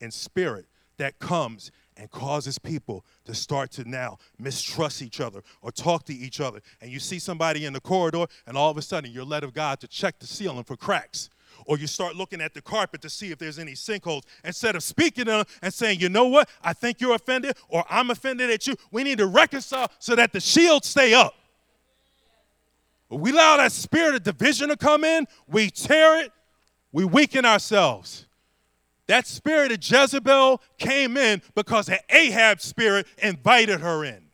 in 0.00 0.10
spirit 0.10 0.66
that 0.96 1.18
comes 1.18 1.70
and 1.96 2.10
causes 2.10 2.58
people 2.58 3.04
to 3.24 3.34
start 3.34 3.70
to 3.72 3.88
now 3.88 4.18
mistrust 4.38 5.02
each 5.02 5.20
other 5.20 5.42
or 5.62 5.70
talk 5.70 6.04
to 6.06 6.14
each 6.14 6.40
other. 6.40 6.60
And 6.80 6.90
you 6.90 6.98
see 6.98 7.18
somebody 7.18 7.64
in 7.64 7.72
the 7.72 7.80
corridor, 7.80 8.26
and 8.46 8.56
all 8.56 8.70
of 8.70 8.76
a 8.76 8.82
sudden 8.82 9.10
you're 9.12 9.24
led 9.24 9.44
of 9.44 9.54
God 9.54 9.80
to 9.80 9.88
check 9.88 10.18
the 10.18 10.26
ceiling 10.26 10.64
for 10.64 10.76
cracks. 10.76 11.30
Or 11.66 11.78
you 11.78 11.86
start 11.86 12.16
looking 12.16 12.40
at 12.40 12.52
the 12.52 12.60
carpet 12.60 13.00
to 13.02 13.10
see 13.10 13.30
if 13.30 13.38
there's 13.38 13.58
any 13.58 13.72
sinkholes. 13.72 14.22
Instead 14.44 14.76
of 14.76 14.82
speaking 14.82 15.26
to 15.26 15.30
them 15.30 15.44
and 15.62 15.72
saying, 15.72 16.00
you 16.00 16.08
know 16.08 16.26
what, 16.26 16.48
I 16.62 16.72
think 16.72 17.00
you're 17.00 17.14
offended, 17.14 17.56
or 17.68 17.84
I'm 17.88 18.10
offended 18.10 18.50
at 18.50 18.66
you, 18.66 18.74
we 18.90 19.04
need 19.04 19.18
to 19.18 19.26
reconcile 19.26 19.90
so 19.98 20.14
that 20.16 20.32
the 20.32 20.40
shields 20.40 20.88
stay 20.88 21.14
up. 21.14 21.34
we 23.08 23.30
allow 23.30 23.56
that 23.58 23.72
spirit 23.72 24.16
of 24.16 24.24
division 24.24 24.68
to 24.68 24.76
come 24.76 25.04
in, 25.04 25.26
we 25.46 25.70
tear 25.70 26.20
it, 26.22 26.32
we 26.92 27.04
weaken 27.04 27.44
ourselves. 27.44 28.26
That 29.06 29.26
spirit 29.26 29.70
of 29.70 29.78
Jezebel 29.82 30.62
came 30.78 31.16
in 31.16 31.42
because 31.54 31.86
the 31.86 32.00
Ahab 32.08 32.60
spirit 32.60 33.06
invited 33.18 33.80
her 33.80 34.04
in. 34.04 34.24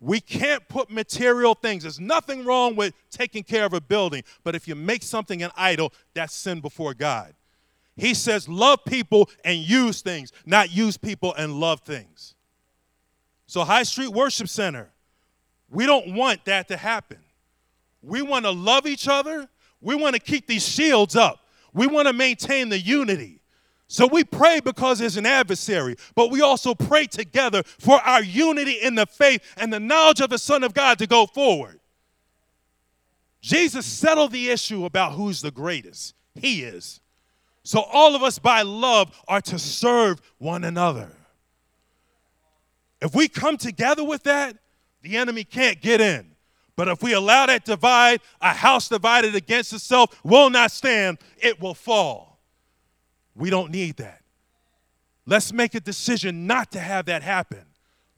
We 0.00 0.20
can't 0.20 0.66
put 0.68 0.90
material 0.90 1.54
things. 1.54 1.84
There's 1.84 2.00
nothing 2.00 2.44
wrong 2.44 2.76
with 2.76 2.94
taking 3.10 3.42
care 3.42 3.64
of 3.64 3.72
a 3.72 3.80
building, 3.80 4.24
but 4.44 4.54
if 4.54 4.68
you 4.68 4.74
make 4.74 5.02
something 5.02 5.42
an 5.42 5.50
idol, 5.56 5.92
that's 6.14 6.34
sin 6.34 6.60
before 6.60 6.94
God. 6.94 7.34
He 7.96 8.12
says, 8.12 8.48
love 8.48 8.84
people 8.84 9.30
and 9.44 9.58
use 9.58 10.02
things, 10.02 10.32
not 10.44 10.70
use 10.70 10.98
people 10.98 11.32
and 11.34 11.54
love 11.54 11.80
things. 11.80 12.34
So, 13.46 13.64
High 13.64 13.84
Street 13.84 14.10
Worship 14.10 14.48
Center, 14.48 14.90
we 15.70 15.86
don't 15.86 16.14
want 16.14 16.44
that 16.44 16.68
to 16.68 16.76
happen. 16.76 17.18
We 18.02 18.20
want 18.20 18.44
to 18.44 18.50
love 18.50 18.86
each 18.86 19.08
other. 19.08 19.48
We 19.80 19.94
want 19.94 20.14
to 20.14 20.20
keep 20.20 20.46
these 20.46 20.66
shields 20.66 21.16
up. 21.16 21.40
We 21.76 21.86
want 21.86 22.08
to 22.08 22.14
maintain 22.14 22.70
the 22.70 22.80
unity. 22.80 23.42
So 23.86 24.08
we 24.08 24.24
pray 24.24 24.60
because 24.60 24.98
there's 24.98 25.18
an 25.18 25.26
adversary, 25.26 25.96
but 26.14 26.30
we 26.30 26.40
also 26.40 26.74
pray 26.74 27.06
together 27.06 27.62
for 27.64 28.00
our 28.00 28.22
unity 28.22 28.78
in 28.82 28.94
the 28.94 29.04
faith 29.04 29.42
and 29.58 29.70
the 29.70 29.78
knowledge 29.78 30.20
of 30.20 30.30
the 30.30 30.38
Son 30.38 30.64
of 30.64 30.72
God 30.72 30.98
to 30.98 31.06
go 31.06 31.26
forward. 31.26 31.78
Jesus 33.42 33.84
settled 33.84 34.32
the 34.32 34.48
issue 34.48 34.86
about 34.86 35.12
who's 35.12 35.42
the 35.42 35.50
greatest. 35.50 36.14
He 36.34 36.62
is. 36.62 37.00
So 37.62 37.82
all 37.82 38.16
of 38.16 38.22
us, 38.22 38.38
by 38.38 38.62
love, 38.62 39.14
are 39.28 39.42
to 39.42 39.58
serve 39.58 40.20
one 40.38 40.64
another. 40.64 41.12
If 43.02 43.14
we 43.14 43.28
come 43.28 43.58
together 43.58 44.02
with 44.02 44.22
that, 44.22 44.56
the 45.02 45.18
enemy 45.18 45.44
can't 45.44 45.82
get 45.82 46.00
in. 46.00 46.35
But 46.76 46.88
if 46.88 47.02
we 47.02 47.14
allow 47.14 47.46
that 47.46 47.64
divide, 47.64 48.20
a 48.40 48.52
house 48.52 48.88
divided 48.88 49.34
against 49.34 49.72
itself 49.72 50.20
will 50.22 50.50
not 50.50 50.70
stand, 50.70 51.18
it 51.38 51.60
will 51.60 51.74
fall. 51.74 52.38
We 53.34 53.50
don't 53.50 53.70
need 53.70 53.96
that. 53.96 54.22
Let's 55.26 55.52
make 55.52 55.74
a 55.74 55.80
decision 55.80 56.46
not 56.46 56.70
to 56.72 56.80
have 56.80 57.06
that 57.06 57.22
happen. 57.22 57.64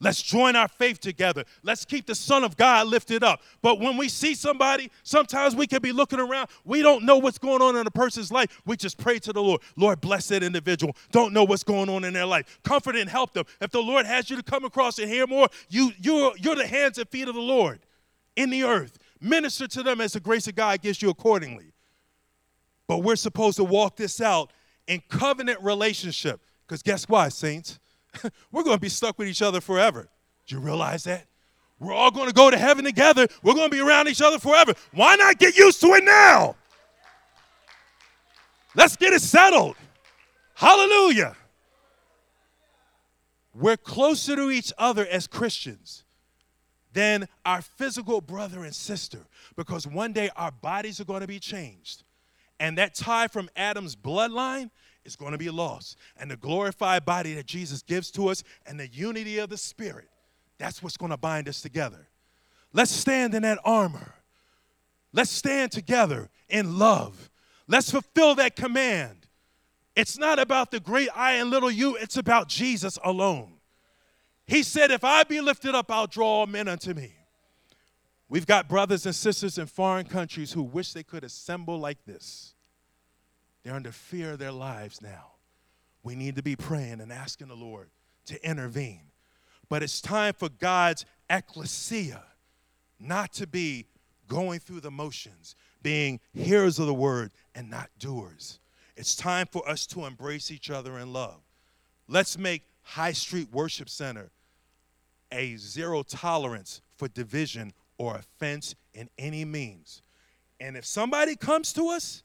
Let's 0.01 0.21
join 0.21 0.55
our 0.55 0.69
faith 0.69 1.01
together. 1.01 1.43
Let's 1.61 1.83
keep 1.83 2.05
the 2.05 2.15
Son 2.15 2.45
of 2.45 2.55
God 2.55 2.87
lifted 2.87 3.21
up. 3.21 3.41
But 3.61 3.81
when 3.81 3.97
we 3.97 4.07
see 4.07 4.33
somebody, 4.33 4.91
sometimes 5.03 5.57
we 5.57 5.67
can 5.67 5.81
be 5.81 5.91
looking 5.91 6.21
around. 6.21 6.47
We 6.63 6.81
don't 6.81 7.03
know 7.03 7.17
what's 7.17 7.37
going 7.37 7.61
on 7.61 7.75
in 7.75 7.85
a 7.85 7.91
person's 7.91 8.31
life. 8.31 8.61
We 8.65 8.77
just 8.77 8.97
pray 8.97 9.19
to 9.19 9.33
the 9.33 9.41
Lord. 9.41 9.61
Lord, 9.75 9.99
bless 9.99 10.29
that 10.29 10.41
individual. 10.41 10.95
Don't 11.11 11.33
know 11.33 11.43
what's 11.43 11.63
going 11.63 11.89
on 11.89 12.05
in 12.05 12.13
their 12.13 12.25
life. 12.25 12.59
Comfort 12.63 12.95
and 12.95 13.09
help 13.09 13.33
them. 13.33 13.43
If 13.59 13.71
the 13.71 13.81
Lord 13.81 14.05
has 14.05 14.29
you 14.29 14.37
to 14.37 14.43
come 14.43 14.63
across 14.63 14.99
and 14.99 15.09
hear 15.09 15.27
more, 15.27 15.49
you, 15.67 15.91
you're, 15.99 16.31
you're 16.37 16.55
the 16.55 16.67
hands 16.67 16.97
and 16.97 17.09
feet 17.09 17.27
of 17.27 17.35
the 17.35 17.41
Lord 17.41 17.79
in 18.35 18.49
the 18.49 18.63
earth. 18.63 18.97
Minister 19.21 19.67
to 19.67 19.83
them 19.83 20.01
as 20.01 20.13
the 20.13 20.19
grace 20.19 20.47
of 20.47 20.55
God 20.55 20.81
gives 20.81 21.01
you 21.01 21.09
accordingly. 21.09 21.73
But 22.87 22.99
we're 22.99 23.15
supposed 23.15 23.57
to 23.57 23.63
walk 23.63 23.97
this 23.97 24.21
out 24.21 24.51
in 24.87 25.01
covenant 25.09 25.61
relationship. 25.61 26.41
Because 26.67 26.81
guess 26.81 27.07
what, 27.07 27.31
saints? 27.33 27.79
we're 28.51 28.63
going 28.63 28.77
to 28.77 28.81
be 28.81 28.89
stuck 28.89 29.17
with 29.19 29.27
each 29.27 29.41
other 29.41 29.61
forever. 29.61 30.07
Do 30.47 30.55
you 30.55 30.61
realize 30.61 31.03
that? 31.03 31.25
We're 31.79 31.93
all 31.93 32.11
going 32.11 32.27
to 32.27 32.33
go 32.33 32.49
to 32.49 32.57
heaven 32.57 32.83
together. 32.83 33.27
We're 33.43 33.53
going 33.53 33.69
to 33.69 33.75
be 33.75 33.81
around 33.81 34.07
each 34.07 34.21
other 34.21 34.39
forever. 34.39 34.73
Why 34.91 35.15
not 35.15 35.37
get 35.37 35.57
used 35.57 35.79
to 35.81 35.87
it 35.93 36.03
now? 36.03 36.55
Let's 38.75 38.95
get 38.95 39.13
it 39.13 39.21
settled. 39.21 39.75
Hallelujah. 40.55 41.35
We're 43.53 43.77
closer 43.77 44.35
to 44.35 44.51
each 44.51 44.73
other 44.77 45.05
as 45.05 45.27
Christians 45.27 46.03
than 46.99 47.29
our 47.45 47.61
physical 47.61 48.19
brother 48.19 48.65
and 48.65 48.75
sister 48.75 49.19
because 49.55 49.87
one 49.87 50.11
day 50.11 50.29
our 50.35 50.51
bodies 50.51 50.99
are 50.99 51.05
going 51.05 51.21
to 51.21 51.27
be 51.27 51.39
changed. 51.39 52.03
And 52.59 52.77
that 52.77 52.93
tie 52.93 53.29
from 53.29 53.49
Adam's 53.55 53.95
bloodline 53.95 54.69
is 55.05 55.15
going 55.15 55.31
to 55.31 55.37
be 55.37 55.49
lost. 55.49 55.95
And 56.17 56.29
the 56.29 56.35
glorified 56.35 57.05
body 57.05 57.33
that 57.35 57.45
Jesus 57.45 57.81
gives 57.81 58.11
to 58.11 58.27
us 58.27 58.43
and 58.65 58.77
the 58.77 58.89
unity 58.89 59.37
of 59.37 59.49
the 59.49 59.55
Spirit, 59.55 60.09
that's 60.57 60.83
what's 60.83 60.97
going 60.97 61.11
to 61.11 61.17
bind 61.17 61.47
us 61.47 61.61
together. 61.61 62.09
Let's 62.73 62.91
stand 62.91 63.33
in 63.33 63.43
that 63.43 63.59
armor. 63.63 64.15
Let's 65.13 65.31
stand 65.31 65.71
together 65.71 66.29
in 66.49 66.77
love. 66.77 67.29
Let's 67.65 67.89
fulfill 67.91 68.35
that 68.35 68.57
command. 68.57 69.25
It's 69.95 70.17
not 70.17 70.37
about 70.37 70.71
the 70.71 70.81
great 70.81 71.07
I 71.15 71.35
and 71.35 71.49
little 71.49 71.71
you, 71.71 71.95
it's 71.95 72.17
about 72.17 72.49
Jesus 72.49 72.99
alone. 73.05 73.58
He 74.49 74.63
said, 74.63 74.89
If 74.89 75.03
I 75.03 75.23
be 75.25 75.41
lifted 75.41 75.75
up, 75.75 75.91
I'll 75.91 76.07
draw 76.07 76.47
men 76.47 76.67
unto 76.67 76.95
me. 76.95 77.13
We've 78.29 78.47
got 78.47 78.67
brothers 78.67 79.05
and 79.05 79.13
sisters 79.13 79.59
in 79.59 79.67
foreign 79.67 80.07
countries 80.07 80.51
who 80.51 80.63
wish 80.63 80.91
they 80.91 81.03
could 81.03 81.23
assemble 81.23 81.77
like 81.77 82.03
this. 82.05 82.55
They're 83.61 83.75
under 83.75 83.91
fear 83.91 84.31
of 84.31 84.39
their 84.39 84.51
lives 84.51 85.03
now. 85.03 85.33
We 86.01 86.15
need 86.15 86.35
to 86.35 86.41
be 86.41 86.55
praying 86.55 86.99
and 86.99 87.13
asking 87.13 87.49
the 87.49 87.55
Lord 87.55 87.91
to 88.25 88.43
intervene. 88.43 89.11
But 89.69 89.83
it's 89.83 90.01
time 90.01 90.33
for 90.33 90.49
God's 90.49 91.05
ecclesia 91.29 92.23
not 92.99 93.33
to 93.33 93.45
be 93.45 93.85
going 94.27 94.61
through 94.61 94.79
the 94.81 94.89
motions, 94.89 95.53
being 95.83 96.19
hearers 96.33 96.79
of 96.79 96.87
the 96.87 96.93
word 96.93 97.29
and 97.53 97.69
not 97.69 97.89
doers. 97.99 98.59
It's 98.97 99.15
time 99.15 99.45
for 99.51 99.67
us 99.69 99.85
to 99.87 100.05
embrace 100.05 100.49
each 100.49 100.71
other 100.71 100.97
in 100.97 101.13
love. 101.13 101.41
Let's 102.07 102.35
make 102.35 102.63
High 102.81 103.13
Street 103.13 103.49
Worship 103.51 103.89
Center 103.89 104.31
a 105.31 105.55
zero 105.57 106.03
tolerance 106.03 106.81
for 106.97 107.07
division 107.07 107.73
or 107.97 108.15
offense 108.15 108.75
in 108.93 109.09
any 109.17 109.45
means. 109.45 110.01
And 110.59 110.75
if 110.75 110.85
somebody 110.85 111.35
comes 111.35 111.73
to 111.73 111.89
us 111.89 112.23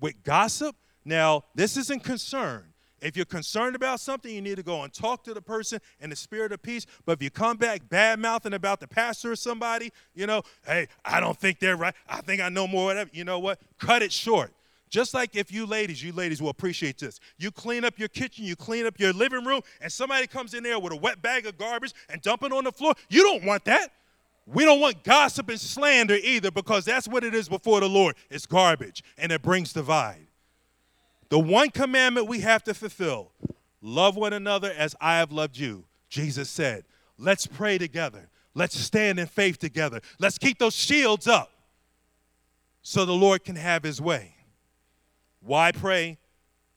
with 0.00 0.22
gossip, 0.22 0.76
now 1.04 1.44
this 1.54 1.76
isn't 1.76 2.04
concern. 2.04 2.64
If 3.00 3.16
you're 3.16 3.26
concerned 3.26 3.76
about 3.76 4.00
something, 4.00 4.34
you 4.34 4.40
need 4.40 4.56
to 4.56 4.62
go 4.62 4.82
and 4.82 4.90
talk 4.90 5.24
to 5.24 5.34
the 5.34 5.42
person 5.42 5.78
in 6.00 6.08
the 6.08 6.16
spirit 6.16 6.52
of 6.52 6.62
peace. 6.62 6.86
But 7.04 7.18
if 7.18 7.22
you 7.22 7.30
come 7.30 7.58
back 7.58 7.86
bad 7.90 8.18
mouthing 8.18 8.54
about 8.54 8.80
the 8.80 8.88
pastor 8.88 9.32
or 9.32 9.36
somebody, 9.36 9.92
you 10.14 10.26
know, 10.26 10.42
hey, 10.66 10.88
I 11.04 11.20
don't 11.20 11.38
think 11.38 11.58
they're 11.58 11.76
right. 11.76 11.94
I 12.08 12.22
think 12.22 12.40
I 12.40 12.48
know 12.48 12.66
more. 12.66 12.86
Whatever. 12.86 13.10
You 13.12 13.24
know 13.24 13.38
what? 13.38 13.60
Cut 13.78 14.02
it 14.02 14.10
short. 14.10 14.54
Just 14.94 15.12
like 15.12 15.34
if 15.34 15.50
you 15.50 15.66
ladies, 15.66 16.00
you 16.04 16.12
ladies 16.12 16.40
will 16.40 16.50
appreciate 16.50 16.98
this. 16.98 17.18
You 17.36 17.50
clean 17.50 17.84
up 17.84 17.98
your 17.98 18.06
kitchen, 18.06 18.44
you 18.44 18.54
clean 18.54 18.86
up 18.86 19.00
your 19.00 19.12
living 19.12 19.44
room, 19.44 19.60
and 19.80 19.90
somebody 19.90 20.28
comes 20.28 20.54
in 20.54 20.62
there 20.62 20.78
with 20.78 20.92
a 20.92 20.96
wet 20.96 21.20
bag 21.20 21.46
of 21.46 21.58
garbage 21.58 21.92
and 22.08 22.22
dump 22.22 22.44
it 22.44 22.52
on 22.52 22.62
the 22.62 22.70
floor. 22.70 22.94
You 23.08 23.24
don't 23.24 23.44
want 23.44 23.64
that. 23.64 23.88
We 24.46 24.64
don't 24.64 24.78
want 24.78 25.02
gossip 25.02 25.48
and 25.48 25.58
slander 25.58 26.14
either 26.14 26.52
because 26.52 26.84
that's 26.84 27.08
what 27.08 27.24
it 27.24 27.34
is 27.34 27.48
before 27.48 27.80
the 27.80 27.88
Lord. 27.88 28.14
It's 28.30 28.46
garbage 28.46 29.02
and 29.18 29.32
it 29.32 29.42
brings 29.42 29.72
divide. 29.72 30.28
The 31.28 31.40
one 31.40 31.70
commandment 31.70 32.28
we 32.28 32.38
have 32.42 32.62
to 32.62 32.72
fulfill 32.72 33.32
love 33.82 34.14
one 34.14 34.32
another 34.32 34.72
as 34.78 34.94
I 35.00 35.16
have 35.16 35.32
loved 35.32 35.58
you. 35.58 35.86
Jesus 36.08 36.48
said, 36.48 36.84
let's 37.18 37.48
pray 37.48 37.78
together. 37.78 38.28
Let's 38.54 38.78
stand 38.78 39.18
in 39.18 39.26
faith 39.26 39.58
together. 39.58 40.00
Let's 40.20 40.38
keep 40.38 40.60
those 40.60 40.76
shields 40.76 41.26
up 41.26 41.50
so 42.82 43.04
the 43.04 43.12
Lord 43.12 43.42
can 43.42 43.56
have 43.56 43.82
his 43.82 44.00
way. 44.00 44.33
Why 45.44 45.72
pray? 45.72 46.18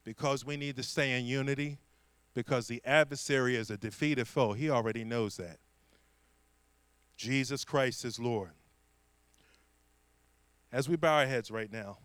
Because 0.04 0.46
we 0.46 0.58
need 0.58 0.76
to 0.76 0.84
stay 0.84 1.18
in 1.18 1.26
unity, 1.26 1.80
because 2.34 2.68
the 2.68 2.82
adversary 2.86 3.56
is 3.56 3.70
a 3.70 3.78
defeated 3.78 4.28
foe. 4.28 4.54
He 4.54 4.70
already 4.70 5.04
knows 5.04 5.38
that. 5.38 5.58
Jesus 7.16 7.64
Christ 7.64 8.04
is 8.04 8.20
Lord. 8.20 8.52
As 10.72 10.90
we 10.90 10.98
bow 10.98 11.20
our 11.20 11.26
heads 11.26 11.50
right 11.50 11.72
now, 11.72 11.98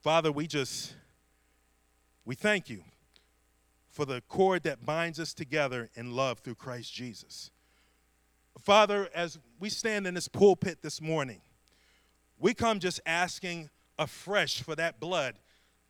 Father, 0.00 0.32
we 0.32 0.46
just, 0.46 0.94
we 2.24 2.34
thank 2.34 2.70
you 2.70 2.82
for 3.90 4.06
the 4.06 4.22
cord 4.28 4.62
that 4.62 4.86
binds 4.86 5.20
us 5.20 5.34
together 5.34 5.90
in 5.94 6.12
love 6.14 6.38
through 6.38 6.54
Christ 6.54 6.92
Jesus. 6.94 7.50
Father, 8.60 9.08
as 9.14 9.38
we 9.60 9.68
stand 9.68 10.06
in 10.06 10.14
this 10.14 10.28
pulpit 10.28 10.78
this 10.82 11.00
morning, 11.00 11.42
we 12.38 12.54
come 12.54 12.78
just 12.78 13.00
asking 13.04 13.68
afresh 13.98 14.62
for 14.62 14.74
that 14.76 15.00
blood 15.00 15.34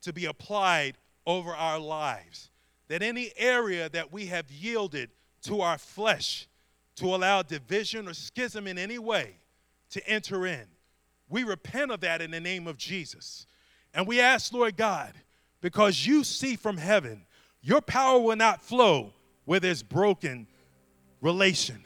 to 0.03 0.13
be 0.13 0.25
applied 0.25 0.97
over 1.27 1.55
our 1.55 1.79
lives. 1.79 2.51
That 2.89 3.03
any 3.03 3.33
area 3.37 3.89
that 3.91 4.13
we 4.13 4.27
have 4.27 4.51
yielded 4.51 5.11
to 5.43 5.61
our 5.61 5.79
flesh 5.79 6.49
to 6.97 7.15
allow 7.15 7.43
division 7.43 8.09
or 8.09 8.15
schism 8.15 8.67
in 8.67 8.79
any 8.79 8.99
way 8.99 9.37
to 9.91 10.09
enter 10.09 10.47
in, 10.47 10.65
we 11.29 11.45
repent 11.45 11.91
of 11.91 12.01
that 12.01 12.23
in 12.23 12.31
the 12.31 12.41
name 12.41 12.67
of 12.67 12.77
Jesus. 12.77 13.47
And 13.93 14.07
we 14.07 14.21
ask, 14.21 14.53
Lord 14.53 14.77
God, 14.77 15.13
because 15.61 16.07
you 16.07 16.25
see 16.25 16.57
from 16.57 16.77
heaven, 16.77 17.27
your 17.61 17.81
power 17.81 18.19
will 18.21 18.37
not 18.37 18.63
flow 18.63 19.13
where 19.45 19.61
there's 19.61 19.83
broken 19.83 20.47
relation, 21.21 21.85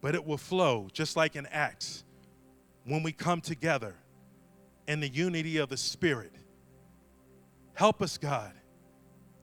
but 0.00 0.14
it 0.14 0.24
will 0.24 0.38
flow 0.38 0.88
just 0.92 1.16
like 1.16 1.36
in 1.36 1.46
Acts 1.46 2.04
when 2.84 3.02
we 3.02 3.12
come 3.12 3.40
together 3.40 3.94
in 4.86 5.00
the 5.00 5.08
unity 5.08 5.58
of 5.58 5.68
the 5.68 5.76
Spirit. 5.76 6.32
Help 7.74 8.02
us, 8.02 8.18
God, 8.18 8.52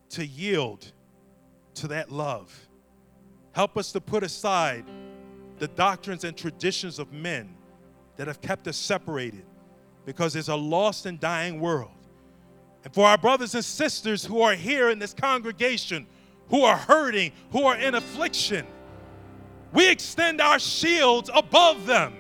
to 0.09 0.25
yield 0.25 0.91
to 1.75 1.87
that 1.87 2.11
love. 2.11 2.67
Help 3.51 3.77
us 3.77 3.91
to 3.91 4.01
put 4.01 4.23
aside 4.23 4.85
the 5.57 5.67
doctrines 5.67 6.23
and 6.23 6.35
traditions 6.35 6.99
of 6.99 7.11
men 7.11 7.55
that 8.15 8.27
have 8.27 8.41
kept 8.41 8.67
us 8.67 8.77
separated 8.77 9.45
because 10.05 10.33
there's 10.33 10.49
a 10.49 10.55
lost 10.55 11.05
and 11.05 11.19
dying 11.19 11.59
world. 11.59 11.91
And 12.83 12.93
for 12.93 13.05
our 13.05 13.17
brothers 13.17 13.55
and 13.55 13.63
sisters 13.63 14.25
who 14.25 14.41
are 14.41 14.55
here 14.55 14.89
in 14.89 14.99
this 14.99 15.13
congregation, 15.13 16.07
who 16.49 16.63
are 16.63 16.77
hurting, 16.77 17.31
who 17.51 17.63
are 17.63 17.75
in 17.75 17.95
affliction, 17.95 18.65
we 19.73 19.89
extend 19.89 20.41
our 20.41 20.59
shields 20.59 21.29
above 21.33 21.85
them, 21.85 22.15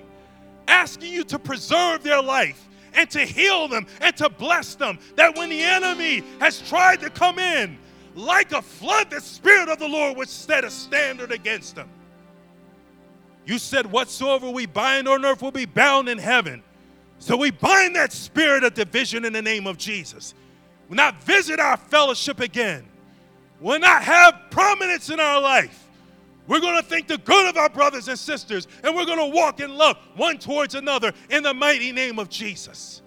asking 0.67 1.11
you 1.13 1.23
to 1.25 1.39
preserve 1.39 2.03
their 2.03 2.21
life 2.21 2.68
and 2.93 3.09
to 3.11 3.19
heal 3.19 3.67
them 3.67 3.87
and 4.01 4.15
to 4.17 4.29
bless 4.29 4.75
them. 4.75 4.99
That 5.15 5.37
when 5.37 5.49
the 5.49 5.61
enemy 5.61 6.23
has 6.39 6.61
tried 6.67 6.99
to 7.01 7.09
come 7.09 7.39
in 7.39 7.77
like 8.15 8.51
a 8.51 8.61
flood, 8.61 9.09
the 9.09 9.21
Spirit 9.21 9.69
of 9.69 9.79
the 9.79 9.87
Lord 9.87 10.17
would 10.17 10.29
set 10.29 10.63
a 10.63 10.69
standard 10.69 11.31
against 11.31 11.75
them. 11.75 11.89
You 13.45 13.57
said, 13.57 13.91
Whatsoever 13.91 14.49
we 14.49 14.65
bind 14.65 15.07
on 15.07 15.25
earth 15.25 15.41
will 15.41 15.51
be 15.51 15.65
bound 15.65 16.07
in 16.09 16.17
heaven. 16.17 16.63
So 17.17 17.35
we 17.35 17.51
bind 17.51 17.95
that 17.95 18.13
spirit 18.13 18.63
of 18.63 18.73
division 18.73 19.25
in 19.25 19.33
the 19.33 19.41
name 19.41 19.67
of 19.67 19.77
Jesus. 19.77 20.33
We'll 20.87 20.95
not 20.95 21.21
visit 21.23 21.59
our 21.59 21.75
fellowship 21.75 22.39
again. 22.39 22.85
We'll 23.59 23.79
not 23.79 24.03
have 24.03 24.35
prominence 24.49 25.09
in 25.09 25.19
our 25.19 25.41
life. 25.41 25.88
We're 26.49 26.61
going 26.61 26.81
to 26.81 26.83
think 26.83 27.07
the 27.07 27.19
good 27.19 27.47
of 27.47 27.57
our 27.57 27.69
brothers 27.69 28.07
and 28.07 28.17
sisters, 28.17 28.67
and 28.83 28.95
we're 28.95 29.05
going 29.05 29.19
to 29.19 29.37
walk 29.37 29.59
in 29.59 29.77
love 29.77 29.97
one 30.15 30.39
towards 30.39 30.73
another 30.73 31.13
in 31.29 31.43
the 31.43 31.53
mighty 31.53 31.91
name 31.91 32.17
of 32.17 32.27
Jesus. 32.27 33.03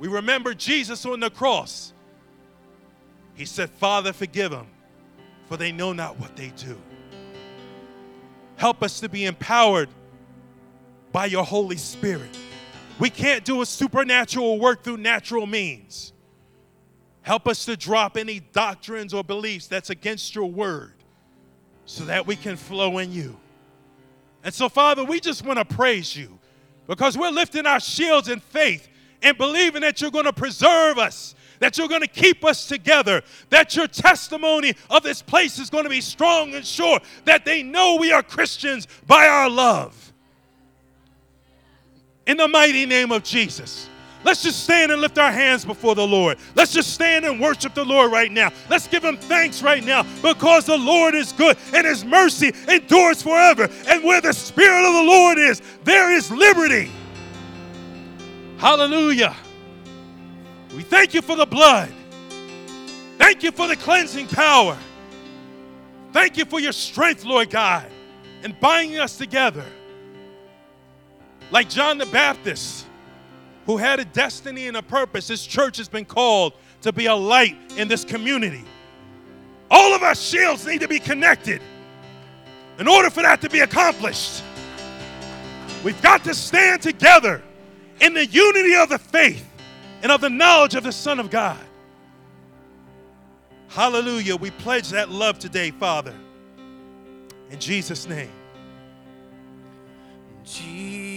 We 0.00 0.08
remember 0.08 0.54
Jesus 0.54 1.06
on 1.06 1.20
the 1.20 1.30
cross. 1.30 1.92
He 3.34 3.44
said, 3.44 3.70
Father, 3.70 4.12
forgive 4.12 4.50
them, 4.50 4.66
for 5.46 5.56
they 5.56 5.70
know 5.70 5.92
not 5.92 6.18
what 6.18 6.34
they 6.34 6.48
do. 6.56 6.76
Help 8.56 8.82
us 8.82 8.98
to 8.98 9.08
be 9.08 9.24
empowered 9.24 9.88
by 11.12 11.26
your 11.26 11.44
Holy 11.44 11.76
Spirit. 11.76 12.36
We 12.98 13.08
can't 13.08 13.44
do 13.44 13.62
a 13.62 13.66
supernatural 13.66 14.58
work 14.58 14.82
through 14.82 14.96
natural 14.96 15.46
means. 15.46 16.12
Help 17.22 17.46
us 17.46 17.66
to 17.66 17.76
drop 17.76 18.16
any 18.16 18.40
doctrines 18.40 19.14
or 19.14 19.22
beliefs 19.22 19.68
that's 19.68 19.90
against 19.90 20.34
your 20.34 20.50
word 20.50 20.93
so 21.86 22.04
that 22.04 22.26
we 22.26 22.36
can 22.36 22.56
flow 22.56 22.98
in 22.98 23.12
you. 23.12 23.36
And 24.42 24.52
so, 24.52 24.68
Father, 24.68 25.04
we 25.04 25.20
just 25.20 25.44
want 25.44 25.58
to 25.58 25.64
praise 25.64 26.14
you 26.16 26.38
because 26.86 27.16
we're 27.16 27.30
lifting 27.30 27.66
our 27.66 27.80
shields 27.80 28.28
in 28.28 28.40
faith 28.40 28.88
and 29.22 29.36
believing 29.38 29.80
that 29.82 30.00
you're 30.00 30.10
going 30.10 30.26
to 30.26 30.32
preserve 30.32 30.98
us, 30.98 31.34
that 31.60 31.78
you're 31.78 31.88
going 31.88 32.02
to 32.02 32.06
keep 32.06 32.44
us 32.44 32.66
together, 32.66 33.22
that 33.48 33.74
your 33.74 33.86
testimony 33.86 34.74
of 34.90 35.02
this 35.02 35.22
place 35.22 35.58
is 35.58 35.70
going 35.70 35.84
to 35.84 35.90
be 35.90 36.02
strong 36.02 36.54
and 36.54 36.66
sure, 36.66 37.00
that 37.24 37.44
they 37.44 37.62
know 37.62 37.96
we 37.96 38.12
are 38.12 38.22
Christians 38.22 38.86
by 39.06 39.26
our 39.26 39.48
love. 39.48 40.12
In 42.26 42.36
the 42.36 42.48
mighty 42.48 42.86
name 42.86 43.12
of 43.12 43.22
Jesus. 43.22 43.88
Let's 44.24 44.42
just 44.42 44.64
stand 44.64 44.90
and 44.90 45.02
lift 45.02 45.18
our 45.18 45.30
hands 45.30 45.64
before 45.64 45.94
the 45.94 46.06
Lord. 46.06 46.38
Let's 46.54 46.72
just 46.72 46.94
stand 46.94 47.26
and 47.26 47.38
worship 47.38 47.74
the 47.74 47.84
Lord 47.84 48.10
right 48.10 48.32
now. 48.32 48.50
Let's 48.70 48.88
give 48.88 49.04
him 49.04 49.18
thanks 49.18 49.62
right 49.62 49.84
now 49.84 50.04
because 50.22 50.64
the 50.64 50.78
Lord 50.78 51.14
is 51.14 51.32
good 51.32 51.58
and 51.74 51.86
his 51.86 52.04
mercy 52.04 52.52
endures 52.68 53.22
forever. 53.22 53.68
And 53.86 54.02
where 54.02 54.22
the 54.22 54.32
Spirit 54.32 54.86
of 54.86 54.94
the 54.94 55.02
Lord 55.02 55.38
is, 55.38 55.60
there 55.84 56.10
is 56.12 56.30
liberty. 56.30 56.90
Hallelujah. 58.56 59.36
We 60.74 60.82
thank 60.82 61.12
you 61.12 61.20
for 61.20 61.36
the 61.36 61.46
blood. 61.46 61.92
Thank 63.18 63.42
you 63.42 63.52
for 63.52 63.68
the 63.68 63.76
cleansing 63.76 64.28
power. 64.28 64.78
Thank 66.12 66.38
you 66.38 66.46
for 66.46 66.60
your 66.60 66.72
strength, 66.72 67.24
Lord 67.24 67.50
God, 67.50 67.86
and 68.42 68.58
binding 68.58 68.98
us 68.98 69.18
together. 69.18 69.64
Like 71.50 71.68
John 71.68 71.98
the 71.98 72.06
Baptist 72.06 72.83
who 73.66 73.76
had 73.76 74.00
a 74.00 74.04
destiny 74.04 74.68
and 74.68 74.76
a 74.76 74.82
purpose. 74.82 75.28
This 75.28 75.46
church 75.46 75.76
has 75.78 75.88
been 75.88 76.04
called 76.04 76.54
to 76.82 76.92
be 76.92 77.06
a 77.06 77.14
light 77.14 77.56
in 77.76 77.88
this 77.88 78.04
community. 78.04 78.64
All 79.70 79.94
of 79.94 80.02
our 80.02 80.14
shields 80.14 80.66
need 80.66 80.80
to 80.80 80.88
be 80.88 80.98
connected. 80.98 81.62
In 82.78 82.88
order 82.88 83.08
for 83.08 83.22
that 83.22 83.40
to 83.40 83.48
be 83.48 83.60
accomplished, 83.60 84.42
we've 85.82 86.00
got 86.02 86.24
to 86.24 86.34
stand 86.34 86.82
together 86.82 87.42
in 88.00 88.14
the 88.14 88.26
unity 88.26 88.74
of 88.74 88.88
the 88.88 88.98
faith 88.98 89.48
and 90.02 90.12
of 90.12 90.20
the 90.20 90.30
knowledge 90.30 90.74
of 90.74 90.82
the 90.82 90.92
Son 90.92 91.18
of 91.18 91.30
God. 91.30 91.58
Hallelujah. 93.68 94.36
We 94.36 94.50
pledge 94.50 94.90
that 94.90 95.08
love 95.08 95.38
today, 95.38 95.70
Father. 95.70 96.14
In 97.50 97.58
Jesus' 97.58 98.06
name. 98.06 98.30
Jesus. 100.44 101.13